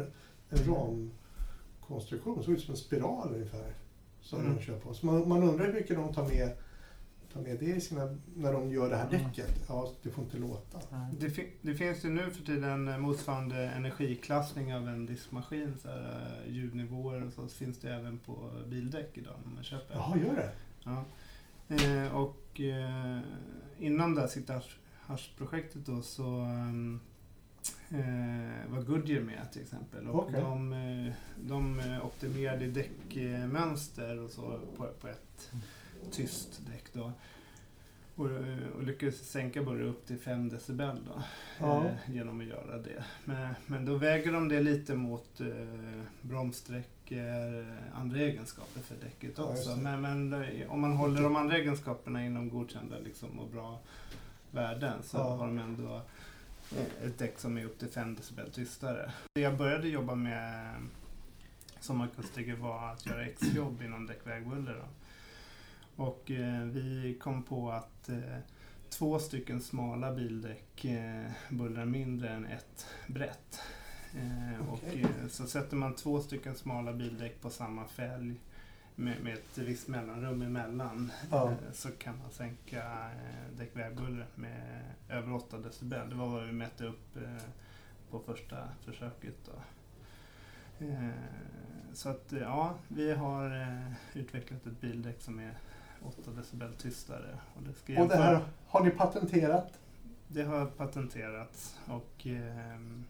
en 0.49 0.59
ramkonstruktion. 0.67 2.37
Det 2.37 2.43
såg 2.43 2.53
ut 2.53 2.61
som 2.61 2.71
en 2.71 2.77
spiral 2.77 3.33
ungefär. 3.35 3.73
Som 4.21 4.39
Mm. 4.39 4.55
de 4.55 4.61
kör 4.61 4.79
på. 4.79 4.93
Så 4.93 5.05
man, 5.05 5.29
man 5.29 5.43
undrar 5.43 5.65
hur 5.65 5.73
mycket 5.73 5.95
de 5.95 6.13
tar 6.13 6.27
med, 6.27 6.51
tar 7.33 7.41
med 7.41 7.59
det 7.59 7.65
i 7.65 7.81
sina, 7.81 8.17
när 8.35 8.53
de 8.53 8.71
gör 8.71 8.89
det 8.89 8.95
här 8.95 9.07
Mm. 9.09 9.23
däcket. 9.23 9.61
Ja, 9.67 9.91
det 10.03 10.09
får 10.09 10.23
inte 10.23 10.37
låta. 10.37 10.79
det, 11.19 11.29
fi- 11.29 11.51
det 11.61 11.75
finns 11.75 12.05
ju 12.05 12.09
nu 12.09 12.31
för 12.31 12.45
tiden 12.45 12.87
eh, 12.87 12.97
motsvarande 12.97 13.55
energiklassning 13.69 14.75
av 14.75 14.87
en 14.87 15.05
diskmaskin, 15.05 15.73
så 15.81 15.87
här, 15.87 16.33
eh, 16.45 16.53
ljudnivåer 16.53 17.25
och 17.27 17.33
så, 17.33 17.41
så 17.47 17.55
finns 17.55 17.79
det 17.79 17.93
även 17.93 18.17
på 18.19 18.49
bildäck 18.67 19.09
idag 19.17 19.35
när 19.45 19.53
man 19.55 19.63
köper. 19.63 19.93
Jaha, 19.95 20.17
gör 20.17 20.35
det? 20.35 20.51
Ja. 20.83 21.03
Eh, 21.69 22.15
och 22.15 22.61
eh, 22.61 23.19
inom 23.79 24.15
det 24.15 24.21
här 24.21 24.27
Sitta 24.27 24.61
Hasch-projektet 25.01 25.85
då 25.85 26.01
så 26.01 26.39
ehm, 26.41 26.99
eh, 27.89 28.71
var 28.71 28.81
Goodyear 28.81 29.21
med 29.21 29.51
till 29.51 29.61
exempel. 29.61 30.07
Och 30.07 30.27
Okej. 30.27 30.41
de, 30.41 30.73
eh, 30.73 31.13
de 31.47 31.79
eh, 31.79 32.05
optimerade 32.05 32.67
däckmönster 32.67 34.19
och 34.19 34.29
så 34.29 34.59
på, 34.77 34.87
på 35.01 35.07
ett 35.07 35.51
tyst 36.11 36.61
däck 36.67 36.93
då. 36.93 37.11
Och, 38.19 38.31
eh, 38.31 38.67
och 38.75 38.83
lyckades 38.83 39.29
sänka 39.31 39.63
buller 39.63 39.83
upp 39.85 40.05
till 40.07 40.17
5 40.19 40.49
decibel 40.49 40.97
då, 41.05 41.23
Ja. 41.59 41.85
eh, 41.85 42.13
genom 42.15 42.39
att 42.41 42.47
göra 42.47 42.77
det. 42.77 43.03
Men, 43.25 43.53
men 43.67 43.85
då 43.85 43.95
väger 43.95 44.31
de 44.31 44.47
det 44.49 44.59
lite 44.61 44.95
mot 44.95 45.41
eh, 45.41 45.47
bromssträckor, 46.21 47.65
andra 47.93 48.17
egenskaper 48.19 48.81
för 48.81 48.95
däcket 48.95 49.31
Ja, 49.37 49.43
också. 49.43 49.75
men, 49.75 50.01
men 50.01 50.33
eh, 50.43 50.71
om 50.71 50.81
man 50.81 50.93
håller 50.93 51.21
de 51.21 51.35
andra 51.35 51.57
egenskaperna 51.57 52.25
inom 52.25 52.49
godkända 52.49 52.95
liksom, 53.03 53.39
och 53.39 53.47
bra 53.49 53.79
värden 54.51 55.03
så 55.03 55.17
Ja. 55.17 55.23
har 55.23 55.37
de 55.47 55.57
ändå 55.59 56.01
eh, 56.71 57.07
ett 57.07 57.17
däck 57.17 57.39
som 57.39 57.57
är 57.57 57.65
upp 57.65 57.79
till 57.79 57.87
5 57.89 58.15
decibel 58.15 58.51
tystare. 58.51 59.11
Det 59.35 59.41
jag 59.41 59.57
började 59.57 59.87
jobba 59.87 60.15
med 60.15 60.73
som 61.79 62.01
akustiker 62.01 62.55
var 62.55 62.91
att 62.91 63.05
göra 63.05 63.25
exjobb 63.25 63.81
inom 63.81 64.05
däckvägbuller. 64.07 64.73
Då. 64.75 64.85
Och 65.99 66.31
eh, 66.31 66.63
vi 66.63 67.17
kom 67.21 67.43
på 67.43 67.71
att 67.71 68.09
eh, 68.09 68.37
två 68.89 69.19
stycken 69.19 69.61
smala 69.61 70.11
bildäck 70.11 70.85
eh, 70.85 71.31
bullrar 71.49 71.85
mindre 71.85 72.29
än 72.29 72.45
ett 72.45 72.87
brett. 73.07 73.61
Eh, 74.15 74.69
och, 74.69 74.79
så 75.29 75.47
sätter 75.47 75.75
man 75.75 75.95
två 75.95 76.19
stycken 76.19 76.55
smala 76.55 76.93
bildäck 76.93 77.41
på 77.41 77.49
samma 77.49 77.87
fälg 77.87 78.35
med, 78.95 79.23
med 79.23 79.33
ett 79.33 79.57
visst 79.57 79.87
mellanrum 79.87 80.41
emellan 80.41 81.11
Ja. 81.31 81.53
så 81.73 81.91
kan 81.91 82.17
man 82.17 82.31
sänka 82.31 83.09
däckvägbullret 83.57 84.37
med 84.37 84.81
över 85.09 85.33
8 85.33 85.57
decibel. 85.57 86.09
Det 86.09 86.15
var 86.15 86.27
vad 86.27 86.45
vi 86.45 86.51
mätte 86.51 86.85
upp 86.85 87.17
på 88.11 88.19
första 88.19 88.57
försöket. 88.85 89.35
Då. 89.45 89.51
Så 91.93 92.09
att 92.09 92.31
ja, 92.41 92.75
vi 92.87 93.11
har 93.11 93.67
utvecklat 94.13 94.65
ett 94.65 94.81
bildäck 94.81 95.21
som 95.21 95.39
är 95.39 95.53
8 96.03 96.31
decibel 96.31 96.73
tystare. 96.73 97.37
Och 97.55 97.63
det, 97.63 97.73
ska 97.73 98.01
Och 98.01 98.09
det 98.09 98.17
här 98.17 98.41
har 98.67 98.83
ni 98.83 98.89
patenterat? 98.89 99.79
det 100.31 100.43
har 100.43 100.65
patenterats 100.65 101.77
och 101.87 102.27
ehm, 102.27 103.05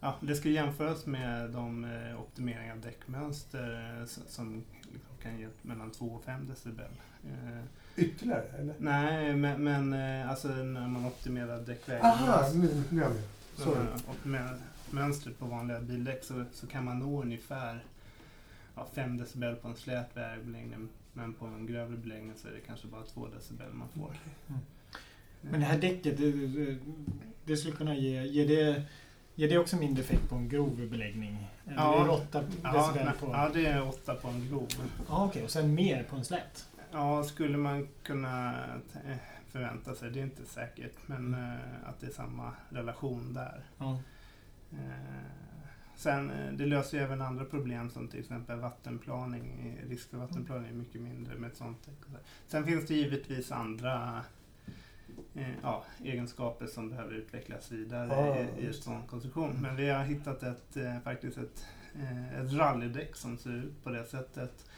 ja, 0.00 0.14
det 0.20 0.34
ska 0.34 0.48
jämföras 0.48 1.06
med 1.06 1.50
de 1.50 1.84
eh, 1.84 2.20
optimeringar 2.20 2.72
av 2.74 2.80
däckmönster 2.80 3.98
eh, 4.00 4.06
som 4.06 4.64
liksom 4.92 5.16
kan 5.22 5.38
ge 5.38 5.48
mellan 5.62 5.90
2 5.90 6.06
och 6.06 6.24
5 6.24 6.46
decibel. 6.48 6.90
Eh, 7.24 7.64
Ytterligare? 7.96 8.44
Eller? 8.58 8.74
nej, 8.78 9.36
men, 9.36 9.64
men 9.64 9.92
eh, 9.92 10.30
alltså 10.30 10.48
när 10.48 10.88
man 10.88 11.06
optimerar 11.06 11.54
Aha, 11.54 11.62
däckvägen 11.62 12.60
nu, 12.60 12.82
nu 12.90 13.00
är 13.00 13.04
jag 13.04 13.14
med. 13.14 13.22
Sorry. 13.56 13.86
optimerar 14.10 14.56
mönstret 14.90 15.38
på 15.38 15.46
vanliga 15.46 15.80
bildäck 15.80 16.24
så, 16.24 16.44
så 16.52 16.66
kan 16.66 16.84
man 16.84 16.98
nå 16.98 17.22
ungefär 17.22 17.84
ja, 18.74 18.86
5 18.94 19.16
decibel 19.16 19.56
på 19.56 19.68
en 19.68 19.76
slät 19.76 20.16
vägbeläggning 20.16 20.88
men 21.14 21.34
på 21.34 21.46
en 21.46 21.66
grövre 21.66 21.96
beläggning 21.96 22.32
så 22.36 22.48
är 22.48 22.52
det 22.52 22.60
kanske 22.60 22.86
bara 22.86 23.02
2 23.04 23.26
decibel 23.28 23.72
man 23.72 23.88
får. 23.88 24.04
Okej. 24.04 24.56
Men 25.40 25.60
det 25.60 25.66
här 25.66 25.78
däcket, 25.78 26.16
det, 26.18 26.32
det, 26.32 26.76
det 27.44 27.56
skulle 27.56 27.76
kunna 27.76 27.94
ge, 27.96 28.22
ge 28.22 28.44
det 28.46 28.82
Ger 29.36 29.48
det 29.48 29.58
också 29.58 29.76
mindre 29.76 30.02
effekt 30.02 30.28
på 30.28 30.34
en 30.34 30.48
grov 30.48 30.88
beläggning? 30.90 31.46
Eller 31.66 31.76
Ja. 31.76 32.00
är 32.00 32.04
det 32.04 32.10
8 32.10 32.44
Ja, 32.62 32.72
decibel 32.72 33.04
nej, 33.04 33.14
på... 33.20 33.26
ja, 33.26 33.50
det 33.54 33.66
är 33.66 33.88
8 33.88 34.14
på 34.14 34.28
en 34.28 34.48
grov. 34.48 34.68
Ja, 35.08 35.24
okej. 35.26 35.44
Och 35.44 35.50
sen 35.50 35.74
mer 35.74 36.02
på 36.02 36.16
en 36.16 36.24
slät? 36.24 36.68
Ja, 36.92 37.24
skulle 37.24 37.56
man 37.58 37.88
kunna 38.02 38.64
eh, 38.94 39.16
förvänta 39.48 39.94
sig. 39.94 40.10
Det 40.10 40.20
är 40.20 40.24
inte 40.24 40.44
säkert, 40.44 40.92
men 41.06 41.16
Mm. 41.34 41.40
eh, 41.52 41.88
att 41.88 42.00
det 42.00 42.06
är 42.06 42.10
samma 42.10 42.52
relation 42.68 43.34
där. 43.34 43.62
Ja. 43.78 43.98
Eh, 44.72 44.78
Sen, 46.04 46.30
eh, 46.30 46.52
det 46.52 46.66
löser 46.66 46.98
ju 46.98 47.04
även 47.04 47.22
andra 47.22 47.44
problem 47.44 47.90
som 47.90 48.08
till 48.08 48.20
exempel 48.20 48.58
vattenplaning. 48.58 49.76
Eh, 49.82 49.88
Risk 49.88 50.10
för 50.10 50.16
vattenplaning 50.16 50.68
är 50.68 50.74
mycket 50.74 51.00
mindre 51.00 51.34
med 51.34 51.50
ett 51.50 51.56
sånt 51.56 51.86
däck. 51.86 52.20
Sen 52.46 52.64
finns 52.64 52.86
det 52.86 52.94
givetvis 52.94 53.52
andra 53.52 54.24
eh, 55.34 55.54
ja, 55.62 55.84
egenskaper 56.04 56.66
som 56.66 56.90
behöver 56.90 57.12
utvecklas 57.12 57.72
vidare 57.72 58.08
Ja, 58.08 58.36
i, 58.36 58.64
i 58.64 58.66
en 58.66 58.74
sån 58.74 59.06
konstruktion. 59.06 59.58
Men 59.62 59.76
vi 59.76 59.90
har 59.90 60.04
hittat 60.04 60.42
ett, 60.42 60.76
eh, 60.76 61.00
faktiskt 61.00 61.38
ett, 61.38 61.66
eh, 61.94 62.40
ett 62.40 62.52
rallydäck 62.52 63.16
som 63.16 63.38
ser 63.38 63.50
ut 63.50 63.84
på 63.84 63.90
det 63.90 64.04
sättet. 64.04 64.70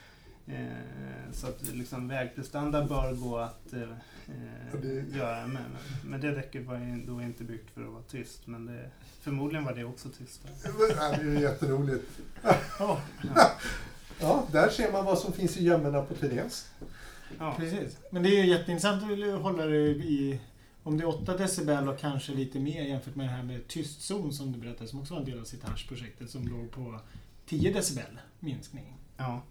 Eh, 0.49 1.33
så 1.33 1.47
att 1.47 1.62
liksom 1.75 2.09
vägprestanda 2.09 2.85
bör 2.85 3.12
gå 3.12 3.38
att 3.38 3.73
eh, 3.73 3.81
det- 4.83 4.99
eh, 4.99 5.17
göra. 5.17 5.47
Men, 5.47 5.62
men 6.05 6.21
det 6.21 6.31
däcket 6.35 6.67
var 6.67 6.79
ju 6.79 7.05
då 7.07 7.23
inte 7.23 7.45
byggt 7.45 7.71
för 7.71 7.85
att 7.85 7.93
vara 7.93 8.03
tyst. 8.03 8.47
Men 8.47 8.67
det, 8.67 8.91
förmodligen 9.21 9.65
var 9.65 9.75
det 9.75 9.85
också 9.85 10.09
tyst. 10.09 10.41
Det 10.88 10.95
är 10.95 11.25
ju 11.25 11.41
jätteroligt. 11.41 12.05
Ja, 12.79 13.00
Ja, 14.21 14.47
där 14.53 14.69
ser 14.69 14.93
man 14.93 15.05
vad 15.05 15.19
som 15.19 15.32
finns 15.32 15.56
i 15.56 15.65
gömmorna 15.65 16.02
på 16.02 16.15
Therese. 16.15 16.71
Ja. 17.39 17.54
precis. 17.59 17.97
Men 18.11 18.23
det 18.23 18.28
är 18.28 18.45
ju 18.45 18.50
jätteintressant 18.50 19.02
att 19.02 19.43
hålla 19.43 19.67
det 19.67 19.76
i... 19.89 20.41
Om 20.82 20.99
det 20.99 21.04
är 21.04 21.09
8 21.09 21.37
decibel 21.37 21.89
och 21.89 21.99
kanske 21.99 22.32
lite 22.32 22.59
mer 22.61 22.82
jämfört 22.82 23.15
med 23.15 23.26
det 23.26 23.30
här 23.32 23.43
med 23.43 23.69
tyst 23.69 24.02
zon 24.02 24.32
som 24.32 24.52
du 24.52 24.59
berättade 24.59 24.89
som 24.91 25.00
också 25.00 25.15
var 25.15 25.21
en 25.21 25.26
del 25.26 25.41
av 25.41 25.45
Citage-projektet 25.45 26.30
som 26.30 26.49
låg 26.49 26.71
på 26.71 27.00
10 27.47 27.73
decibel 27.73 28.19
minskning. 28.41 28.97
Ja. 29.17 29.43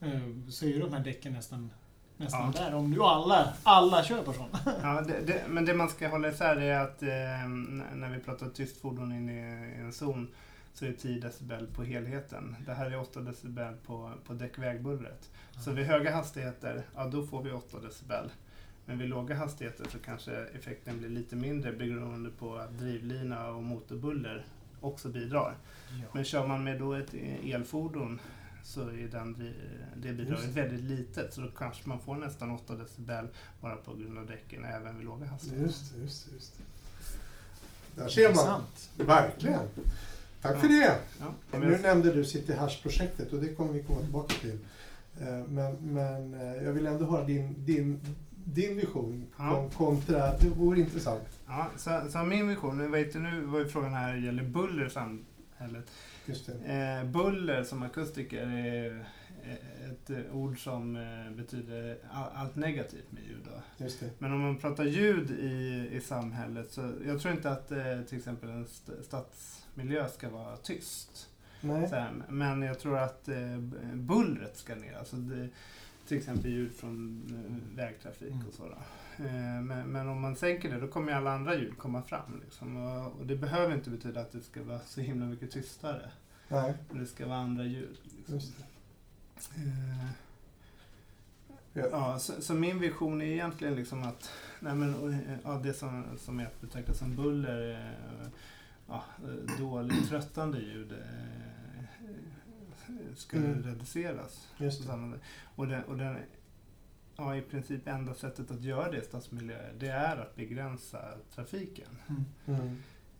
Eh, 0.00 0.20
Så 0.48 0.64
är 0.64 0.68
ju 0.68 0.80
de 0.80 0.92
här 0.92 1.04
däcken 1.04 1.32
nästan, 1.32 1.70
nästan 2.16 2.52
Ja. 2.56 2.62
där. 2.64 2.74
Om 2.74 2.90
nu 2.90 3.00
alla, 3.02 3.52
alla 3.62 4.04
kör 4.04 4.22
på 4.22 4.32
sådana. 4.32 4.58
Ja, 4.82 5.00
det, 5.00 5.20
det, 5.26 5.42
men 5.48 5.64
det 5.64 5.74
man 5.74 5.88
ska 5.88 6.08
hålla 6.08 6.28
isär 6.28 6.56
är 6.56 6.80
att 6.80 7.02
eh, 7.02 7.48
när 7.94 8.10
vi 8.10 8.18
pratar 8.20 8.48
tyst 8.48 8.80
fordon 8.80 9.12
in 9.12 9.28
i, 9.30 9.40
i 9.78 9.80
en 9.80 9.92
zon 9.92 10.28
så 10.72 10.84
är 10.84 10.88
det 10.88 10.94
10 10.96 11.20
decibel 11.20 11.66
på 11.66 11.82
helheten. 11.84 12.56
Det 12.66 12.74
här 12.74 12.90
är 12.90 13.00
8 13.00 13.20
decibel 13.20 13.74
på, 13.86 14.12
på 14.26 14.32
däckvägbullret. 14.32 15.30
Så 15.64 15.70
vid 15.72 15.86
höga 15.86 16.14
hastigheter, 16.14 16.82
ja 16.94 17.06
då 17.06 17.26
får 17.26 17.42
vi 17.42 17.50
8 17.52 17.78
decibel. 17.80 18.30
Men 18.86 18.98
vid 18.98 19.08
låga 19.08 19.34
hastigheter 19.34 19.86
så 19.90 19.98
kanske 19.98 20.32
effekten 20.32 20.98
blir 20.98 21.08
lite 21.08 21.36
mindre 21.36 21.72
beroende 21.72 22.30
på 22.30 22.56
att 22.56 22.78
drivlina 22.78 23.50
och 23.50 23.62
motorbuller 23.62 24.44
också 24.80 25.08
bidrar. 25.08 25.54
Ja. 25.90 26.06
Men 26.12 26.24
kör 26.24 26.46
man 26.46 26.64
med 26.64 26.78
då 26.78 26.92
ett 26.94 27.14
elfordon 27.44 28.20
så 28.64 28.80
är 28.88 29.08
den, 29.12 29.34
dri- 29.36 29.54
det 29.96 30.12
bidraget 30.12 30.44
väldigt 30.48 30.80
litet. 30.84 31.34
Så 31.34 31.40
då 31.40 31.48
kanske 31.50 31.88
man 31.88 32.00
får 32.00 32.14
nästan 32.16 32.50
8 32.50 32.74
decibel 32.74 33.28
bara 33.60 33.76
på 33.76 33.94
grund 33.94 34.18
av 34.18 34.26
däcken 34.26 34.64
även 34.64 34.96
vid 34.96 35.06
låga 35.06 35.26
hastigheter. 35.26 35.62
Just 35.66 35.94
det, 35.94 36.00
just 36.02 36.26
det, 36.28 36.34
just. 36.34 36.54
Där 37.96 38.08
ser 38.08 38.34
man. 38.34 38.62
Verkligen. 39.06 39.60
Tack 40.42 40.60
för 40.60 40.68
det. 40.68 40.98
Ja. 41.20 41.58
Nu 41.58 41.78
nämnde 41.78 42.12
du 42.12 42.24
City 42.24 42.52
Hash-projektet 42.52 43.32
och 43.32 43.40
det 43.40 43.54
kommer 43.54 43.72
vi 43.72 43.82
komma 43.82 44.00
tillbaka 44.00 44.34
till. 44.40 44.58
Eh, 45.20 45.46
Men, 45.48 45.74
men 45.80 46.34
eh, 46.34 46.62
jag 46.64 46.72
vill 46.72 46.86
ändå 46.86 47.04
höra 47.10 47.24
din, 47.24 47.54
din, 47.64 48.00
din 48.44 48.76
vision 48.76 49.26
Ja. 49.38 49.50
kon- 49.54 49.70
kontra, 49.70 50.36
det 50.38 50.48
vore 50.48 50.80
intressant. 50.80 51.22
Ja, 51.46 51.70
så, 51.76 52.00
så 52.10 52.18
min 52.24 52.48
vision, 52.48 52.78
nu 52.78 52.88
vet 52.88 53.12
du, 53.12 53.18
nu 53.18 53.40
var 53.40 53.58
ju 53.58 53.68
frågan 53.68 53.94
här 53.94 54.16
gäller 54.16 54.42
buller 54.44 54.86
i 54.86 54.90
samhället. 54.90 55.90
Eh, 56.66 57.04
buller 57.04 57.64
som 57.64 57.82
akustiker 57.82 58.46
är 58.46 59.04
eh, 59.44 59.90
ett 59.90 60.10
ord 60.32 60.64
som 60.64 60.96
eh, 60.96 61.30
betyder 61.36 61.98
all, 62.12 62.30
allt 62.34 62.56
negativt 62.56 63.12
med 63.12 63.22
ljud. 63.22 63.48
Men 64.18 64.32
om 64.32 64.40
man 64.40 64.56
pratar 64.58 64.84
ljud 64.84 65.30
i, 65.30 65.88
i 65.92 66.00
samhället 66.00 66.70
så 66.70 66.92
jag 67.06 67.20
tror 67.20 67.34
inte 67.34 67.50
att 67.50 67.70
eh, 67.72 68.00
till 68.08 68.18
exempel 68.18 68.48
en 68.50 68.64
st- 68.64 69.02
stadsmiljö 69.02 70.08
ska 70.08 70.28
vara 70.30 70.56
tyst. 70.56 71.28
Här, 71.96 72.12
men 72.28 72.62
jag 72.62 72.78
tror 72.78 72.98
att 72.98 73.28
eh, 73.28 73.58
bullret 73.94 74.56
ska 74.56 74.74
ner. 74.74 74.96
Alltså 74.98 75.16
det, 75.16 75.48
till 76.08 76.16
exempel 76.18 76.50
ljud 76.50 76.72
från 76.72 77.22
eh, 77.72 77.76
vägtrafik 77.76 78.30
Mm. 78.32 78.46
och 78.48 78.54
så. 78.54 78.62
Eh, 79.20 79.62
men, 79.62 79.88
men 79.92 80.08
om 80.08 80.20
man 80.20 80.36
sänker 80.36 80.70
det 80.70 80.80
då 80.80 80.88
kommer 80.88 81.12
ju 81.12 81.18
alla 81.18 81.32
andra 81.34 81.54
ljud 81.54 81.78
komma 81.78 82.02
fram. 82.02 82.40
Liksom. 82.44 82.76
Och, 82.76 83.20
och 83.20 83.26
det 83.26 83.36
behöver 83.36 83.74
inte 83.74 83.90
betyda 83.90 84.20
att 84.20 84.32
det 84.32 84.40
ska 84.40 84.62
vara 84.62 84.80
så 84.80 85.00
himla 85.00 85.26
mycket 85.26 85.50
tystare. 85.50 86.10
Nej. 86.48 86.74
Men 86.90 86.98
det 86.98 87.06
ska 87.06 87.26
vara 87.26 87.38
andra 87.38 87.64
ljud. 87.64 87.98
Liksom. 88.16 88.36
Eh, 89.56 90.10
Ja. 91.72 91.86
Ja, 91.90 92.18
så, 92.18 92.42
så 92.42 92.54
min 92.54 92.78
vision 92.78 93.22
är 93.22 93.26
egentligen 93.26 93.74
liksom 93.74 94.02
att 94.02 94.30
nej 94.60 94.74
men, 94.74 95.12
eh, 95.12 95.36
ja, 95.44 95.60
det 95.62 95.72
som, 95.74 96.04
som 96.18 96.40
är 96.40 96.46
att 96.46 96.60
betrakta 96.60 96.94
som 96.94 97.16
buller, 97.16 97.92
ja, 98.88 99.04
dåligt 99.58 100.08
tröttande 100.08 100.58
ljud 100.58 100.94
ska 103.16 103.36
Mm. 103.36 103.62
reduceras. 103.62 104.48
Just 104.58 104.86
det. 104.86 105.12
Och, 105.56 105.66
den, 105.68 105.82
och 105.84 105.96
den, 105.96 106.16
ja, 107.20 107.36
i 107.36 107.40
princip 107.40 107.88
enda 107.88 108.14
sättet 108.14 108.50
att 108.50 108.62
göra 108.62 108.90
det 108.90 108.98
i 108.98 109.04
stadsmiljöer, 109.04 109.72
det 109.78 109.88
är 109.88 110.16
att 110.16 110.36
begränsa 110.36 110.98
trafiken. 111.34 111.88
Mm. 112.08 112.24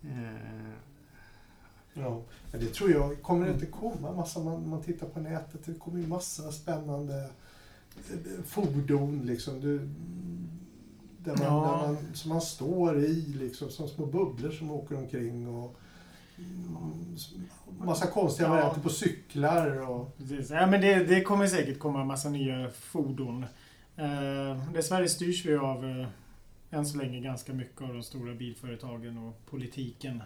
Mm. 0.02 0.24
Eh, 0.26 0.72
Ja, 1.94 2.22
men 2.52 2.60
det 2.60 2.66
tror 2.74 2.90
jag. 2.90 3.22
Kommer 3.22 3.46
det 3.46 3.52
inte 3.52 3.66
komma 3.66 4.12
massa, 4.12 4.40
man, 4.40 4.68
man 4.68 4.82
tittar 4.82 5.06
på 5.06 5.20
nätet, 5.20 5.60
det 5.64 5.74
kommer 5.74 6.00
ju 6.00 6.06
massa 6.06 6.52
spännande 6.52 7.30
eh, 8.10 8.44
fordon 8.46 9.22
liksom. 9.24 9.60
Du, 9.60 9.78
där 11.18 11.36
man, 11.36 11.42
Ja. 11.42 11.80
där 11.82 11.92
man, 11.92 12.14
som 12.14 12.28
man 12.28 12.40
står 12.40 12.98
i 12.98 13.14
liksom, 13.14 13.70
som 13.70 13.88
små 13.88 14.06
bubblor 14.06 14.50
som 14.50 14.70
åker 14.70 14.96
omkring 14.96 15.48
och 15.48 15.76
mm, 16.38 17.16
massa 17.78 18.06
konstiga 18.06 18.48
Ja. 18.48 18.54
varianter 18.54 18.80
på 18.80 18.88
cyklar 18.88 19.90
och... 19.90 20.16
Precis. 20.18 20.50
Ja, 20.50 20.66
men 20.66 20.80
det, 20.80 21.04
det 21.04 21.22
kommer 21.22 21.46
säkert 21.46 21.78
komma 21.78 22.00
en 22.00 22.06
massa 22.06 22.28
nya 22.30 22.70
fordon. 22.70 23.46
Eh, 24.00 24.72
dessvärre 24.72 25.08
styrs 25.08 25.46
vi 25.46 25.56
av, 25.56 25.84
eh, 25.84 26.06
än 26.70 26.86
så 26.86 26.98
länge, 26.98 27.20
ganska 27.20 27.52
mycket 27.52 27.82
av 27.82 27.94
de 27.94 28.02
stora 28.02 28.34
bilföretagen 28.34 29.18
och 29.18 29.46
politiken. 29.46 30.22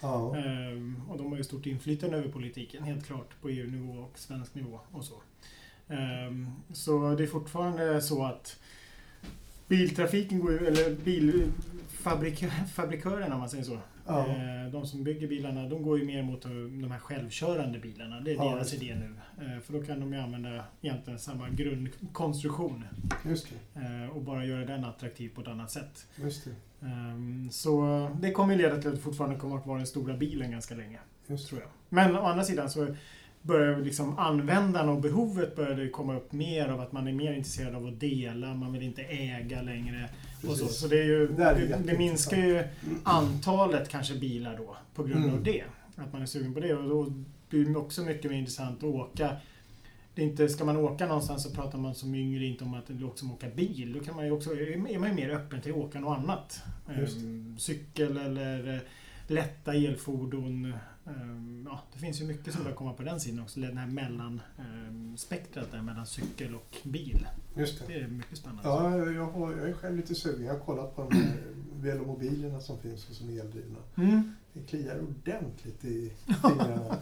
Ja. 0.00 0.36
Eh, 0.36 1.10
och 1.10 1.18
de 1.18 1.30
har 1.30 1.36
ju 1.36 1.44
stort 1.44 1.66
inflytande 1.66 2.16
över 2.16 2.28
politiken, 2.28 2.84
helt 2.84 3.06
klart, 3.06 3.40
på 3.40 3.48
EU-nivå 3.48 3.92
och 3.92 4.18
svensk 4.18 4.54
nivå 4.54 4.80
och 4.92 5.04
så. 5.04 5.22
Eh, 5.88 6.30
så 6.72 7.14
det 7.14 7.22
är 7.22 7.26
fortfarande 7.26 8.02
så 8.02 8.24
att 8.24 8.60
biltrafiken 9.68 10.40
går 10.40 10.66
eller 10.66 10.94
bilfabrikörerna 10.94 13.34
om 13.34 13.40
man 13.40 13.50
säger 13.50 13.64
så. 13.64 13.78
Ja. 14.06 14.26
Eh, 14.26 14.70
De 14.72 14.86
som 14.86 15.04
bygger 15.04 15.28
bilarna, 15.28 15.68
de 15.68 15.82
går 15.82 15.98
ju 15.98 16.04
mer 16.04 16.22
mot 16.22 16.42
de 16.42 16.90
här 16.90 16.98
självkörande 16.98 17.78
bilarna. 17.78 18.20
Det 18.20 18.30
är 18.30 18.34
Ja, 18.34 18.54
deras 18.54 18.74
idé 18.74 18.94
nu. 18.94 19.14
Eh, 19.44 19.60
För 19.60 19.72
då 19.72 19.82
kan 19.82 20.00
de 20.00 20.12
ju 20.12 20.18
använda 20.18 20.64
egentligen 20.82 21.18
samma 21.18 21.48
grundkonstruktion 21.50 22.84
eh, 23.74 24.16
och 24.16 24.22
bara 24.22 24.44
göra 24.44 24.64
den 24.64 24.84
attraktiv 24.84 25.30
på 25.34 25.40
ett 25.40 25.48
annat 25.48 25.70
sätt. 25.70 26.06
Det. 26.16 26.86
Ehm, 26.86 27.48
Så 27.50 28.08
det 28.20 28.30
kommer 28.32 28.54
ju 28.54 28.62
leda 28.62 28.76
till 28.78 28.88
att 28.88 28.94
det 28.96 29.00
fortfarande 29.00 29.36
kommer 29.36 29.56
att 29.56 29.66
vara 29.66 29.78
den 29.78 29.86
stora 29.86 30.16
bilen 30.16 30.50
ganska 30.50 30.74
länge, 30.74 30.98
Just 31.26 31.48
tror 31.48 31.60
jag. 31.60 31.70
Men 31.88 32.16
å 32.16 32.20
andra 32.22 32.44
sidan 32.44 32.70
så 32.70 32.86
börjar 33.46 33.80
liksom 33.80 34.18
användarna 34.18 34.92
och 34.92 35.00
behovet 35.00 35.56
började 35.56 35.88
komma 35.88 36.16
upp 36.16 36.32
mer 36.32 36.68
av 36.68 36.80
att 36.80 36.92
man 36.92 37.08
är 37.08 37.12
mer 37.12 37.32
intresserad 37.32 37.74
av 37.74 37.86
att 37.86 38.00
dela, 38.00 38.54
man 38.54 38.72
vill 38.72 38.82
inte 38.82 39.02
äga 39.02 39.62
längre. 39.62 40.08
Och 40.48 40.56
så. 40.56 40.66
Så 40.66 40.88
det, 40.88 40.98
är 41.00 41.04
ju, 41.04 41.26
Det 41.28 41.42
är 41.44 41.78
det, 41.84 41.98
minskar 41.98 42.36
ju 42.36 42.64
antalet 43.04 43.88
kanske 43.88 44.14
bilar 44.14 44.56
då 44.56 44.76
på 44.94 45.02
grund 45.02 45.24
Mm. 45.24 45.36
av 45.36 45.42
det. 45.42 45.64
Att 45.96 46.12
man 46.12 46.22
är 46.22 46.26
sugen 46.26 46.54
på 46.54 46.60
det 46.60 46.74
och 46.74 46.88
då 46.88 47.12
blir 47.50 47.64
det 47.64 47.76
också 47.78 48.02
mycket 48.02 48.30
mer 48.30 48.38
intressant 48.38 48.78
att 48.78 48.84
åka. 48.84 49.36
Det 50.14 50.22
är 50.22 50.26
inte, 50.26 50.48
ska 50.48 50.64
man 50.64 50.76
åka 50.76 51.06
någonstans 51.06 51.42
så 51.42 51.50
pratar 51.50 51.78
man 51.78 51.94
som 51.94 52.14
yngre 52.14 52.44
inte 52.44 52.64
om 52.64 52.74
att 52.74 52.86
det 52.86 52.94
låter 52.94 53.18
som 53.18 53.30
att 53.30 53.36
åka 53.36 53.48
bil. 53.48 53.92
Då 53.92 54.00
kan 54.04 54.16
man 54.16 54.32
också, 54.32 54.50
är 54.50 54.98
man 54.98 55.08
ju 55.08 55.14
mer 55.14 55.30
öppen 55.30 55.60
till 55.60 55.72
att 55.72 55.78
åka 55.78 56.00
något 56.00 56.18
annat. 56.18 56.62
Ehm, 56.88 57.56
cykel 57.58 58.16
eller 58.16 58.74
eh, 58.74 58.80
lätta 59.26 59.74
elfordon. 59.74 60.74
Ehm, 61.06 61.66
ja, 61.70 61.82
det 61.92 61.98
finns 61.98 62.20
ju 62.20 62.24
mycket 62.24 62.54
som 62.54 62.62
börjar 62.62 62.76
komma 62.76 62.92
på 62.92 63.02
den 63.02 63.20
sidan 63.20 63.42
också. 63.42 63.60
Den 63.60 63.78
här 63.78 63.86
mellan 63.86 64.40
ehm, 64.58 65.16
där 65.70 65.82
mellan 65.82 66.06
cykel 66.06 66.54
och 66.54 66.76
bil. 66.82 67.26
Just 67.56 67.78
det. 67.78 67.86
Det 67.86 68.00
är 68.00 68.08
mycket 68.08 68.38
spännande. 68.38 68.62
Ja, 68.64 68.98
jag, 68.98 69.14
jag, 69.14 69.26
har, 69.26 69.52
jag 69.52 69.68
är 69.68 69.72
själv 69.72 69.96
lite 69.96 70.14
sugen. 70.14 70.46
Jag 70.46 70.54
har 70.54 70.60
kollat 70.60 70.96
på 70.96 71.02
de 71.02 71.16
här 71.16 71.36
velomobilerna 71.80 72.60
som 72.60 72.78
finns 72.78 73.08
och 73.08 73.16
som 73.16 73.30
är 73.30 73.40
eldrivna. 73.40 73.78
Mm. 73.96 74.34
Det 74.52 74.60
kliar 74.60 75.00
ordentligt 75.00 75.84
i 75.84 76.12
fingrarna. 76.26 76.96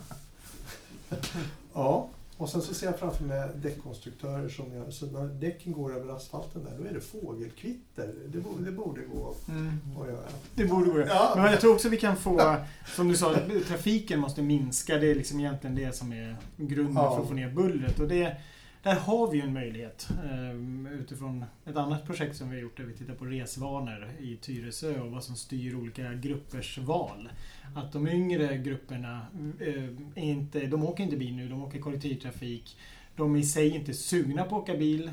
ja, 1.73 2.09
och 2.37 2.49
sen 2.49 2.63
så 2.63 2.75
ser 2.75 2.87
jag 2.87 2.99
framför 2.99 3.25
mig 3.25 3.49
däckkonstruktörer 3.63 4.49
som 4.49 4.73
gör, 4.75 4.91
så 4.91 5.07
när 5.07 5.25
däcken 5.25 5.73
går 5.73 5.97
över 5.97 6.17
asfalten 6.17 6.65
där, 6.65 6.79
då 6.79 6.85
är 6.85 6.95
det 6.95 7.01
fågelkvitter. 7.01 8.15
Det 8.27 8.39
borde, 8.39 8.65
det 8.65 8.73
borde 8.73 9.01
gå 9.01 9.35
Mm. 9.49 9.79
att 10.01 10.09
göra. 10.09 10.25
Det 10.55 10.65
borde 10.65 10.91
gå. 10.91 11.01
Ja. 11.01 11.33
Men 11.37 11.45
jag 11.45 11.61
tror 11.61 11.75
också 11.75 11.89
vi 11.89 11.97
kan 11.97 12.17
få, 12.17 12.57
som 12.97 13.09
du 13.09 13.17
sa, 13.17 13.35
trafiken 13.69 14.21
måste 14.21 14.43
minska. 14.43 14.99
Det 14.99 15.11
är 15.11 15.15
liksom 15.15 15.41
egentligen 15.41 15.77
det 15.77 15.97
som 15.97 16.13
är 16.13 16.37
grunden 16.57 16.95
Ja. 16.95 17.15
för 17.15 17.23
att 17.23 17.29
få 17.29 17.35
ner 17.35 17.51
bullret. 17.51 18.01
Och 18.01 18.09
det, 18.09 18.37
där 18.83 18.95
har 18.95 19.31
vi 19.31 19.37
ju 19.37 19.43
en 19.43 19.53
möjlighet 19.53 20.09
eh, 20.25 20.93
utifrån 21.01 21.45
ett 21.67 21.77
annat 21.77 22.07
projekt 22.07 22.37
som 22.37 22.51
vi 22.51 22.57
har 22.57 22.63
gjort 22.63 22.77
där 22.77 22.85
vi 22.85 22.95
tittar 22.95 23.15
på 23.15 23.25
resvanor 23.25 24.11
i 24.21 24.37
Tyresö 24.37 25.01
och 25.01 25.11
vad 25.11 25.25
som 25.25 25.37
styr 25.37 25.75
olika 25.75 26.15
gruppers 26.15 26.79
val. 26.79 27.29
Att 27.75 27.93
de 27.93 28.09
yngre 28.09 28.59
grupperna, 28.59 29.27
eh, 29.61 29.85
är 30.15 30.31
inte, 30.31 30.67
de 30.67 30.85
åker 30.85 31.05
inte 31.05 31.17
bil 31.17 31.35
nu, 31.37 31.49
de 31.49 31.63
åker 31.63 31.79
kollektivtrafik. 31.81 32.77
De 33.17 33.35
är 33.35 33.41
i 33.41 33.45
sig 33.45 33.77
inte 33.77 33.95
sugna 33.95 34.45
på 34.45 34.57
att 34.57 34.63
åka 34.63 34.77
bil. 34.77 35.11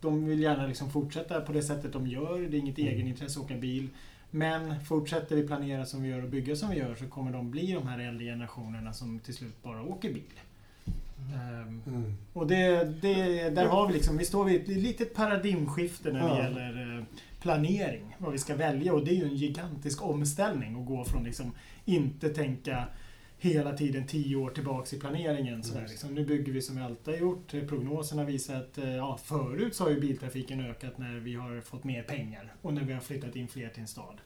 De 0.00 0.24
vill 0.26 0.40
gärna 0.40 0.66
liksom 0.66 0.90
fortsätta 0.90 1.40
på 1.40 1.52
det 1.52 1.62
sättet 1.62 1.92
de 1.92 2.06
gör. 2.06 2.38
Det 2.40 2.56
är 2.56 2.60
inget 2.60 2.78
Mm. 2.78 2.92
egenintresse 2.92 3.38
att 3.38 3.44
åka 3.44 3.56
bil. 3.56 3.88
Men 4.30 4.84
fortsätter 4.84 5.36
vi 5.36 5.46
planera 5.46 5.86
som 5.86 6.02
vi 6.02 6.08
gör 6.08 6.22
och 6.22 6.28
bygga 6.28 6.56
som 6.56 6.70
vi 6.70 6.76
gör 6.76 6.94
så 6.94 7.06
kommer 7.06 7.32
de 7.32 7.50
bli 7.50 7.72
de 7.72 7.86
här 7.86 7.98
äldre 7.98 8.24
generationerna 8.24 8.92
som 8.92 9.18
till 9.18 9.34
slut 9.34 9.62
bara 9.62 9.82
åker 9.82 10.12
bil. 10.14 10.40
Ehm, 11.34 11.82
Mm. 11.86 12.14
och 12.32 12.46
det, 12.46 12.84
det, 13.02 13.50
där 13.50 13.66
har 13.66 13.86
vi 13.88 13.92
liksom, 13.94 14.16
vi 14.18 14.24
står 14.24 14.44
vid 14.44 14.60
ett 14.62 14.68
litet 14.68 15.14
paradigmskifte 15.14 16.12
när 16.12 16.20
det 16.20 16.26
Ja. 16.28 16.42
gäller 16.42 16.98
eh, 16.98 17.04
planering. 17.40 18.16
Vad 18.18 18.32
vi 18.32 18.38
ska 18.38 18.56
välja 18.56 18.92
och 18.94 19.04
det 19.04 19.10
är 19.10 19.14
ju 19.14 19.24
en 19.24 19.36
gigantisk 19.36 20.02
omställning 20.04 20.80
att 20.80 20.86
gå 20.86 21.04
från 21.04 21.24
liksom 21.24 21.52
inte 21.84 22.28
tänka 22.28 22.84
hela 23.38 23.72
tiden 23.76 24.06
tio 24.06 24.36
år 24.36 24.50
tillbaks 24.50 24.94
i 24.94 25.00
planeringen. 25.00 25.62
Sådär, 25.62 25.80
Just. 25.80 25.92
liksom. 25.92 26.14
Nu 26.14 26.24
bygger 26.26 26.52
vi 26.52 26.62
som 26.62 26.76
vi 26.76 26.82
alltid 26.82 27.14
har 27.14 27.20
gjort. 27.20 27.50
Prognoserna 27.68 28.24
visar 28.24 28.54
att 28.56 28.78
eh, 28.78 28.94
ja, 28.96 29.18
förut 29.24 29.74
så 29.74 29.84
har 29.84 29.90
ju 29.90 30.00
biltrafiken 30.00 30.60
ökat 30.60 30.98
när 30.98 31.14
vi 31.14 31.34
har 31.34 31.60
fått 31.60 31.84
mer 31.84 32.02
pengar 32.02 32.52
och 32.62 32.74
när 32.74 32.82
vi 32.84 32.92
har 32.92 33.00
flyttat 33.00 33.36
in 33.36 33.48
fler 33.48 33.68
till 33.68 33.80
en 33.80 33.88
stad. 33.88 34.18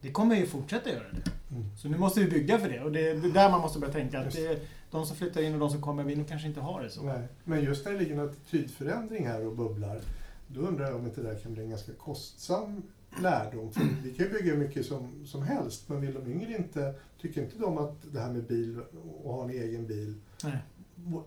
Det 0.00 0.12
kommer 0.12 0.36
ju 0.36 0.46
fortsätta 0.46 0.90
göra 0.90 1.08
det. 1.12 1.30
Mm. 1.50 1.76
Så 1.76 1.88
nu 1.88 1.98
måste 1.98 2.20
vi 2.20 2.30
bygga 2.30 2.58
för 2.58 2.68
det 2.68 2.80
och 2.80 2.92
det 2.92 3.08
är 3.08 3.14
där 3.14 3.50
man 3.50 3.60
måste 3.60 3.78
börja 3.78 3.92
tänka 3.92 4.20
att 4.20 4.32
det 4.32 4.68
de 4.90 5.06
som 5.06 5.16
flyttar 5.16 5.42
in 5.42 5.54
och 5.54 5.60
de 5.60 5.70
som 5.70 5.80
kommer 5.80 6.10
in 6.10 6.24
kanske 6.24 6.48
inte 6.48 6.60
har 6.60 6.82
det 6.82 6.90
så. 6.90 7.02
Nej. 7.02 7.28
Men 7.44 7.64
just 7.64 7.84
när 7.84 7.92
det 7.92 7.98
ligger 7.98 8.14
en 8.14 8.28
attitydförändring 8.28 9.26
här 9.26 9.46
och 9.46 9.56
bubblar, 9.56 10.00
då 10.48 10.60
undrar 10.60 10.86
jag 10.86 10.96
om 10.96 11.06
inte 11.06 11.22
det 11.22 11.28
där 11.28 11.38
kan 11.38 11.54
bli 11.54 11.62
en 11.62 11.70
ganska 11.70 11.92
kostsam 11.92 12.82
lärdom. 13.22 13.72
För 13.72 13.82
vi 14.04 14.14
kan 14.14 14.26
ju 14.26 14.32
bygga 14.32 14.54
hur 14.54 14.58
mycket 14.58 14.86
som, 14.86 15.26
som 15.26 15.42
helst, 15.42 15.88
men 15.88 16.00
vill 16.00 16.14
de 16.14 16.32
yngre 16.32 16.56
inte, 16.56 16.94
tycker 17.20 17.42
inte 17.42 17.58
de 17.58 17.78
att 17.78 18.12
det 18.12 18.20
här 18.20 18.32
med 18.32 18.44
bil 18.44 18.80
och 19.24 19.34
ha 19.34 19.44
en 19.44 19.50
egen 19.50 19.86
bil 19.86 20.14
Nej. 20.44 20.58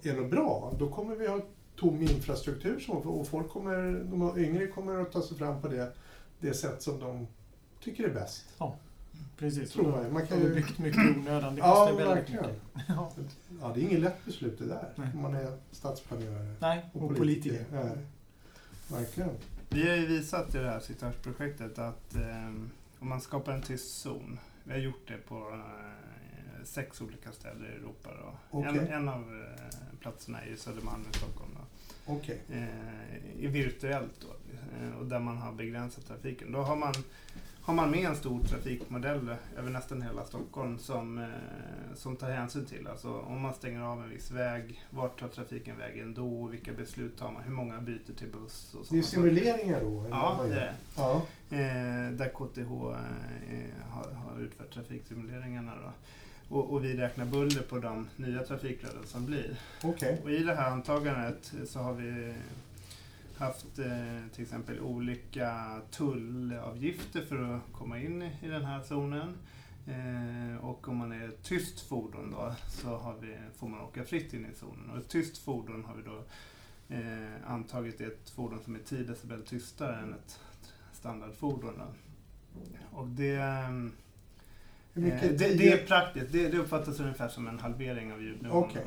är 0.03 0.21
något 0.21 0.31
bra, 0.31 0.73
då 0.79 0.89
kommer 0.89 1.15
vi 1.15 1.27
ha 1.27 1.41
tom 1.75 2.01
infrastruktur 2.01 2.79
som, 2.79 2.97
och 2.97 3.27
folk 3.27 3.49
kommer, 3.49 4.05
de 4.11 4.39
yngre 4.39 4.67
kommer 4.67 5.01
att 5.01 5.11
ta 5.11 5.21
sig 5.21 5.37
fram 5.37 5.61
på 5.61 5.67
det, 5.67 5.93
det 6.39 6.53
sätt 6.53 6.81
som 6.81 6.99
de 6.99 7.27
tycker 7.83 8.03
är 8.03 8.13
bäst. 8.13 8.45
Precis. 9.37 9.71
Tror 9.71 9.93
och 9.93 10.05
jag. 10.05 10.13
Man 10.13 10.27
kan 10.27 10.39
ju- 10.39 10.55
byggt 10.55 10.79
mycket 10.79 11.05
i 11.05 11.09
onödan. 11.19 11.55
Det 11.55 11.59
Ja, 11.61 11.73
kostar 11.75 11.95
väldigt 11.97 12.17
verkligen. 12.17 12.43
mycket. 12.45 12.61
Ja. 12.87 13.11
Ja, 13.61 13.71
det 13.75 13.81
är 13.81 13.83
inget 13.83 13.99
lätt 13.99 14.25
beslut 14.25 14.59
det 14.59 14.65
där, 14.65 14.89
Nej. 14.95 15.07
om 15.13 15.21
man 15.21 15.33
är 15.35 15.57
stadsplanerare 15.71 16.55
Nej, 16.59 16.85
och 16.93 17.15
politiker. 17.17 17.65
Nej, 17.71 17.97
verkligen. 18.87 19.29
Vi 19.69 19.89
har 19.89 19.95
ju 19.95 20.05
visat 20.05 20.55
i 20.55 20.57
det 20.57 20.69
här 20.69 20.79
Citage-projektet 20.79 21.79
att 21.79 22.15
eh, 22.15 22.47
om 22.99 23.09
man 23.09 23.21
skapar 23.21 23.51
en 23.53 23.61
tyst 23.61 23.97
zon, 24.01 24.39
vi 24.63 24.71
har 24.71 24.79
gjort 24.79 25.07
det 25.07 25.17
på 25.27 25.35
eh, 25.53 26.63
sex 26.63 27.01
olika 27.01 27.31
städer 27.31 27.65
i 27.73 27.75
Europa. 27.75 28.09
Då. 28.51 28.59
En, 28.59 28.69
Okej. 28.69 28.87
en 28.91 29.09
av 29.09 29.21
eh, 29.21 29.99
platserna 29.99 30.41
är 30.41 30.47
ju 30.49 30.57
Södermalm 30.57 31.05
i 31.13 31.17
Stockholm. 31.17 31.51
Då. 31.57 32.13
Okej. 32.13 32.41
eh, 32.51 33.43
i 33.43 33.47
virtuellt 33.47 34.13
då, 34.21 34.27
eh, 34.85 34.93
och 34.99 35.05
där 35.05 35.19
man 35.19 35.37
har 35.37 35.51
begränsat 35.51 36.07
trafiken. 36.07 36.51
Då 36.51 36.59
har 36.61 36.75
man, 36.75 36.93
har 37.69 37.75
man 37.75 37.91
med 37.91 38.05
en 38.05 38.15
stor 38.15 38.43
trafikmodell 38.43 39.35
över 39.57 39.69
nästan 39.69 40.01
hela 40.01 40.25
Stockholm 40.25 40.77
som, 40.77 41.17
eh, 41.17 41.25
som 41.95 42.15
tar 42.15 42.31
hänsyn 42.31 42.65
till 42.65 42.87
alltså 42.87 43.19
om 43.19 43.41
man 43.41 43.53
stänger 43.53 43.81
av 43.81 44.03
en 44.03 44.09
viss 44.09 44.31
väg, 44.31 44.83
vart 44.89 45.19
tar 45.19 45.27
trafiken 45.27 45.77
vägen 45.77 46.13
då, 46.13 46.47
vilka 46.47 46.73
beslut 46.73 47.17
tar 47.17 47.31
man, 47.31 47.43
hur 47.43 47.51
många 47.51 47.81
byter 47.81 48.13
till 48.17 48.27
buss 48.27 48.73
och 48.73 48.85
Det 48.89 48.97
är 48.97 49.01
simuleringar 49.01 49.81
då? 49.81 50.05
Ja, 50.09 50.39
det 50.43 50.51
är 50.53 50.55
det. 50.55 50.73
Ja, 50.97 51.21
Eh, 51.51 52.11
där 52.11 52.29
KTH 52.29 52.59
eh, 52.59 53.89
har, 53.89 54.11
har 54.11 54.41
utfört 54.41 54.73
trafiksimuleringarna. 54.73 55.71
Då. 55.75 55.91
Och, 56.55 56.73
och 56.73 56.83
vi 56.83 56.97
räknar 56.97 57.25
buller 57.25 57.61
på 57.61 57.79
de 57.79 58.07
nya 58.15 58.43
trafikflöden 58.43 59.05
som 59.05 59.25
blir. 59.25 59.59
okej. 59.83 60.21
Och 60.23 60.31
i 60.31 60.43
det 60.43 60.55
här 60.55 60.71
antagandet 60.71 61.53
så 61.65 61.79
har 61.79 61.93
vi 61.93 62.33
haft 63.39 63.79
eh, 63.79 64.31
till 64.33 64.43
exempel 64.43 64.79
olika 64.79 65.81
tullavgifter 65.91 67.21
för 67.21 67.55
att 67.55 67.61
komma 67.71 67.99
in 67.99 68.21
i 68.21 68.47
den 68.47 68.65
här 68.65 68.81
zonen. 68.81 69.37
Eh, 69.87 70.65
och 70.65 70.87
om 70.87 70.97
man 70.97 71.11
är 71.11 71.27
ett 71.27 71.43
tyst 71.43 71.79
fordon 71.79 72.31
då 72.31 72.55
så 72.67 73.15
vi, 73.21 73.37
får 73.55 73.67
man 73.67 73.81
åka 73.81 74.03
fritt 74.03 74.33
in 74.33 74.45
i 74.45 74.55
zonen. 74.55 74.89
Och 74.89 74.97
ett 74.97 75.07
tyst 75.07 75.37
fordon 75.37 75.85
har 75.85 75.95
vi 75.95 76.03
då 76.03 76.23
eh, 76.95 77.51
antagit 77.51 78.01
är 78.01 78.07
ett 78.07 78.29
fordon 78.29 78.59
som 78.63 78.75
är 78.75 78.79
10 78.79 79.03
decibel 79.03 79.41
tystare 79.41 79.97
än 79.97 80.13
ett 80.13 80.39
standardfordon. 80.93 81.73
Då. 81.77 81.85
Och 82.91 83.07
det, 83.07 83.35
eh, 83.35 83.69
det, 84.93 85.37
det 85.37 85.71
är 85.71 85.85
praktiskt. 85.85 86.31
Det, 86.31 86.47
det 86.47 86.57
uppfattas 86.57 86.99
ungefär 86.99 87.29
som 87.29 87.47
en 87.47 87.59
halvering 87.59 88.13
av 88.13 88.21
ljudnivån. 88.21 88.63
Okej. 88.63 88.85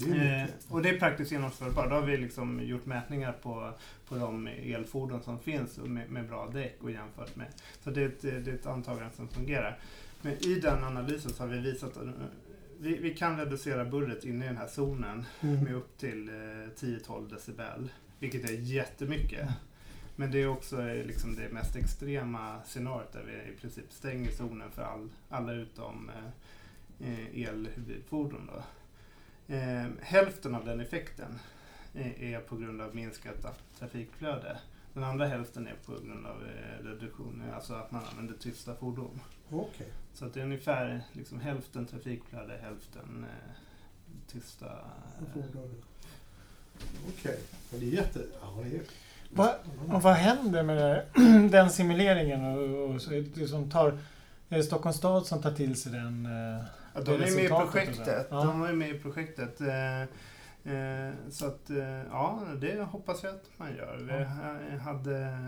Ja, 0.00 0.06
det 0.06 0.40
Eh, 0.42 0.48
och 0.68 0.82
det 0.82 0.88
är 0.88 0.98
praktiskt 0.98 1.32
genomförbart. 1.32 1.90
Då 1.90 1.94
har 1.94 2.02
vi 2.06 2.16
liksom 2.16 2.60
gjort 2.62 2.86
mätningar 2.86 3.32
på, 3.32 3.72
på 4.08 4.14
de 4.14 4.46
elfordon 4.46 5.22
som 5.22 5.38
finns 5.38 5.78
med, 5.78 6.10
med 6.10 6.28
bra 6.28 6.50
däck 6.52 6.76
och 6.82 6.90
jämfört 6.90 7.36
med. 7.36 7.46
Så 7.80 7.90
det 7.90 8.02
är, 8.02 8.06
ett, 8.06 8.22
det 8.22 8.50
är 8.50 8.54
ett 8.54 8.66
antagande 8.66 9.14
som 9.16 9.28
fungerar. 9.28 9.78
Men 10.22 10.32
i 10.32 10.54
den 10.60 10.84
analysen 10.84 11.32
så 11.32 11.42
har 11.42 11.48
vi 11.48 11.58
visat 11.58 11.96
att 11.96 12.04
eh, 12.06 12.10
vi, 12.80 12.96
vi 12.98 13.14
kan 13.14 13.38
reducera 13.38 13.84
bullret 13.84 14.24
inne 14.24 14.44
i 14.44 14.48
den 14.48 14.56
här 14.56 14.66
zonen 14.66 15.24
med 15.40 15.58
Mm. 15.60 15.74
upp 15.74 15.98
till 15.98 16.28
eh, 16.28 16.32
10-12 16.32 17.30
decibel. 17.30 17.88
Vilket 18.18 18.50
är 18.50 18.54
jättemycket. 18.54 19.48
Men 20.16 20.30
det 20.30 20.42
är 20.42 20.46
också 20.48 20.82
eh, 20.88 21.04
liksom 21.06 21.36
det 21.36 21.52
mest 21.52 21.76
extrema 21.76 22.62
scenariot 22.64 23.12
där 23.12 23.22
vi 23.26 23.52
i 23.52 23.56
princip 23.60 23.92
stänger 23.92 24.30
zonen 24.30 24.70
för 24.70 24.82
all, 24.82 25.08
alla 25.28 25.52
utom 25.52 26.10
eh, 26.10 27.08
eh, 27.12 27.48
elhybridfordon. 27.48 28.50
Då. 28.54 28.62
Eh, 29.52 29.84
hälften 30.00 30.54
av 30.54 30.64
den 30.64 30.80
effekten 30.80 31.38
är, 31.94 32.22
är 32.22 32.40
på 32.40 32.56
grund 32.56 32.80
av 32.80 32.94
minskat 32.94 33.46
trafikflöde. 33.78 34.58
Den 34.94 35.04
andra 35.04 35.26
hälften 35.26 35.66
är 35.66 35.74
på 35.86 35.92
grund 35.92 36.26
av 36.26 36.42
eh, 36.42 36.84
reduktion, 36.84 37.42
alltså 37.54 37.74
att 37.74 37.90
man 37.90 38.02
använder 38.10 38.34
tysta 38.34 38.74
fordon. 38.74 39.20
Okej. 39.50 39.86
Så 40.14 40.24
att 40.26 40.34
det 40.34 40.40
är 40.40 40.44
ungefär 40.44 41.02
liksom, 41.12 41.40
hälften 41.40 41.86
trafikflöde, 41.86 42.58
hälften 42.62 43.24
eh, 43.28 43.52
tysta. 44.32 44.66
Får 45.34 45.42
du- 45.42 45.82
Okej. 47.08 47.38
Men 47.70 47.80
det 47.80 47.86
är 47.86 47.90
jätte... 47.90 48.20
Ja, 48.40 48.62
det 48.64 48.76
är... 48.76 48.82
Vad, 49.34 49.54
och 49.92 50.02
vad 50.02 50.14
händer 50.14 50.62
med 50.62 50.76
det, 50.76 51.06
den 51.50 51.70
simuleringen? 51.70 52.44
Och, 52.44 52.90
och, 52.94 53.02
så, 53.02 53.10
det 53.10 53.48
som 53.48 53.70
tar, 53.70 53.88
är 54.48 54.56
det 54.56 54.62
Stockholms 54.62 54.96
stad 54.96 55.26
som 55.26 55.42
tar 55.42 55.52
till 55.52 55.76
sig 55.80 55.92
den? 55.92 56.26
eh, 56.26 56.64
Ja, 56.94 57.00
de 57.00 57.12
är 57.12 57.34
med 57.34 57.44
i 57.44 57.48
projektet. 57.48 58.26
Ja. 58.30 58.44
De 58.44 58.62
är 58.62 58.72
med 58.72 58.90
i 58.90 58.98
projektet. 58.98 59.60
Eh, 59.60 60.02
eh, 60.72 61.14
så 61.30 61.46
att, 61.46 61.70
eh, 61.70 62.02
ja, 62.10 62.42
det 62.60 62.82
hoppas 62.82 63.22
jag 63.22 63.34
att 63.34 63.50
man 63.56 63.76
gör. 63.76 63.96
Vi 64.70 64.76
hade, 64.76 65.38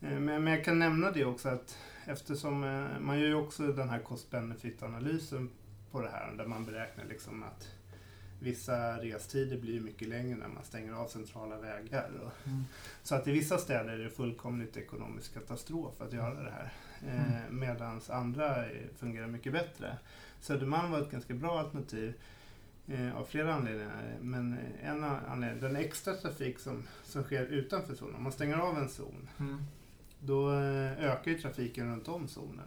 men, 0.00 0.46
jag 0.46 0.64
kan 0.64 0.78
nämna 0.78 1.10
det 1.10 1.24
också 1.24 1.48
att 1.48 1.78
eftersom 2.06 2.60
man 3.00 3.18
gör 3.18 3.26
ju 3.26 3.34
också 3.34 3.62
den 3.62 3.88
här 3.88 3.98
cost-benefit-analysen 3.98 5.50
på 5.90 6.00
det 6.00 6.08
här 6.08 6.32
där 6.38 6.46
man 6.46 6.64
beräknar 6.64 7.04
liksom 7.04 7.42
att 7.42 7.68
vissa 8.40 9.02
restider 9.02 9.60
blir 9.60 9.80
mycket 9.80 10.08
längre 10.08 10.36
när 10.36 10.48
man 10.48 10.64
stänger 10.64 10.92
av 10.92 11.06
centrala 11.06 11.58
vägar. 11.58 12.10
Mm. 12.44 12.64
så 13.02 13.14
att 13.14 13.28
i 13.28 13.32
vissa 13.32 13.58
städer 13.58 13.92
är 13.92 13.98
det 13.98 14.10
fullkomligt 14.10 14.76
ekonomisk 14.76 15.34
katastrof 15.34 16.00
att 16.00 16.12
göra 16.12 16.42
det 16.42 16.50
här. 16.50 16.72
Eh. 17.08 17.50
Medan 17.50 18.00
andra 18.08 18.66
eh, 18.70 18.76
fungerar 18.98 19.26
mycket 19.26 19.52
bättre. 19.52 19.96
Södermalm 20.40 20.90
var 20.90 21.00
ett 21.00 21.10
ganska 21.10 21.34
bra 21.34 21.58
alternativ 21.58 22.14
eh, 22.88 23.16
av 23.16 23.24
flera 23.24 23.54
anledningar. 23.54 24.16
Men 24.20 24.52
eh, 24.52 24.88
en 24.90 25.04
anledning, 25.04 25.60
den 25.62 25.76
extra 25.76 26.14
trafik 26.14 26.58
som, 26.58 26.82
som 27.04 27.22
sker 27.22 27.42
utanför 27.46 27.94
zonen. 27.94 28.14
Om 28.14 28.22
man 28.22 28.32
stänger 28.32 28.56
av 28.56 28.78
en 28.78 28.88
zon, 28.88 29.28
Mm. 29.38 29.58
då 30.20 30.50
ökar 30.98 31.30
ju 31.30 31.38
trafiken 31.38 31.90
runt 31.92 32.08
om 32.08 32.28
zonen. 32.28 32.66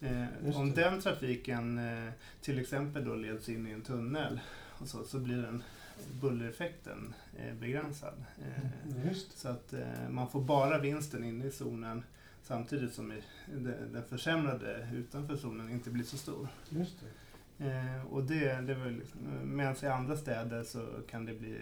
Eh, 0.00 0.56
om 0.56 0.72
den 0.72 1.00
trafiken 1.00 1.78
eh, 1.78 2.12
till 2.40 2.58
exempel 2.58 3.04
då 3.04 3.14
leds 3.14 3.48
in 3.48 3.66
i 3.66 3.70
en 3.70 3.82
tunnel 3.82 4.40
och 4.78 4.88
så, 4.88 5.04
så 5.04 5.18
blir 5.18 5.36
den 5.42 5.62
bullereffekten 6.20 7.14
eh, 7.38 7.54
begränsad. 7.54 8.24
Mm, 8.86 9.14
så 9.34 9.48
att 9.48 9.74
man 10.10 10.28
får 10.30 10.40
bara 10.40 10.78
vinsten 10.78 11.24
inne 11.24 11.44
i 11.46 11.50
zonen 11.50 12.02
samtidigt 12.46 12.92
som 12.94 13.12
den, 13.46 14.02
försämrade 14.08 14.88
utanför 14.94 15.36
zonen 15.36 15.70
inte 15.70 15.90
blir 15.90 16.04
så 16.04 16.16
stor. 16.16 16.48
Just 16.68 16.94
det. 17.00 17.66
Eh, 17.66 18.06
och 18.10 18.22
det, 18.22 18.60
det 18.60 18.74
väl 18.74 18.92
liksom, 18.92 19.20
medan 19.44 19.74
i 19.82 19.86
andra 19.86 20.16
städer 20.16 20.62
så 20.62 20.86
kan 21.10 21.24
det 21.26 21.34
bli 21.34 21.58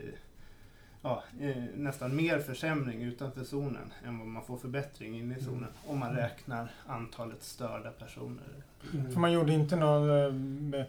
ja, 1.03 1.25
eh, 1.41 1.63
nästan 1.77 2.17
mer 2.17 2.39
försämring 2.39 3.03
utanför 3.03 3.45
zonen 3.45 3.93
än 4.07 4.19
vad 4.19 4.29
man 4.29 4.45
får 4.45 4.57
förbättring 4.57 5.19
inne 5.19 5.35
i 5.35 5.39
Mm. 5.39 5.45
zonen. 5.45 5.69
Om 5.87 5.99
man 5.99 6.15
räknar 6.15 6.71
antalet 6.87 7.43
störda 7.43 7.91
personer. 7.91 8.45
Mm. 8.95 9.13
För 9.13 9.21
man 9.21 9.33
gjorde 9.33 9.53
inte 9.53 9.77
någon... 9.77 10.75
eh, 10.75 10.85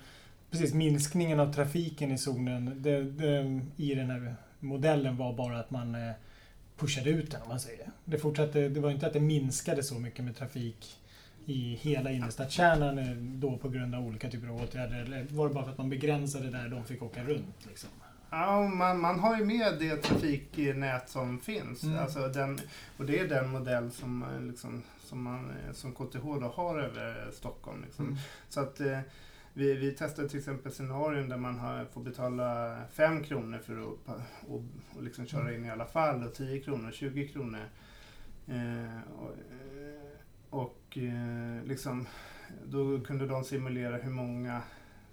Precis, 0.52 0.74
minskningen 0.74 1.40
av 1.40 1.54
trafiken 1.54 2.12
i 2.12 2.18
zonen 2.18 2.74
det, 2.82 3.04
det, 3.04 3.62
i 3.78 3.96
den 3.96 4.10
här 4.10 4.36
modellen 4.60 5.18
var 5.18 5.34
bara 5.34 5.60
att 5.60 5.72
man 5.72 5.96
eh, 5.96 6.12
pushade 6.78 7.10
ut 7.10 7.32
den, 7.32 7.42
om 7.42 7.50
man 7.50 7.60
säger. 7.60 7.90
Det, 8.06 8.18
fortsatte, 8.18 8.70
det 8.70 8.80
var 8.80 8.92
inte 8.92 9.08
att 9.08 9.14
det 9.14 9.20
minskade 9.20 9.84
så 9.84 9.96
mycket 9.96 10.26
med 10.26 10.36
trafik 10.36 10.98
i 11.46 11.76
hela 11.82 12.12
innerstadskärnan 12.12 12.98
eh, 12.98 13.16
då 13.16 13.58
på 13.58 13.70
grund 13.70 13.96
av 13.96 14.08
olika 14.08 14.30
typer 14.30 14.48
av 14.48 14.56
åtgärder? 14.56 15.00
Eller 15.00 15.26
var 15.30 15.48
det 15.48 15.54
bara 15.54 15.64
för 15.64 15.72
att 15.72 15.78
man 15.78 15.90
begränsade 15.90 16.50
där 16.50 16.70
de 16.70 16.86
fick 16.86 17.02
åka 17.02 17.24
runt? 17.24 17.66
Liksom? 17.68 17.90
Ja, 18.30 18.68
man, 18.68 19.00
man 19.00 19.20
har 19.20 19.38
ju 19.38 19.46
med 19.46 19.80
det 19.80 19.98
trafiknät 19.98 21.10
som 21.10 21.40
finns. 21.40 21.84
Mm. 21.84 22.00
Alltså 22.00 22.28
den, 22.28 22.60
och 22.98 23.06
det 23.06 23.20
är 23.20 23.28
den 23.28 23.50
modell 23.50 23.92
som, 23.92 24.24
eh, 24.24 24.42
liksom, 24.42 24.84
som, 25.00 25.24
man, 25.24 25.50
eh, 25.50 25.74
som 25.74 25.94
KTH 25.94 26.24
då 26.24 26.54
har 26.56 26.80
över 26.80 27.32
Stockholm. 27.32 27.82
Liksom. 27.86 28.06
Mm. 28.06 28.18
Så 28.50 28.60
att 28.60 28.82
vi, 29.58 29.74
vi 29.74 29.92
testade 29.92 30.30
till 30.30 30.40
exempel 30.40 30.72
scenarion 30.72 31.30
där 31.30 31.38
man 31.38 31.60
har, 31.60 31.86
får 31.86 32.02
betala 32.02 32.78
5 32.92 33.24
kronor 33.24 33.60
för 33.60 33.74
att 33.82 34.20
och, 34.48 34.64
och 34.98 35.04
liksom 35.04 35.26
köra 35.26 35.56
in 35.56 35.66
i 35.66 35.72
alla 35.72 35.86
fall 35.86 36.24
och 36.24 36.34
10 36.34 36.62
kronor, 36.62 36.92
20 36.92 37.28
kronor. 37.28 37.62
Eh, 38.48 39.00
och 39.20 39.32
eh, 39.32 40.10
och 40.50 40.98
eh, 40.98 41.64
liksom, 41.66 42.08
då 42.66 43.00
kunde 43.02 43.28
de 43.28 43.44
simulera 43.44 43.98
hur 43.98 44.12
många 44.12 44.62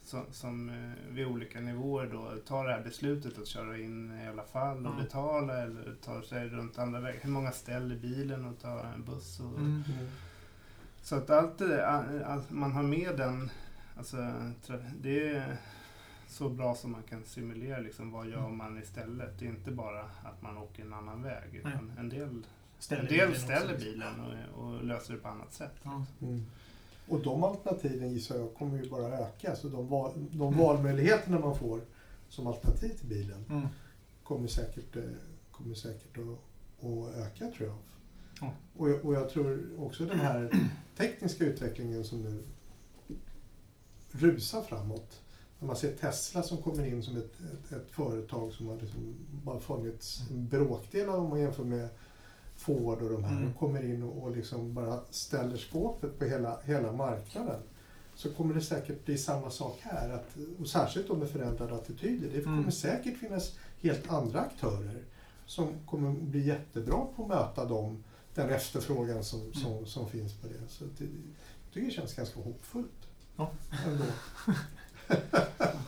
som, 0.04 0.22
som 0.30 0.68
eh, 0.70 1.14
vid 1.14 1.26
olika 1.26 1.60
nivåer 1.60 2.06
då 2.12 2.32
tar 2.46 2.66
det 2.66 2.72
här 2.72 2.82
beslutet 2.82 3.38
att 3.38 3.46
köra 3.46 3.78
in 3.78 4.20
i 4.24 4.28
alla 4.28 4.42
fall 4.44 4.86
och 4.86 4.92
Ja. 4.98 5.02
betala 5.02 5.62
eller 5.62 5.94
tar 6.04 6.22
sig 6.22 6.48
runt 6.48 6.78
andra 6.78 7.00
vägar. 7.00 7.20
Hur 7.22 7.30
många 7.30 7.50
ställer 7.52 7.96
bilen 7.96 8.44
och 8.44 8.58
tar 8.60 8.84
en 8.94 9.04
buss 9.04 9.40
och 9.40 9.58
Mm. 9.58 9.82
Mm. 9.98 10.08
så 11.02 11.16
att 11.16 11.30
allt 11.30 11.58
det 11.58 11.68
där, 11.68 11.82
all- 11.82 12.22
all- 12.22 12.42
man 12.48 12.72
har 12.72 12.82
med 12.82 13.16
den, 13.16 13.50
alltså 13.96 14.16
det 15.00 15.28
är 15.28 15.56
så 16.28 16.48
bra 16.48 16.74
som 16.74 16.92
man 16.92 17.02
kan 17.02 17.24
simulera 17.24 17.78
liksom, 17.80 18.10
vad 18.12 18.28
gör 18.28 18.38
Mm. 18.44 18.56
man 18.56 18.78
istället. 18.82 19.38
Det 19.38 19.44
är 19.44 19.50
inte 19.50 19.70
bara 19.70 20.00
att 20.02 20.42
man 20.42 20.58
åker 20.58 20.82
en 20.82 20.92
annan 20.92 21.22
väg. 21.22 21.54
Utan 21.54 21.92
en 21.98 22.08
del, 22.08 22.46
Ställer 22.78 23.02
en 23.02 23.08
bilen 23.08 23.20
del 23.26 23.30
också, 23.30 23.42
ställer 23.44 23.72
liksom. 23.72 23.92
bilen 23.92 24.20
och, 24.54 24.64
och 24.64 24.84
löser 24.84 25.14
det 25.14 25.20
på 25.20 25.28
annat 25.28 25.52
sätt. 25.52 25.74
Ja. 25.82 26.04
Mm. 26.22 26.42
Och 27.08 27.22
de 27.22 27.44
alternativen 27.44 28.08
gissar 28.12 28.36
jag 28.36 28.54
kommer 28.54 28.82
ju 28.82 28.90
bara 28.90 29.18
öka. 29.18 29.56
Så 29.56 29.68
de, 29.68 29.88
val, 29.88 30.12
de 30.30 30.56
valmöjligheterna 30.58 31.38
man 31.38 31.58
får 31.58 31.80
som 32.28 32.46
alternativ 32.46 32.88
till 32.88 33.08
bilen 33.08 33.44
Mm. 33.50 33.66
kommer 34.24 34.48
säkert, 34.48 34.96
eh, 34.96 35.02
kommer 35.50 35.74
säkert 35.74 36.18
att, 36.18 36.84
att 36.86 37.14
öka 37.16 37.50
tror 37.56 37.68
jag. 37.68 37.76
Ja. 38.40 38.52
Och, 38.76 38.90
jag. 38.90 39.04
och 39.04 39.14
jag 39.14 39.28
tror 39.30 39.68
också 39.78 40.04
den 40.04 40.20
här 40.20 40.50
tekniska 40.96 41.44
utvecklingen 41.44 42.04
som 42.04 42.22
nu 42.22 42.42
rusar 44.12 44.62
framåt. 44.62 45.20
När 45.58 45.66
man 45.66 45.76
ser 45.76 45.92
Tesla 45.92 46.42
som 46.42 46.58
kommer 46.58 46.86
in 46.86 47.02
som 47.02 47.16
ett, 47.16 47.32
ett, 47.40 47.72
ett 47.72 47.90
företag 47.90 48.52
som 48.52 48.66
har 48.66 48.76
liksom 48.76 49.14
bara 49.44 49.60
funnits 49.60 50.20
en 50.30 50.48
bråkdel 50.48 51.08
av 51.08 51.24
om 51.24 51.30
man 51.30 51.40
jämför 51.40 51.64
med 51.64 51.88
Ford 52.56 53.02
och 53.02 53.10
de 53.10 53.24
här. 53.24 53.36
Mm. 53.36 53.52
Kommer 53.54 53.84
in 53.84 54.02
och, 54.02 54.22
och 54.22 54.36
liksom 54.36 54.74
bara 54.74 55.00
ställer 55.10 55.56
skåpet 55.56 56.18
på 56.18 56.24
hela, 56.24 56.58
hela 56.64 56.92
marknaden. 56.92 57.60
Så 58.14 58.30
kommer 58.32 58.54
det 58.54 58.60
säkert 58.60 59.04
bli 59.04 59.18
samma 59.18 59.50
sak 59.50 59.78
här. 59.82 60.10
Att, 60.10 60.36
och 60.60 60.66
särskilt 60.66 61.08
då 61.08 61.16
med 61.16 61.28
förändrade 61.30 61.74
attityder. 61.74 62.28
Det 62.32 62.42
kommer 62.42 62.58
Mm. 62.58 62.72
säkert 62.72 63.18
finnas 63.18 63.58
helt 63.80 64.10
andra 64.10 64.40
aktörer 64.40 65.02
som 65.46 65.68
kommer 65.86 66.12
bli 66.12 66.46
jättebra 66.46 67.06
på 67.16 67.22
att 67.22 67.28
möta 67.28 67.64
dem, 67.64 68.04
den 68.34 68.50
efterfrågan 68.50 69.24
som, 69.24 69.40
Mm. 69.40 69.52
som, 69.54 69.86
som 69.86 70.08
finns 70.08 70.32
på 70.34 70.46
det. 70.48 70.68
Så 70.68 70.84
det, 70.84 71.04
jag 71.04 71.72
tycker 71.74 71.86
det 71.86 71.92
känns 71.94 72.14
ganska 72.14 72.40
hoppfullt. 72.40 73.08
Ja. 73.42 73.50
Ändå. 73.86 74.04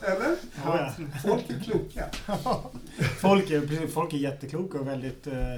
Eller? 0.01 0.35
Ja, 0.65 0.93
Folk 1.23 1.49
är 1.49 1.59
kloka. 1.63 2.05
folk, 3.21 3.51
är, 3.51 3.61
precis, 3.61 3.93
folk 3.93 4.13
är 4.13 4.17
jättekloka 4.17 4.79
och 4.79 4.87
väldigt 4.87 5.27
eh, 5.27 5.55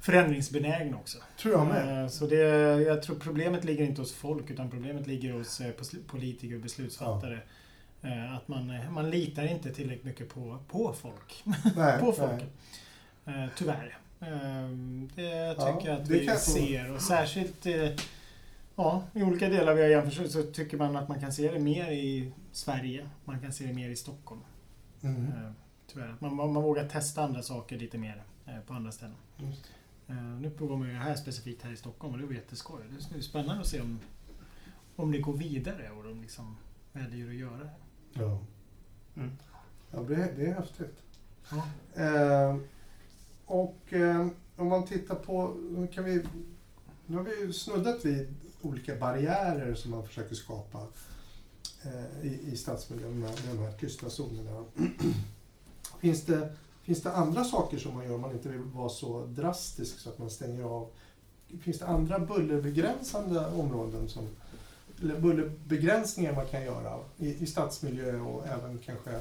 förändringsbenägna 0.00 0.96
också. 0.96 1.18
Tror 1.42 1.54
jag 1.54 1.66
med. 1.66 2.02
Eh, 2.04 2.08
Så 2.08 2.26
det, 2.26 2.36
jag 2.82 3.02
tror 3.02 3.16
problemet 3.18 3.64
ligger 3.64 3.84
inte 3.84 4.00
hos 4.00 4.12
folk 4.12 4.50
utan 4.50 4.70
problemet 4.70 5.06
ligger 5.06 5.32
hos 5.32 5.60
eh, 5.60 5.70
politiker 6.06 6.54
och 6.54 6.60
beslutsfattare. 6.60 7.38
Eh, 8.02 8.36
Att 8.36 8.48
man, 8.48 8.70
eh, 8.70 8.90
man 8.90 9.10
litar 9.10 9.46
inte 9.46 9.70
tillräckligt 9.74 10.04
mycket 10.04 10.28
på, 10.34 10.58
på 10.68 10.92
folk. 11.02 11.42
Nej, 11.76 12.00
på 12.00 12.12
folk. 12.12 12.42
Eh, 13.26 13.46
Tyvärr. 13.56 13.98
Det 15.14 15.22
Ja, 15.58 15.72
tycker 15.78 15.90
jag 15.92 16.00
att 16.00 16.08
vi 16.08 16.28
ser. 16.36 16.92
Och 16.92 17.02
särskilt 17.02 17.66
ja, 18.82 19.04
i 19.14 19.22
olika 19.22 19.48
delar 19.48 19.74
vi 19.74 19.82
har 19.82 19.88
jämfört 19.88 20.30
så 20.30 20.42
tycker 20.42 20.76
man 20.76 20.96
att 20.96 21.08
man 21.08 21.20
kan 21.20 21.32
se 21.32 21.52
det 21.52 21.58
mer 21.58 21.90
i 21.90 22.32
Sverige. 22.52 23.08
Man 23.24 23.40
kan 23.40 23.52
se 23.52 23.66
det 23.66 23.72
mer 23.72 23.88
i 23.88 23.96
Stockholm. 23.96 24.40
Mm. 25.02 25.24
Eh, 25.24 25.52
Tyvärr. 25.86 26.16
Man, 26.18 26.36
man, 26.36 26.54
vågar 26.54 26.88
testa 26.88 27.24
andra 27.24 27.42
saker 27.42 27.78
lite 27.78 27.98
mer 27.98 28.22
eh, 28.46 28.60
på 28.66 28.72
andra 28.74 28.92
ställen. 28.92 29.16
Eh, 30.08 30.14
Nu 30.16 30.50
provar 30.50 30.76
man 30.76 30.88
ju 30.88 30.94
det 30.94 31.00
här 31.00 31.14
specifikt 31.14 31.62
här 31.62 31.72
i 31.72 31.76
Stockholm 31.76 32.14
och 32.14 32.20
det 32.20 32.26
var 32.26 32.32
jätteskoj. 32.32 32.82
Det 32.90 33.14
bli 33.14 33.22
spännande 33.22 33.60
att 33.60 33.66
se 33.66 33.80
om, 33.80 33.98
om 34.96 35.12
det 35.12 35.18
går 35.18 35.32
vidare 35.32 35.90
och 35.90 36.04
de 36.04 36.20
liksom 36.20 36.56
väljer 36.92 37.28
att 37.28 37.34
göra 37.34 37.58
det. 37.58 37.70
Ja. 38.12 38.38
Mm. 39.16 39.30
Ja, 39.90 39.98
det, 39.98 40.32
det 40.36 40.46
är 40.46 40.54
häftigt. 40.54 41.02
Ja. 41.50 41.62
Eh, 42.02 42.56
och 43.44 43.92
eh, 43.92 44.26
om 44.56 44.68
man 44.68 44.86
tittar 44.86 45.14
på, 45.14 45.56
nu 45.70 45.86
kan 45.86 46.04
vi, 46.04 46.22
nu 47.06 47.16
har 47.16 47.24
vi 47.24 47.40
ju 47.40 47.52
snuddat 47.52 48.04
vid 48.04 48.34
olika 48.62 48.96
barriärer 48.96 49.74
som 49.74 49.90
man 49.90 50.06
försöker 50.06 50.34
skapa 50.34 50.86
eh, 51.82 52.26
i, 52.26 52.52
i 52.52 52.56
stadsmiljön 52.56 53.20
med, 53.20 53.30
med 53.30 53.56
de 53.56 53.58
här 53.58 53.72
tysta 53.72 54.06
zonerna. 54.10 54.64
finns, 56.00 56.24
det, 56.24 56.52
finns 56.82 57.02
det 57.02 57.12
andra 57.12 57.44
saker 57.44 57.78
som 57.78 57.94
man 57.94 58.04
gör 58.04 58.14
om 58.14 58.20
man 58.20 58.32
inte 58.32 58.48
vill 58.48 58.60
vara 58.60 58.88
så 58.88 59.26
drastisk 59.26 59.98
så 59.98 60.08
att 60.08 60.18
man 60.18 60.30
stänger 60.30 60.64
av? 60.64 60.88
Finns 61.60 61.78
det 61.78 61.86
andra 61.86 62.18
bullerbegränsande 62.18 63.46
områden 63.46 64.08
som 64.08 64.28
eller 65.02 65.20
bullerbegränsningar 65.20 66.32
man 66.32 66.46
kan 66.46 66.62
göra 66.62 66.98
i, 67.18 67.42
i 67.42 67.46
stadsmiljö 67.46 68.20
och 68.20 68.46
även 68.46 68.78
kanske 68.78 69.20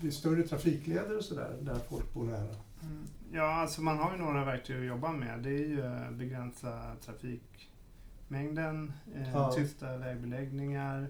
vid 0.00 0.14
större 0.14 0.42
trafikleder 0.42 1.16
och 1.18 1.24
sådär, 1.24 1.56
där 1.60 1.78
folk 1.88 2.14
bor 2.14 2.24
nära. 2.24 2.56
Mm. 2.82 3.06
Ja, 3.36 3.54
alltså 3.54 3.82
man 3.82 3.98
har 3.98 4.12
ju 4.12 4.18
några 4.18 4.44
verktyg 4.44 4.76
att 4.80 4.84
jobba 4.86 5.12
med. 5.12 5.38
Det 5.38 5.50
är 5.50 5.66
ju 5.68 5.86
att 5.86 6.12
begränsa 6.14 6.82
trafikmängden, 7.04 8.92
eh, 9.14 9.32
Ja. 9.32 9.52
tysta 9.52 9.96
vägbeläggningar 9.96 11.06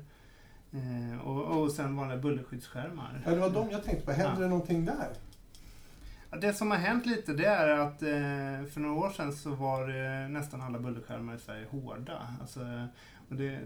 eh, 0.72 1.20
och, 1.26 1.62
och 1.62 1.72
sen 1.72 1.96
vanliga 1.96 2.18
bullerskyddsskärmar. 2.18 3.22
Ja, 3.24 3.30
det 3.30 3.40
var 3.40 3.50
de 3.50 3.70
jag 3.70 3.84
tänkte 3.84 4.04
på. 4.06 4.12
Händer 4.12 4.34
Ja. 4.34 4.40
det 4.40 4.48
någonting 4.48 4.84
där? 4.84 5.08
Ja, 6.30 6.36
Det 6.36 6.52
som 6.54 6.70
har 6.70 6.78
hänt 6.78 7.06
lite 7.06 7.32
det 7.32 7.44
är 7.46 7.68
att 7.68 8.02
eh, 8.02 8.70
för 8.72 8.80
några 8.80 8.94
år 9.06 9.10
sedan 9.10 9.32
så 9.32 9.50
var 9.54 9.88
eh, 9.88 10.28
nästan 10.28 10.60
alla 10.60 10.78
bullerskärmar 10.78 11.34
i 11.34 11.38
Sverige 11.38 11.66
hårda. 11.70 12.26
Alltså, 12.40 12.60
och 13.28 13.36
det, 13.36 13.54
eh, 13.54 13.60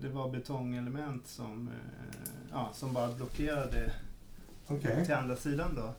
det 0.00 0.08
var 0.08 0.28
betongelement 0.30 1.26
som, 1.26 1.68
eh, 1.68 2.20
ja, 2.52 2.70
som 2.72 2.92
bara 2.92 3.12
blockerade 3.12 3.92
Okej. 4.66 5.04
till 5.04 5.14
andra 5.14 5.36
sidan 5.36 5.74
då. 5.76 5.94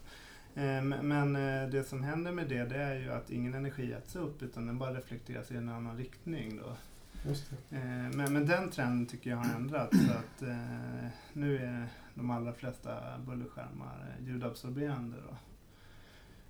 Eh, 0.55 0.81
Men 0.83 1.35
eh, 1.35 1.69
det 1.69 1.83
som 1.83 2.03
händer 2.03 2.31
med 2.31 2.49
det, 2.49 2.65
det 2.65 2.75
är 2.77 2.95
ju 2.95 3.11
att 3.11 3.29
ingen 3.29 3.53
energi 3.53 3.93
äts 3.93 4.15
upp 4.15 4.41
utan 4.41 4.65
den 4.65 4.77
bara 4.77 4.93
reflekteras 4.93 5.51
i 5.51 5.55
en 5.55 5.69
annan 5.69 5.97
riktning. 5.97 6.57
Då. 6.57 6.75
Eh, 7.77 8.09
Men, 8.13 8.33
men 8.33 8.45
den 8.45 8.69
trenden 8.71 9.05
tycker 9.05 9.29
jag 9.29 9.37
har 9.37 9.55
ändrats. 9.55 9.97
Så 10.07 10.11
att, 10.13 10.43
nu 11.33 11.57
är 11.57 11.87
de 12.13 12.29
allra 12.31 12.53
flesta 12.53 13.19
bullerskärmar 13.27 14.15
ljudabsorberande. 14.19 15.17
Då. 15.29 15.37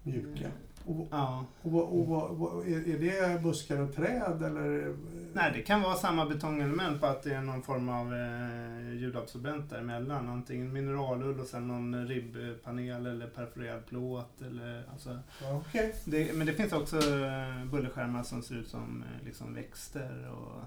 Mjuka. 0.04 0.52
Och, 0.86 1.08
Ja. 1.12 1.46
och, 1.62 2.00
och, 2.00 2.08
vad- 2.38 2.68
är, 2.68 3.00
det 3.00 3.42
buskar 3.44 3.80
och 3.80 3.96
träd 3.96 4.44
eller? 4.44 4.96
Nej, 5.34 5.52
det 5.56 5.62
kan 5.62 5.82
vara 5.82 5.96
samma 5.96 6.26
betongelement 6.26 7.00
på 7.02 7.06
att 7.08 7.24
det 7.24 7.34
är 7.34 7.42
någon 7.42 7.62
form 7.62 7.90
av 7.90 8.14
eh, 8.14 8.94
ljudabsorbent 8.94 9.70
däremellan. 9.70 10.30
Antingen 10.30 10.74
mineralull 10.74 11.40
och 11.40 11.46
sen 11.48 11.68
någon 11.68 12.08
ribbpanel 12.08 13.06
eller 13.06 13.28
perforerad 13.28 13.86
plåt. 13.86 14.42
Eller, 14.42 14.84
alltså, 14.92 15.20
Ja, 15.42 15.58
Okej. 15.68 15.96
det, 16.06 16.34
men 16.38 16.48
det 16.48 16.54
finns 16.54 16.74
också 16.74 16.98
eh, 16.98 17.66
bullerskärmar 17.72 18.24
som 18.24 18.42
ser 18.42 18.56
ut 18.56 18.68
som 18.68 19.04
eh, 19.04 19.26
liksom 19.26 19.54
växter 19.54 20.30
och 20.32 20.62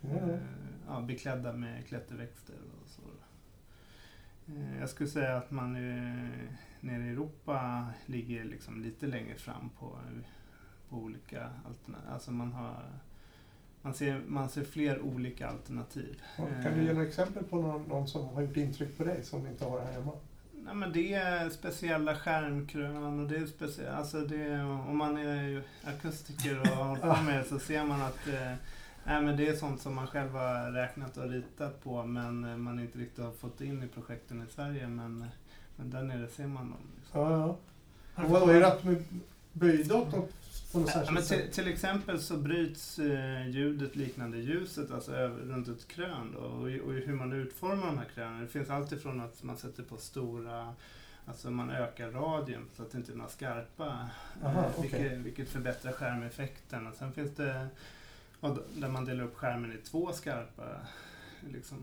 ja. 0.00 0.08
eh, 0.30 0.38
ja, 0.88 1.00
beklädda 1.00 1.52
med 1.52 1.86
klätterväxter 1.86 2.54
och 2.82 2.88
så. 2.90 3.02
Eh, 4.52 4.80
jag 4.80 4.88
skulle 4.88 5.08
säga 5.08 5.36
att 5.36 5.50
man 5.50 5.76
eh, 5.76 6.28
nere 6.82 7.02
i 7.06 7.08
Europa 7.08 7.86
ligger 8.06 8.44
liksom 8.44 8.82
lite 8.82 9.06
längre 9.06 9.34
fram 9.34 9.70
på, 9.78 9.98
på 10.88 10.96
olika 10.96 11.50
alternativ. 11.66 12.10
Alltså 12.10 12.30
man 12.30 12.52
har 12.52 12.84
man 13.82 13.94
ser, 13.94 14.20
man 14.26 14.48
ser 14.48 14.64
fler 14.64 15.00
olika 15.00 15.48
alternativ. 15.48 16.22
Ja, 16.38 16.46
Kan 16.62 16.78
du 16.78 16.84
ge 16.84 16.92
några 16.92 17.06
exempel 17.06 17.44
på 17.44 17.56
någon, 17.56 17.82
någon 17.82 18.08
som 18.08 18.28
har 18.28 18.42
gjort 18.42 18.56
intryck 18.56 18.98
på 18.98 19.04
dig 19.04 19.24
som 19.24 19.46
inte 19.46 19.64
har 19.64 19.78
det 19.78 19.84
här 19.84 19.92
hemma? 19.92 20.12
Nej, 20.52 20.74
men 20.74 20.92
det 20.92 21.14
är 21.14 21.50
speciella 21.50 22.16
skärmkrön 22.16 23.20
och 23.20 23.28
det 23.28 23.36
är 23.36 23.46
speciella, 23.46 23.92
alltså 23.92 24.20
det, 24.20 24.62
om 24.62 24.96
man 24.96 25.16
är 25.16 25.62
akustiker 25.84 26.60
och 26.60 26.66
har 26.66 26.84
hållit 26.84 27.02
på 27.02 27.22
med 27.22 27.38
det 27.38 27.44
så 27.44 27.58
ser 27.58 27.84
man 27.84 28.02
att 28.02 28.28
eh, 28.28 28.54
nej, 29.04 29.22
men 29.22 29.36
det 29.36 29.48
är 29.48 29.54
sånt 29.54 29.80
som 29.80 29.94
man 29.94 30.06
själv 30.06 30.32
har 30.32 30.70
räknat 30.70 31.16
och 31.16 31.30
ritat 31.30 31.84
på 31.84 32.04
men 32.04 32.62
man 32.62 32.80
inte 32.80 32.98
riktigt 32.98 33.24
har 33.24 33.32
fått 33.32 33.60
in 33.60 33.82
i 33.82 33.88
projekten 33.88 34.42
i 34.48 34.52
Sverige. 34.52 34.88
Men, 34.88 35.26
men 35.76 35.90
där 35.90 36.02
nere 36.02 36.28
ser 36.28 36.46
man 36.46 36.70
dem. 36.70 36.78
Liksom. 36.96 37.20
Ja, 37.20 37.56
ja. 38.16 38.22
Och 38.24 38.30
vad 38.30 38.50
är 38.56 38.60
det 38.60 38.66
att 38.66 38.82
de 38.82 38.88
är 38.88 39.02
böjda 39.52 39.94
åt 39.94 40.10
på 40.10 40.16
något 40.16 40.30
Ja, 40.74 40.86
särskilt 40.86 41.10
men 41.12 41.22
till, 41.22 41.52
till 41.52 41.68
exempel 41.68 42.20
så 42.20 42.36
bryts 42.36 42.98
eh, 42.98 43.48
ljudet 43.48 43.96
liknande 43.96 44.38
ljuset 44.38 44.90
alltså 44.90 45.12
över, 45.12 45.40
runt 45.44 45.68
ett 45.68 45.88
krön. 45.88 46.32
Då, 46.32 46.38
och, 46.38 46.62
och 46.62 46.92
hur 46.92 47.14
man 47.14 47.32
utformar 47.32 47.86
de 47.86 47.98
här 47.98 48.08
krönen. 48.14 48.40
Det 48.40 48.48
finns 48.48 48.70
allt 48.70 48.92
ifrån 48.92 49.20
att 49.20 49.42
man 49.42 49.56
sätter 49.56 49.82
på 49.82 49.96
stora, 49.96 50.74
alltså 51.26 51.50
man 51.50 51.70
ökar 51.70 52.10
radien 52.10 52.66
så 52.76 52.82
att 52.82 52.90
det 52.90 52.98
inte 52.98 53.12
är 53.12 53.16
några 53.16 53.30
skarpa. 53.30 54.08
Aha, 54.44 54.64
eh, 54.64 54.82
vilket, 54.82 55.12
vilket 55.18 55.48
förbättrar 55.48 55.92
skärmeffekten. 55.92 56.86
Och 56.86 56.94
sen 56.94 57.12
finns 57.12 57.30
det 57.36 57.66
ja, 58.40 58.48
d- 58.48 58.60
där 58.80 58.88
man 58.88 59.04
delar 59.04 59.24
upp 59.24 59.36
skärmen 59.36 59.72
i 59.72 59.76
två 59.76 60.12
skarpa 60.12 60.62
liksom, 61.50 61.76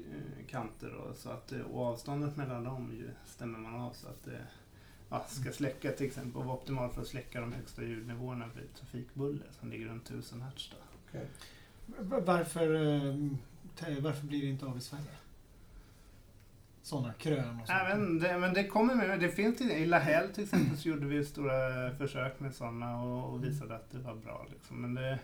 eh, 0.00 0.16
eh, 0.40 0.46
kanter. 0.50 0.90
Då, 0.90 1.14
så 1.14 1.30
att, 1.30 1.52
eh, 1.52 1.60
och 1.60 1.86
avståndet 1.86 2.36
mellan 2.36 2.64
dem 2.64 2.92
ju 2.92 3.10
stämmer 3.26 3.58
man 3.58 3.74
av 3.80 3.92
så 3.92 4.08
att 4.08 4.24
det 4.24 4.40
ja, 5.10 5.24
ska 5.28 5.52
släcka 5.52 5.92
till 5.92 6.06
exempel 6.06 6.36
och 6.40 6.44
vara 6.46 6.56
optimalt 6.56 6.94
för 6.94 7.02
att 7.02 7.08
släcka 7.08 7.40
de 7.40 7.52
högsta 7.52 7.82
ljudnivåerna 7.82 8.46
vid 8.56 8.74
trafikbuller 8.74 9.46
som 9.60 9.70
ligger 9.70 9.86
runt 9.86 10.04
1000 10.10 10.42
Hz. 10.42 10.70
Då. 10.70 10.76
Okej. 11.08 11.26
V- 11.86 12.20
Varför, 12.24 12.74
eh, 12.74 13.14
varför 14.00 14.26
blir 14.26 14.40
det 14.42 14.48
inte 14.48 14.66
av 14.66 14.78
i 14.78 14.80
Sverige? 14.80 15.04
Sådana 16.82 17.12
krön 17.12 17.60
och 17.60 17.66
sånt. 17.66 17.78
Även 17.80 18.18
det, 18.18 18.38
men 18.38 18.54
det 18.54 18.64
kommer 18.66 18.94
med, 18.94 19.20
det 19.20 19.28
finns 19.28 19.60
i, 19.60 19.64
i 19.64 19.86
Lahäll 19.86 20.28
till 20.28 20.44
exempel 20.44 20.76
så 20.78 20.88
gjorde 20.88 21.06
vi 21.06 21.24
stora 21.24 21.90
försök 21.96 22.40
med 22.40 22.54
sådana 22.54 23.02
och, 23.02 23.32
och 23.32 23.44
visade 23.44 23.76
att 23.76 23.90
det 23.90 23.98
var 23.98 24.14
bra. 24.14 24.46
Liksom. 24.52 24.80
Men 24.80 24.94
det, 24.94 25.18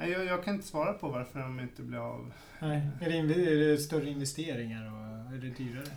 nej, 0.00 0.10
jag, 0.10 0.24
jag 0.24 0.44
kan 0.44 0.54
inte 0.54 0.66
svara 0.66 0.92
på 0.92 1.08
varför 1.08 1.40
de 1.40 1.60
inte 1.60 1.82
blir 1.82 1.98
av. 1.98 2.32
Nej. 2.60 2.88
Är, 3.00 3.10
det, 3.10 3.18
är 3.34 3.56
det 3.56 3.78
större 3.78 4.10
investeringar 4.10 4.86
och 4.86 5.34
är 5.34 5.38
det 5.38 5.50
dyrare? 5.50 5.96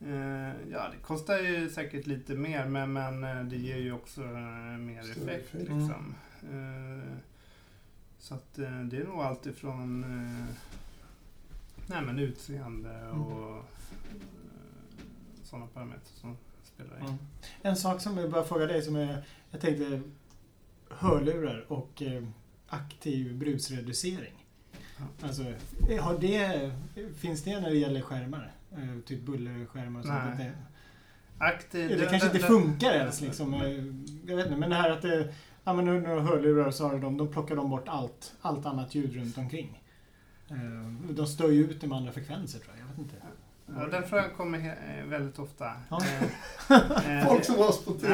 Eh, 0.00 0.70
ja, 0.72 0.88
det 0.92 0.98
kostar 1.02 1.38
ju 1.38 1.70
säkert 1.70 2.06
lite 2.06 2.34
mer 2.34 2.66
men, 2.66 2.92
men 2.92 3.24
eh, 3.24 3.44
det 3.44 3.56
ger 3.56 3.76
ju 3.76 3.92
också 3.92 4.22
eh, 4.22 4.30
mer 4.78 5.02
Större 5.02 5.32
effekt. 5.32 5.54
effekt. 5.54 5.70
Liksom. 5.70 6.14
Eh, 6.42 7.12
så 8.18 8.34
att 8.34 8.54
det 8.54 8.96
är 8.96 9.04
nog 9.04 9.20
allt 9.20 9.46
ifrån 9.46 10.00
nej, 11.86 12.02
men 12.02 12.18
utseende 12.18 13.08
och 13.08 13.50
mm. 13.50 13.62
sådana 15.42 15.66
parametrar 15.66 16.14
som 16.14 16.36
spelar 16.62 16.98
in. 16.98 17.04
Ja. 17.06 17.16
En 17.62 17.76
sak 17.76 18.00
som 18.00 18.18
jag 18.18 18.30
bara 18.30 18.44
fråga 18.44 18.66
dig 18.66 18.82
som 18.82 18.96
är, 18.96 19.24
jag 19.50 19.60
tänkte 19.60 20.02
hörlurar 20.90 21.72
och 21.72 22.02
aktiv 22.68 23.34
brusreducering. 23.38 24.44
Alltså, 25.22 25.42
eh, 25.90 26.02
har 26.04 26.18
det, 26.18 26.70
finns 27.18 27.42
det 27.42 27.60
när 27.60 27.70
det 27.70 27.76
gäller 27.76 28.00
skärmar? 28.00 28.52
Eh, 28.72 29.00
typ 29.06 29.22
bullerskärmar 29.22 30.00
och 30.00 30.06
sånt? 30.06 30.18
Nej. 30.24 30.32
Att 30.32 30.38
det, 30.38 30.52
Aktiv, 31.44 31.98
det 32.00 32.06
kanske 32.06 32.26
inte 32.28 32.38
funkar 32.46 32.92
ens 32.92 33.20
liksom. 33.20 33.54
eh, 33.54 33.60
Jag 34.30 34.36
vet 34.36 34.46
inte, 34.46 34.58
men 34.58 34.70
det 34.70 34.76
här 34.76 34.90
att 34.90 35.02
det, 35.02 35.34
ja 35.64 35.72
men 35.72 35.84
nu 35.84 36.00
när 36.00 36.14
du 36.14 36.20
hörlurar 36.20 36.70
så 36.70 36.88
har 36.88 36.98
de, 36.98 37.16
de 37.16 37.32
plockar 37.32 37.56
de 37.56 37.70
bort 37.70 37.88
allt, 37.88 38.32
allt 38.40 38.66
annat 38.66 38.94
ljud 38.94 39.14
runt 39.16 39.38
omkring. 39.38 39.82
De 41.10 41.26
stör 41.26 41.50
ju 41.50 41.64
ut 41.64 41.80
det 41.80 41.86
med 41.86 41.98
andra 41.98 42.12
frekvenser 42.12 42.58
tror 42.58 42.74
jag. 42.76 42.82
Jag 42.84 42.88
vet 42.90 42.98
inte. 42.98 43.14
Ja, 43.66 43.86
den 43.98 44.08
frågan 44.08 44.30
kommer 44.36 44.76
väldigt 45.06 45.38
ofta. 45.38 45.72
Ja. 45.90 46.00
Folk 47.26 47.40
det- 47.40 47.44
som 47.46 47.54
har 47.56 47.68
oss 47.68 47.84
på 47.84 47.94
Nej, 48.02 48.10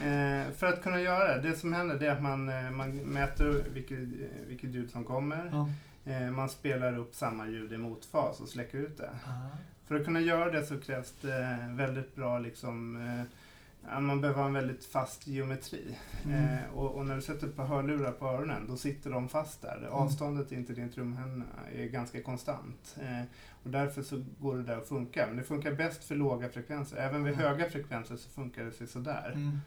eh, 0.00 0.52
för 0.52 0.66
att 0.66 0.82
kunna 0.82 1.00
göra 1.00 1.36
det, 1.36 1.48
det 1.48 1.56
som 1.56 1.72
händer 1.72 1.98
det 1.98 2.06
är 2.06 2.10
att 2.10 2.22
man, 2.22 2.48
eh, 2.48 2.70
man 2.70 2.96
mäter 2.96 3.64
vilket, 3.74 3.98
eh, 3.98 4.46
vilket 4.46 4.70
ljud 4.70 4.90
som 4.90 5.04
kommer. 5.04 5.50
Ja. 5.52 5.68
Eh, 6.12 6.30
man 6.30 6.48
spelar 6.48 6.98
upp 6.98 7.14
samma 7.14 7.48
ljud 7.48 7.72
i 7.72 7.78
motfas 7.78 8.40
och 8.40 8.48
släcker 8.48 8.78
ut 8.78 8.98
det. 8.98 9.10
Ah. 9.26 9.56
För 9.86 9.94
att 9.94 10.04
kunna 10.04 10.20
göra 10.20 10.50
det 10.50 10.66
så 10.66 10.80
krävs 10.80 11.12
det 11.20 11.58
väldigt 11.70 12.14
bra 12.14 12.38
liksom, 12.38 12.96
eh, 12.96 14.00
man 14.00 14.20
behöver 14.20 14.40
ha 14.40 14.46
en 14.46 14.54
väldigt 14.54 14.84
fast 14.84 15.26
geometri. 15.26 15.98
Mm. 16.24 16.44
Eh, 16.44 16.74
och, 16.74 16.94
och 16.94 17.06
när 17.06 17.16
du 17.16 17.22
sätter 17.22 17.48
på 17.48 17.62
hörlurar 17.62 18.12
på 18.12 18.26
öronen, 18.26 18.66
då 18.68 18.76
sitter 18.76 19.10
de 19.10 19.28
fast 19.28 19.62
där. 19.62 19.88
Avståndet 19.90 20.52
in 20.52 20.66
till 20.66 20.74
din 20.74 20.92
trumhinna 20.92 21.44
är 21.74 21.86
ganska 21.86 22.22
konstant. 22.22 22.96
Eh, 23.00 23.22
och 23.64 23.70
därför 23.70 24.02
så 24.02 24.24
går 24.40 24.56
det 24.56 24.62
där 24.62 24.76
att 24.78 24.88
funka. 24.88 25.26
Men 25.26 25.36
det 25.36 25.42
funkar 25.42 25.72
bäst 25.72 26.04
för 26.04 26.14
låga 26.14 26.48
frekvenser. 26.48 26.96
Även 26.96 27.24
vid 27.24 27.34
Mm. 27.34 27.44
höga 27.46 27.70
frekvenser 27.70 28.16
så 28.16 28.30
funkar 28.30 28.64
det 28.64 28.72
sig 28.72 28.86
sådär. 28.86 29.32
Mm. 29.34 29.58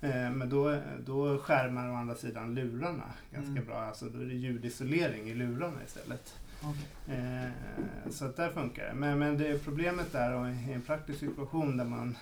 Eh, 0.00 0.30
men 0.36 0.48
då, 0.50 0.78
då 1.06 1.38
skärmar 1.38 1.90
å 1.90 1.94
andra 1.94 2.14
sidan 2.14 2.54
lurarna 2.54 3.12
ganska 3.32 3.50
Mm. 3.50 3.64
bra. 3.66 3.76
Alltså 3.80 4.04
då 4.08 4.20
är 4.20 4.24
det 4.26 4.34
ljudisolering 4.34 5.28
i 5.30 5.34
lurarna 5.34 5.78
istället. 5.86 6.34
Okej. 6.62 7.16
Eh, 7.16 8.10
så 8.10 8.24
att 8.24 8.36
där 8.36 8.50
funkar 8.50 8.86
det. 8.86 8.94
Men, 8.94 9.18
men 9.18 9.38
det 9.38 9.64
problemet 9.64 10.14
är 10.14 10.32
då 10.32 10.48
i 10.48 10.72
en 10.72 10.82
praktisk 10.82 11.18
situation 11.18 11.76
där 11.76 11.84
man 11.84 12.16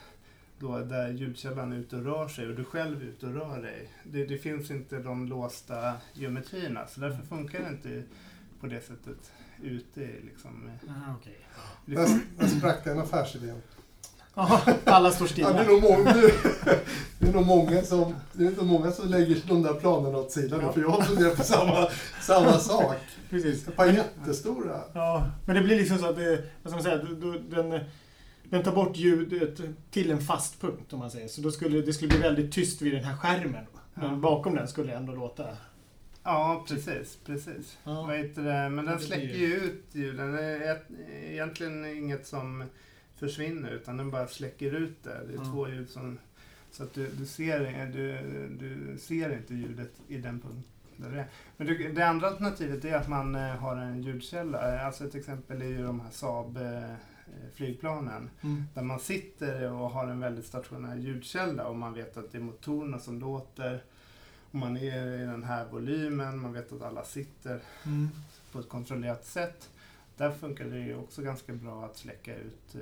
då, 0.58 0.78
där 0.78 1.08
ljudkällan 1.12 1.72
är 1.72 1.76
ute 1.76 1.96
och 1.96 2.04
rör 2.04 2.28
sig 2.28 2.48
och 2.48 2.54
du 2.54 2.64
själv 2.64 3.02
är 3.02 3.06
ute 3.06 3.26
och 3.26 3.34
rör 3.34 3.62
dig. 3.62 3.88
Det, 4.04 4.24
det 4.26 4.38
finns 4.38 4.70
inte 4.70 4.98
de 4.98 5.26
låsta 5.26 5.92
geometrierna 6.14 6.86
så 6.86 7.00
därför 7.00 7.22
funkar 7.26 7.60
det 7.60 7.68
inte 7.68 8.02
på 8.60 8.66
det 8.66 8.80
sättet 8.80 9.32
ute. 9.62 10.00
Liksom. 10.00 10.70
Ah, 10.88 11.14
okej. 11.20 11.38
Det 11.86 11.94
Där, 11.94 12.18
där 12.38 12.46
sprack 12.46 12.84
den 12.84 12.98
affärsidén. 12.98 13.62
Alla 14.84 15.10
står 15.10 15.26
Ja, 15.26 15.32
stilla. 15.32 15.52
det, 15.52 15.58
är 15.60 15.66
nog 15.68 15.82
många, 15.82 16.12
det 17.18 17.28
är 17.28 17.32
nog 17.32 17.46
många 17.46 17.82
som, 17.82 18.14
det 18.32 18.46
är 18.46 18.50
nog 18.50 18.66
många 18.66 18.90
som 18.92 19.08
lägger 19.08 19.42
de 19.48 19.62
där 19.62 19.74
planerna 19.74 20.18
åt 20.18 20.30
sidan 20.30 20.60
Ja. 20.62 20.72
för 20.72 20.80
jag 20.80 21.06
funderar 21.06 21.34
på 21.34 21.42
samma, 21.42 21.88
samma 22.22 22.52
sak. 22.58 22.96
Precis. 23.30 23.68
Ett 23.68 23.76
par 23.76 23.86
jättestora. 23.86 24.80
Ja, 24.92 25.26
men 25.46 25.56
det 25.56 25.62
blir 25.62 25.76
liksom 25.76 25.98
så 25.98 26.06
att 26.06 26.16
det, 26.16 26.42
vad 26.62 26.70
ska 26.72 26.76
man 26.76 26.82
säga, 26.82 26.96
den, 27.50 27.80
den 28.44 28.62
tar 28.62 28.72
bort 28.72 28.96
ljudet 28.96 29.60
till 29.90 30.10
en 30.10 30.20
fast 30.20 30.60
punkt 30.60 30.92
om 30.92 30.98
man 30.98 31.10
säger. 31.10 31.28
Så 31.28 31.40
då 31.40 31.50
skulle 31.50 31.80
det 31.80 31.92
skulle 31.92 32.08
bli 32.08 32.18
väldigt 32.18 32.52
tyst 32.52 32.82
vid 32.82 32.92
den 32.94 33.04
här 33.04 33.16
skärmen. 33.16 33.64
Men 33.94 34.10
Ja. 34.10 34.16
bakom 34.16 34.54
den 34.54 34.68
skulle 34.68 34.90
det 34.92 34.96
ändå 34.96 35.12
låta... 35.14 35.44
Ja, 36.22 36.64
precis. 36.68 37.18
precis. 37.24 37.78
Ja. 37.84 38.02
Vad 38.06 38.16
heter 38.16 38.42
det? 38.42 38.68
Men 38.68 38.84
den 38.84 38.96
det 38.96 39.02
släcker 39.02 39.36
ju 39.38 39.54
ut 39.54 39.84
ljuden. 39.92 40.32
Det 40.32 40.42
är 40.44 40.78
egentligen 41.30 41.84
inget 41.84 42.26
som 42.26 42.64
försvinner 43.16 43.70
utan 43.70 43.96
den 43.96 44.10
bara 44.10 44.26
släcker 44.28 44.74
ut 44.74 45.04
det. 45.04 45.20
Det 45.26 45.32
är 45.32 45.36
Ja. 45.36 45.44
två 45.44 45.68
ljud 45.68 45.90
som... 45.90 46.18
Så 46.70 46.82
att 46.82 46.94
du, 46.94 47.06
du, 47.08 47.26
ser, 47.26 47.86
du, 47.92 48.48
du 48.48 48.98
ser 48.98 49.32
inte 49.32 49.54
ljudet 49.54 49.92
i 50.08 50.18
den 50.18 50.40
punkt 50.40 50.68
där 50.96 51.10
det 51.10 51.20
är. 51.20 51.26
Men 51.56 51.66
du, 51.66 51.92
det 51.92 52.02
andra 52.06 52.26
alternativet 52.28 52.84
är 52.84 52.94
att 52.96 53.08
man 53.08 53.34
eh, 53.34 53.40
har 53.56 53.76
en 53.76 54.02
ljudkälla. 54.02 54.80
Alltså 54.80 55.04
ett 55.04 55.14
exempel 55.14 55.62
är 55.62 55.66
ju 55.66 55.82
de 55.82 56.00
här 56.00 56.10
Saab 56.10 56.56
eh, 56.56 56.94
flygplanen. 57.54 58.30
Mm. 58.42 58.64
Där 58.74 58.82
man 58.82 59.00
sitter 59.00 59.72
och 59.72 59.90
har 59.90 60.08
en 60.08 60.20
väldigt 60.20 60.46
stationär 60.46 60.96
ljudkälla 60.96 61.66
och 61.66 61.76
man 61.76 61.94
vet 61.94 62.16
att 62.16 62.32
det 62.32 62.38
är 62.38 62.42
motorerna 62.42 62.98
som 62.98 63.18
låter. 63.20 63.82
Och 64.52 64.58
man 64.58 64.76
är 64.76 65.14
i 65.22 65.26
den 65.26 65.44
här 65.44 65.64
volymen, 65.70 66.38
man 66.38 66.52
vet 66.52 66.72
att 66.72 66.82
alla 66.82 67.04
sitter 67.04 67.60
Mm. 67.86 68.08
på 68.52 68.58
ett 68.58 68.68
kontrollerat 68.68 69.24
sätt. 69.26 69.70
Där 70.16 70.30
funkar 70.30 70.64
det 70.64 70.78
ju 70.78 70.96
också 70.96 71.22
ganska 71.22 71.52
bra 71.52 71.84
att 71.84 71.96
släcka 71.96 72.36
ut 72.36 72.74
eh, 72.74 72.80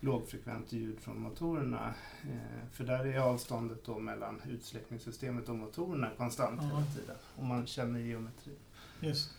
lågfrekvent 0.00 0.72
ljud 0.72 0.98
från 1.00 1.20
motorerna. 1.20 1.94
Eh, 2.22 2.66
för 2.72 2.84
där 2.84 3.06
är 3.06 3.18
avståndet 3.18 3.84
då 3.84 3.98
mellan 3.98 4.42
utsläckningssystemet 4.50 5.48
och 5.48 5.56
motorerna 5.56 6.10
konstant 6.16 6.60
Ja. 6.62 6.68
hela 6.68 6.86
tiden. 6.86 7.16
Och 7.36 7.44
man 7.44 7.66
känner 7.66 7.98
geometri. 8.00 8.52
Just 9.00 9.30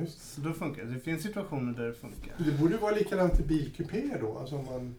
Just. 0.00 0.34
Så 0.34 0.40
då 0.40 0.52
funkar 0.52 0.84
det. 0.84 0.90
Det 0.94 1.00
finns 1.00 1.22
situationer 1.22 1.72
där 1.72 1.86
det 1.86 1.94
funkar. 1.94 2.34
Det 2.38 2.58
borde 2.58 2.76
vara 2.76 2.94
likadant 2.94 3.40
i 3.40 3.42
bilkupéer 3.42 4.20
då, 4.20 4.38
alltså 4.38 4.56
om 4.56 4.64
man 4.64 4.94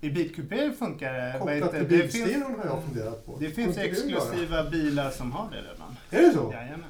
I 0.00 0.10
bilkupéer 0.10 0.70
funkar 0.72 1.12
det. 1.12 1.38
kopplat 1.38 1.70
till 1.70 1.78
det? 1.80 1.96
Det 1.96 2.08
finns, 2.08 2.12
bilstereon 2.12 2.54
har 2.58 2.64
jag 2.66 2.84
funderat 2.84 3.26
på. 3.26 3.36
det 3.40 3.50
finns 3.50 3.78
exklusiva 3.78 4.70
bilar 4.70 5.10
som 5.10 5.32
har 5.32 5.50
det 5.50 5.56
redan. 5.56 5.96
Är 6.10 6.22
det 6.22 6.32
så? 6.32 6.52
Jajamän. 6.52 6.86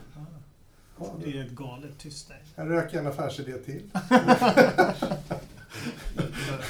Ja, 0.99 1.15
Det 1.25 1.39
är 1.39 1.45
ett 1.45 1.51
galet 1.51 1.99
tyst 1.99 2.29
där. 2.29 2.39
jag 2.55 2.71
röker 2.71 2.99
en 2.99 3.07
affärsidé 3.07 3.53
till. 3.53 3.83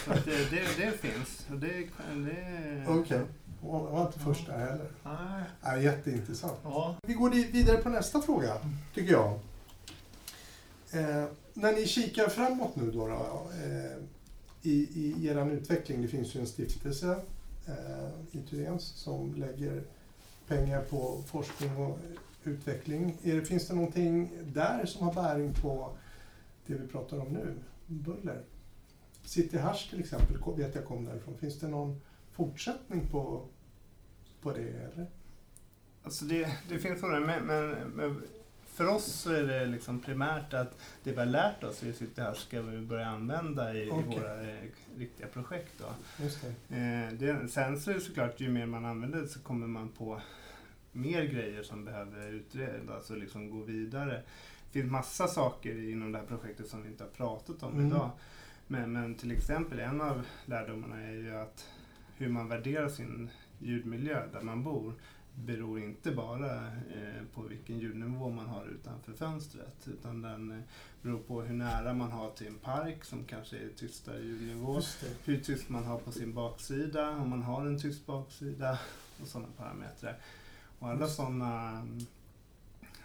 Så, 0.05 0.13
att 0.13 0.25
det, 0.25 0.51
det, 0.51 0.63
det 0.77 0.93
finns. 1.01 1.47
Det, 1.49 1.67
det, 1.67 2.87
Okej. 2.89 3.21
Jag 3.63 3.81
var 3.81 4.07
inte 4.07 4.19
först 4.19 4.47
där 4.47 4.59
heller. 4.59 4.87
Nej. 5.05 5.43
Ja, 5.63 5.77
jätteintressant. 5.79 6.59
Ja. 6.65 6.97
Vi 7.07 7.15
går 7.15 7.31
vidare 7.31 7.77
på 7.77 7.89
nästa 7.89 8.21
fråga, 8.21 8.53
tycker 8.95 9.13
jag. 9.13 9.33
Eh, 10.93 11.25
när 11.55 11.73
ni 11.73 11.87
kikar 11.87 12.29
framåt 12.29 12.77
nu 12.77 12.91
då, 12.91 13.07
då 13.09 13.15
eh, 13.15 14.03
i, 14.67 14.89
i 14.95 15.27
er 15.27 15.51
utveckling, 15.51 16.03
det 16.03 16.09
finns 16.09 16.37
ju 16.37 16.41
en 16.41 16.47
stiftelse 16.47 17.21
eh, 17.67 18.09
i 18.33 18.43
Tyréns 18.51 18.83
som 18.83 19.35
lägger 19.35 19.83
pengar 20.49 20.83
på 20.83 21.23
forskning 21.27 21.77
och 21.77 21.99
utveckling. 22.45 23.19
Är 23.23 23.41
finns 23.41 23.69
det 23.69 23.75
någonting 23.75 24.31
där 24.45 24.87
som 24.87 25.07
har 25.07 25.15
bäring 25.15 25.55
på 25.55 25.97
det 26.67 26.75
vi 26.75 26.89
pratar 26.89 27.19
om 27.19 27.29
nu, 27.29 27.55
buller? 27.87 28.43
City 29.25 29.59
Hash 29.59 29.91
till 29.91 30.01
exempel 30.01 30.37
vet 30.57 30.75
jag 30.75 30.85
kom 30.85 31.05
därifrån. 31.05 31.39
Finns 31.39 31.61
det 31.61 31.69
någon 31.69 32.01
fortsättning 32.33 33.07
på, 33.11 33.49
på 34.41 34.53
det? 34.53 34.69
Eller? 34.69 35.07
Alltså 36.03 36.25
det, 36.25 36.53
det 36.69 36.79
finns 36.79 37.01
sådana, 37.01 37.27
men, 37.27 37.47
men, 37.47 37.71
men 37.91 38.23
för 38.77 38.87
oss 38.89 39.05
så 39.05 39.33
är 39.33 39.43
det 39.43 39.67
liksom 39.67 40.01
primärt 40.01 40.55
att 40.55 40.79
det 41.03 41.11
vi 41.13 41.19
har 41.19 41.27
lärt 41.27 41.65
oss 41.65 41.83
i 41.83 41.93
City 41.93 42.21
här 42.21 42.35
ska 42.35 42.63
vi 42.63 42.81
börja 42.81 43.07
använda 43.07 43.75
i, 43.75 43.91
Okej. 43.91 44.15
i 44.17 44.19
våra 44.19 44.43
eh, 44.43 44.59
riktiga 44.99 45.27
projekt. 45.27 45.73
Då. 45.79 45.85
Just 46.25 46.45
det. 46.69 46.77
Eh, 46.77 47.13
det, 47.19 47.49
sen 47.49 47.81
så 47.81 47.91
är 47.91 47.95
det 47.95 48.01
såklart, 48.01 48.41
ju 48.41 48.49
mer 48.51 48.67
man 48.67 48.85
använder 48.85 49.21
det 49.21 49.29
så 49.29 49.41
kommer 49.41 49.67
man 49.67 49.89
på 49.89 50.21
mer 50.93 51.25
grejer 51.25 51.63
som 51.63 51.85
behöver 51.85 52.33
utredas, 52.33 52.91
alltså 52.97 53.15
liksom 53.15 53.51
gå 53.51 53.63
vidare. 53.63 54.23
Det 54.73 54.81
finns 54.81 54.93
massa 54.93 55.29
saker 55.29 55.91
inom 55.91 56.13
det 56.13 56.19
här 56.19 56.27
projektet 56.27 56.69
som 56.69 56.83
vi 56.83 56.89
inte 56.89 57.05
har 57.05 57.11
pratat 57.11 57.63
om 57.63 57.73
Mm. 57.73 57.87
idag. 57.87 58.11
Men, 58.67 58.93
men 58.93 59.15
till 59.15 59.33
exempel 59.33 59.79
en 59.81 60.01
av 60.01 60.23
lärdomarna 60.45 61.03
är 61.03 61.13
ju 61.13 61.37
att 61.37 61.69
hur 62.17 62.29
man 62.29 62.49
värderar 62.49 62.89
sin 62.89 63.31
ljudmiljö 63.59 64.23
där 64.33 64.41
man 64.41 64.63
bor 64.65 64.95
beror 65.45 65.81
inte 65.81 66.11
bara 66.11 66.67
eh, 66.67 67.25
på 67.35 67.43
vilken 67.43 67.79
ljudnivå 67.79 68.31
man 68.31 68.47
har 68.47 68.67
utanför 68.67 69.13
fönstret 69.13 69.89
utan 69.89 70.23
den 70.23 70.51
eh, 70.51 70.59
beror 71.03 71.19
på 71.19 71.43
hur 71.43 71.55
nära 71.55 71.95
man 71.95 72.11
har 72.11 72.31
till 72.31 72.47
en 72.47 72.59
park 72.59 73.05
som 73.05 73.25
kanske 73.25 73.57
är 73.57 73.69
tystare 73.69 74.21
ljudnivå 74.21 74.81
hur 75.25 75.41
tyst 75.41 75.69
man 75.69 75.85
har 75.85 75.99
på 75.99 76.13
sin 76.13 76.35
baksida, 76.35 77.11
om 77.11 77.31
man 77.31 77.43
har 77.43 77.67
en 77.67 77.81
tyst 77.81 78.07
baksida 78.07 78.79
och 79.23 79.29
sådana 79.29 79.49
parametrar. 79.57 80.19
Och 80.79 80.89
alla 80.89 81.09
sådana 81.09 81.71
mm, 81.71 81.99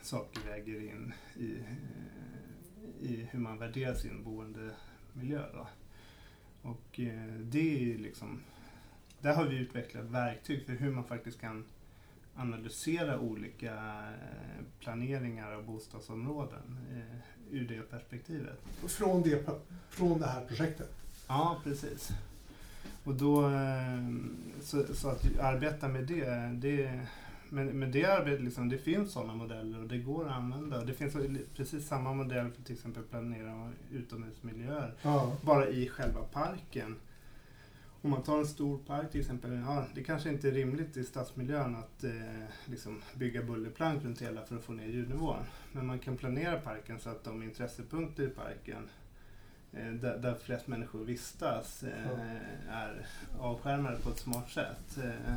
saker 0.01 0.41
väger 0.49 0.79
in 0.79 1.13
i, 1.37 1.51
eh, 1.51 3.11
i 3.11 3.27
hur 3.31 3.39
man 3.39 3.57
värderar 3.57 3.95
sin 3.95 4.23
boendemiljö. 4.23 5.45
Då. 5.53 5.67
Och 6.61 6.99
det 7.39 7.93
är 7.93 7.97
liksom, 7.97 8.41
där 9.21 9.35
har 9.35 9.45
vi 9.45 9.57
utvecklat 9.57 10.05
verktyg 10.05 10.65
för 10.65 10.73
hur 10.73 10.91
man 10.91 11.03
faktiskt 11.03 11.41
kan 11.41 11.65
analysera 12.35 13.19
olika 13.19 13.73
eh, 13.73 14.63
planeringar 14.79 15.51
av 15.53 15.63
bostadsområden 15.65 16.77
eh, 16.91 17.55
ur 17.55 17.67
det 17.67 17.81
perspektivet. 17.81 18.59
Från 18.87 19.21
det, 19.21 19.49
från 19.89 20.19
det 20.19 20.27
här 20.27 20.45
projektet? 20.45 20.89
Ja, 21.27 21.57
precis. 21.63 22.09
Och 23.03 23.13
då, 23.15 23.45
eh, 23.49 24.09
så, 24.61 24.93
så 24.93 25.09
att 25.09 25.39
arbeta 25.39 25.87
med 25.87 26.03
det, 26.03 26.25
det 26.53 26.99
men, 27.49 27.67
men 27.67 27.91
det 27.91 28.05
arbetet, 28.05 28.41
liksom, 28.43 28.69
det 28.69 28.77
finns 28.77 29.11
sådana 29.11 29.35
modeller 29.35 29.79
och 29.81 29.87
det 29.87 29.97
går 29.97 30.25
att 30.27 30.31
använda. 30.35 30.85
Det 30.85 30.93
finns 30.93 31.15
precis 31.55 31.87
samma 31.87 32.13
modell 32.13 32.51
för 32.51 32.63
till 32.63 32.75
exempel 32.75 33.03
planera 33.03 33.71
utomhusmiljöer, 33.91 34.93
Ja. 35.01 35.35
bara 35.41 35.67
i 35.67 35.87
själva 35.89 36.21
parken. 36.21 36.95
Om 38.03 38.09
man 38.09 38.23
tar 38.23 38.37
en 38.39 38.47
stor 38.47 38.77
park 38.77 39.11
till 39.11 39.21
exempel, 39.21 39.53
ja, 39.53 39.85
det 39.95 40.03
kanske 40.03 40.29
inte 40.29 40.47
är 40.47 40.51
rimligt 40.51 40.97
i 40.97 41.03
stadsmiljön 41.03 41.75
att 41.75 42.03
eh, 42.03 42.11
liksom 42.65 43.01
bygga 43.15 43.43
bullerplank 43.43 44.03
runt 44.03 44.21
hela 44.21 44.45
för 44.45 44.55
att 44.55 44.63
få 44.63 44.73
ner 44.73 44.87
ljudnivån. 44.87 45.43
Men 45.71 45.85
man 45.85 45.99
kan 45.99 46.17
planera 46.17 46.59
parken 46.59 46.99
så 46.99 47.09
att 47.09 47.23
de 47.23 47.43
intressepunkter 47.43 48.23
i 48.23 48.27
parken 48.27 48.89
eh, 49.71 49.91
där, 49.91 50.17
där 50.17 50.35
flest 50.35 50.67
människor 50.67 51.05
vistas 51.05 51.83
eh, 51.83 52.69
är 52.69 53.05
avskärmade 53.39 53.97
på 53.97 54.09
ett 54.09 54.19
smart 54.19 54.49
sätt. 54.49 54.97
Eh, 54.97 55.33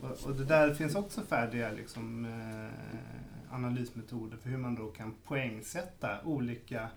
och, 0.00 0.26
och 0.26 0.34
det 0.34 0.44
där 0.44 0.74
finns 0.74 0.94
också 0.94 1.22
färdiga 1.22 1.70
liksom, 1.72 2.24
eh, 2.24 3.54
analysmetoder 3.54 4.36
för 4.36 4.50
hur 4.50 4.58
man 4.58 4.74
då 4.74 4.86
kan 4.90 5.14
poängsätta 5.24 6.18
olika 6.24 6.88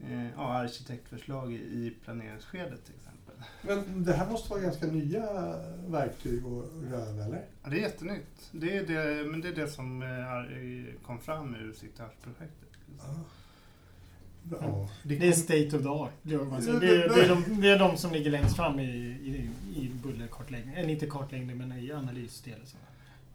eh, 0.00 0.30
ja, 0.30 0.52
arkitektförslag 0.52 1.52
i, 1.52 1.56
i 1.56 1.96
planeringsskedet 2.04 2.84
till 2.84 2.94
exempel. 2.94 3.19
Men 3.62 4.04
det 4.04 4.12
här 4.12 4.30
måste 4.30 4.50
vara 4.50 4.60
ganska 4.60 4.86
nya 4.86 5.26
verktyg 5.86 6.46
och 6.46 6.64
rön, 6.90 7.18
eller? 7.20 7.44
Ja, 7.62 7.70
det 7.70 7.76
är 7.76 7.80
jättenytt. 7.80 8.48
Det 8.52 8.76
är 8.76 8.86
det, 8.86 9.30
men 9.30 9.40
det 9.40 9.48
är 9.48 9.52
det 9.54 9.68
som 9.68 10.02
eh, 10.02 10.08
är- 10.08 10.94
kom 11.06 11.18
fram 11.18 11.54
ur 11.54 11.72
Cityhouse-projektet. 11.72 12.68
Ja. 12.98 13.14
Ja. 14.60 14.88
Det 15.02 15.28
är 15.28 15.32
state 15.32 15.76
of 15.76 15.82
the 15.82 15.88
art. 15.88 16.10
Det, 16.22 16.34
är 16.34 16.38
det, 16.80 16.86
är, 17.04 17.08
det, 17.08 17.24
är 17.24 17.28
de, 17.28 17.60
det 17.60 17.68
är 17.68 17.78
de 17.78 17.96
som 17.96 18.12
ligger 18.12 18.30
längst 18.30 18.56
fram 18.56 18.78
i, 18.80 18.84
i, 18.84 19.50
i 19.76 19.90
bullerkartläggning. 20.02 20.74
Eller 20.74 20.88
inte 20.88 21.06
kartläggning, 21.06 21.58
men 21.58 21.72
i 21.72 21.92
analysdelen. 21.92 22.66
så. 22.66 22.76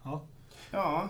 Ja. 0.02 0.24
Ja, 0.70 1.08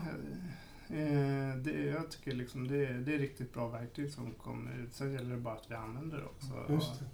eh, 0.88 1.56
det, 1.56 1.84
jag 1.86 2.10
tycker 2.10 2.32
liksom 2.34 2.68
det, 2.68 2.86
det 2.86 3.14
är 3.14 3.18
riktigt 3.18 3.54
bra 3.54 3.68
verktyg 3.68 4.10
som 4.12 4.30
kommer 4.34 4.78
ut. 4.78 4.92
Sen 4.94 5.12
gäller 5.12 5.30
det 5.30 5.40
bara 5.40 5.54
att 5.54 5.70
vi 5.70 5.74
använder 5.74 6.16
det 6.16 6.24
också. 6.24 6.72
Just 6.72 6.98
det. 7.00 7.04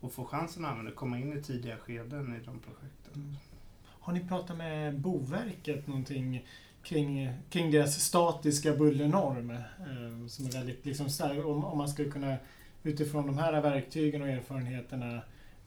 Och 0.00 0.12
få 0.12 0.24
chansen 0.24 0.64
att 0.64 0.70
använda 0.70 0.92
komma 0.92 1.18
in 1.18 1.38
i 1.38 1.42
tidiga 1.42 1.76
skeden 1.76 2.36
i 2.42 2.44
de 2.44 2.58
projekten. 2.58 3.14
Mm. 3.14 3.36
Har 3.84 4.12
ni 4.12 4.28
pratat 4.28 4.56
med 4.56 4.98
Boverket 5.00 5.86
någonting 5.86 6.46
kring, 6.82 7.32
kring 7.50 7.70
deras 7.70 8.00
statiska 8.00 8.76
bullernorm? 8.76 9.50
Eh, 9.50 10.26
som 10.28 10.46
är 10.46 10.52
väldigt 10.52 10.86
liksom, 10.86 11.10
stark. 11.10 11.46
Om, 11.46 11.64
om 11.64 11.78
man 11.78 11.88
skulle 11.88 12.10
kunna 12.10 12.36
utifrån 12.82 13.26
de 13.26 13.38
här 13.38 13.60
verktygen 13.60 14.22
och 14.22 14.28
erfarenheterna 14.28 15.20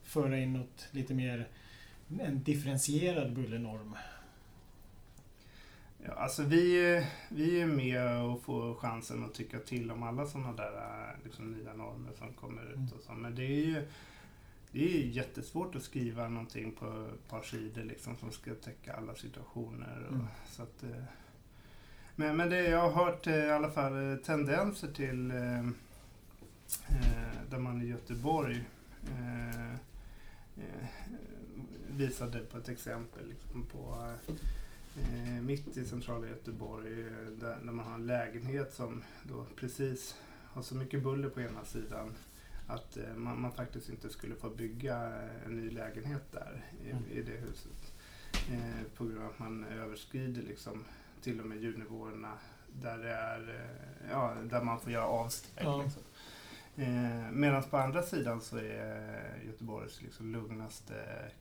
föra 0.04 0.40
in 0.40 0.54
något 0.54 0.88
lite 0.92 1.14
mer 1.14 1.48
en 2.20 2.44
differentierad 2.44 3.34
bullernorm. 3.34 3.96
Ja, 6.06 6.14
alltså 6.14 6.44
vi, 6.44 7.06
vi 7.30 7.62
är 7.62 7.68
med 7.68 8.22
och 8.22 8.42
får 8.42 8.76
chansen 8.76 9.26
att 9.26 9.34
tycka 9.34 9.60
till 9.60 9.92
om 9.92 10.04
alla 10.04 10.26
sådana 10.26 10.54
där 10.54 11.16
liksom, 11.24 11.52
nya 11.52 11.74
normer 11.74 12.12
som 12.18 12.34
kommer 12.34 12.70
ut. 12.70 12.76
Mm. 12.76 12.90
Och 12.98 13.04
så. 13.04 13.14
Men 13.14 13.36
det 13.36 13.44
är 13.44 13.66
ju 13.66 13.88
det 14.72 14.98
är 14.98 15.06
jättesvårt 15.08 15.76
att 15.76 15.84
skriva 15.84 16.28
någonting 16.28 16.72
på 16.72 16.86
ett 17.14 17.28
par 17.30 17.42
sidor 17.42 17.84
liksom, 17.84 18.18
som 18.18 18.32
ska 18.32 18.56
täcka 18.56 18.94
alla 18.94 19.16
situationer. 19.16 20.06
Och, 20.10 20.14
Mm. 20.16 20.28
så 20.48 20.64
att, 20.64 20.84
eh, 20.84 21.04
men 22.16 22.38
men 22.38 22.50
det, 22.50 22.70
jag 22.70 22.90
har 22.90 23.06
hört 23.06 23.28
eh, 23.28 23.36
i 23.46 23.50
alla 23.52 23.72
fall 23.72 24.12
eh, 24.12 24.18
tendenser 24.18 24.92
till 24.92 25.28
där 27.50 27.58
man 27.60 27.82
i 27.82 27.86
Göteborg 27.86 28.64
visade 31.90 32.40
på 32.40 32.58
ett 32.58 32.70
exempel 32.70 33.28
liksom, 33.30 33.66
på 33.66 34.14
eh, 35.02 35.42
mitt 35.42 35.78
i 35.78 35.86
centrala 35.86 36.28
Göteborg 36.28 36.96
där, 37.40 37.58
där 37.64 37.72
man 37.72 37.86
har 37.86 37.94
en 37.96 38.06
lägenhet 38.08 38.74
som 38.74 39.04
då 39.24 39.46
precis 39.56 40.16
har 40.48 40.62
så 40.62 40.76
mycket 40.76 41.04
buller 41.04 41.30
på 41.30 41.42
ena 41.42 41.66
sidan 41.66 42.14
att 42.74 42.98
eh, 42.98 43.14
man, 43.16 43.42
man 43.42 43.52
faktiskt 43.52 43.90
inte 43.90 44.10
skulle 44.10 44.36
få 44.36 44.50
bygga 44.50 44.96
eh, 45.08 45.46
en 45.46 45.56
ny 45.56 45.70
lägenhet 45.70 46.32
där 46.32 46.66
i, 46.86 46.92
Mm. 46.92 47.04
i 47.12 47.22
det 47.22 47.38
huset. 47.38 47.94
Eh, 48.52 48.84
på 48.98 49.06
grund 49.06 49.20
av 49.20 49.30
att 49.30 49.40
man 49.40 49.64
överskrider 49.64 50.42
liksom 50.42 50.84
till 51.22 51.40
och 51.40 51.46
med 51.46 51.58
ljudnivåerna 51.58 52.34
där, 52.82 52.98
det 52.98 53.14
är, 53.14 53.50
eh, 53.50 54.10
ja, 54.12 54.36
där 54.44 54.62
man 54.64 54.80
får 54.80 54.92
göra 54.92 55.06
avsteg. 55.06 55.66
Ja. 55.66 55.84
Liksom. 55.84 56.02
Eh, 56.76 57.32
Medan 57.32 57.64
på 57.64 57.78
andra 57.78 58.04
sidan 58.04 58.42
så 58.42 58.58
är 58.58 59.42
Göteborgs 59.46 60.02
liksom 60.02 60.32
lugnaste 60.34 60.94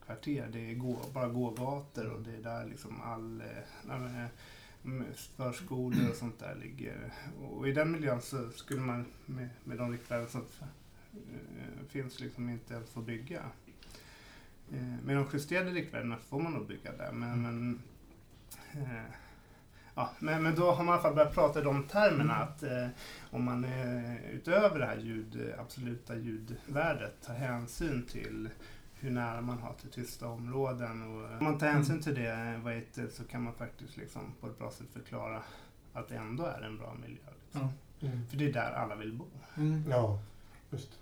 kvarter, 0.06 0.48
det 0.52 0.70
är 0.70 0.74
gå, 0.74 0.98
bara 1.14 1.28
gågator 1.28 2.06
och 2.10 2.20
det 2.20 2.30
är 2.36 2.42
där 2.42 2.66
liksom 2.66 3.00
all 3.02 3.40
eh, 3.40 4.26
förskolor 5.36 6.10
och 6.10 6.16
sånt 6.16 6.38
där 6.38 6.54
ligger. 6.54 7.12
Och 7.50 7.68
i 7.68 7.72
den 7.72 7.92
miljön 7.92 8.20
så 8.20 8.50
skulle 8.50 8.80
man 8.80 9.06
med, 9.26 9.48
med 9.64 9.78
de 9.78 9.92
riktvärden 9.92 10.28
som 10.28 10.40
eh, 10.40 10.66
finns 11.88 12.20
liksom 12.20 12.50
inte 12.50 12.74
ens 12.74 12.90
få 12.90 13.00
bygga. 13.00 13.42
Eh, 14.72 15.04
med 15.04 15.16
de 15.16 15.26
justerade 15.32 15.70
riktvärdena 15.70 16.16
får 16.16 16.40
man 16.40 16.52
nog 16.52 16.66
bygga 16.66 16.92
där 16.92 17.12
men, 17.12 17.42
men 17.42 17.82
eh, 18.72 19.14
Ja, 19.94 20.10
men, 20.18 20.42
men 20.42 20.54
då 20.54 20.70
har 20.70 20.84
man 20.84 20.86
i 20.86 20.92
alla 20.92 21.02
fall 21.02 21.14
börjat 21.14 21.34
prata 21.34 21.60
i 21.60 21.62
de 21.62 21.84
termerna 21.84 22.36
mm. 22.36 22.48
att 22.48 22.62
eh, 22.62 22.86
om 23.30 23.44
man 23.44 23.64
eh, 23.64 24.30
utöver 24.30 24.78
det 24.78 24.86
här 24.86 24.96
ljud, 24.96 25.54
absoluta 25.58 26.16
ljudvärdet 26.16 27.22
tar 27.22 27.34
hänsyn 27.34 28.06
till 28.06 28.48
hur 28.94 29.10
nära 29.10 29.40
man 29.40 29.58
har 29.58 29.72
till 29.72 29.90
tysta 29.90 30.28
områden. 30.28 31.02
Och 31.02 31.38
om 31.38 31.44
man 31.44 31.58
tar 31.58 31.66
hänsyn 31.66 31.92
mm. 31.92 32.02
till 32.02 32.14
det 32.14 32.60
vad 32.64 32.74
heter, 32.74 33.08
så 33.08 33.24
kan 33.24 33.42
man 33.42 33.54
faktiskt 33.54 33.96
liksom 33.96 34.34
på 34.40 34.46
ett 34.46 34.58
bra 34.58 34.70
sätt 34.70 34.86
förklara 34.92 35.42
att 35.92 36.08
det 36.08 36.16
ändå 36.16 36.44
är 36.44 36.62
en 36.62 36.78
bra 36.78 36.94
miljö. 36.94 37.22
Liksom. 37.42 37.60
Ja. 37.98 38.06
Mm. 38.08 38.26
För 38.26 38.36
det 38.36 38.48
är 38.48 38.52
där 38.52 38.72
alla 38.72 38.94
vill 38.94 39.12
bo. 39.12 39.24
Mm. 39.56 39.84
Ja, 39.90 40.18
just 40.70 40.99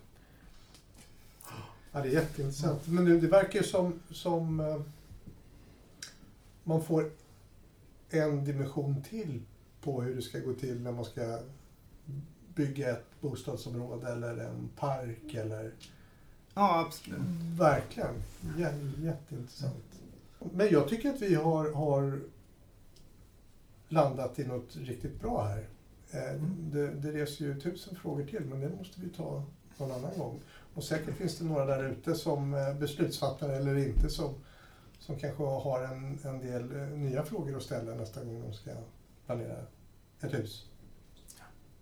Ja, 1.93 2.03
det 2.03 2.09
är 2.09 2.13
jätteintressant. 2.13 2.87
Men 2.87 3.05
det, 3.05 3.21
det 3.21 3.27
verkar 3.27 3.59
ju 3.59 3.65
som, 3.65 4.01
som 4.11 4.61
eh, 4.61 4.81
man 6.65 6.85
får 6.85 7.11
en 8.11 8.45
dimension 8.45 9.03
till 9.03 9.43
på 9.81 10.03
hur 10.03 10.17
det 10.17 10.23
ska 10.23 10.39
gå 10.39 10.53
till 10.53 10.81
när 10.81 10.93
man 10.93 11.05
ska 11.05 11.39
bygga 12.55 12.91
ett 12.91 13.21
bostadsområde 13.21 14.13
eller 14.13 14.37
en 14.37 14.69
park 14.77 15.35
eller... 15.35 15.73
Ja, 16.55 16.85
absolut. 16.87 17.21
Verkligen. 17.59 18.15
jätteintressant. 19.05 19.85
Men 20.39 20.69
jag 20.71 20.89
tycker 20.89 21.11
att 21.11 21.23
vi 21.23 21.35
har, 21.35 21.73
har 21.73 22.21
landat 23.89 24.39
i 24.39 24.45
något 24.45 24.77
riktigt 24.77 25.21
bra 25.21 25.43
här. 25.43 25.69
Eh, 26.11 26.31
mm. 26.31 26.71
Det, 26.73 26.87
det 26.87 27.13
reser 27.13 27.45
ju 27.45 27.61
tusen 27.61 27.97
frågor 27.97 28.25
till, 28.25 28.45
men 28.45 28.61
det 28.61 28.71
måste 28.79 29.01
vi 29.01 29.09
ta 29.09 29.43
någon 29.79 29.93
annan 29.93 30.19
gång. 30.19 30.41
Och 30.79 30.85
säkert 30.85 31.17
finns 31.17 31.39
det 31.39 31.45
några 31.45 31.65
där 31.65 31.85
ute 31.85 32.15
som 32.15 32.55
eh, 32.55 32.75
beslutsfattare 32.75 33.57
eller 33.57 33.77
inte 33.77 34.09
som 34.09 34.35
som 34.99 35.19
kanske 35.19 35.43
har 35.43 35.83
en, 35.83 36.19
en 36.25 36.39
del 36.41 36.77
eh, 36.77 36.89
nya 36.89 37.23
frågor 37.23 37.57
att 37.57 37.63
ställa 37.63 37.95
nästa 37.95 38.25
gång 38.25 38.43
de 38.43 38.53
ska 38.53 38.71
planera 39.27 39.57
ett 40.21 40.35
hus. 40.35 40.67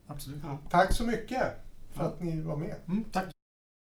Absolut. 0.06 0.42
Tack 0.70 0.92
så 0.92 1.04
mycket 1.04 1.42
för 1.90 2.04
att 2.04 2.20
ni 2.20 2.40
var 2.40 2.56
med. 2.56 2.74
Mm, 2.88 3.04
tack. 3.12 3.35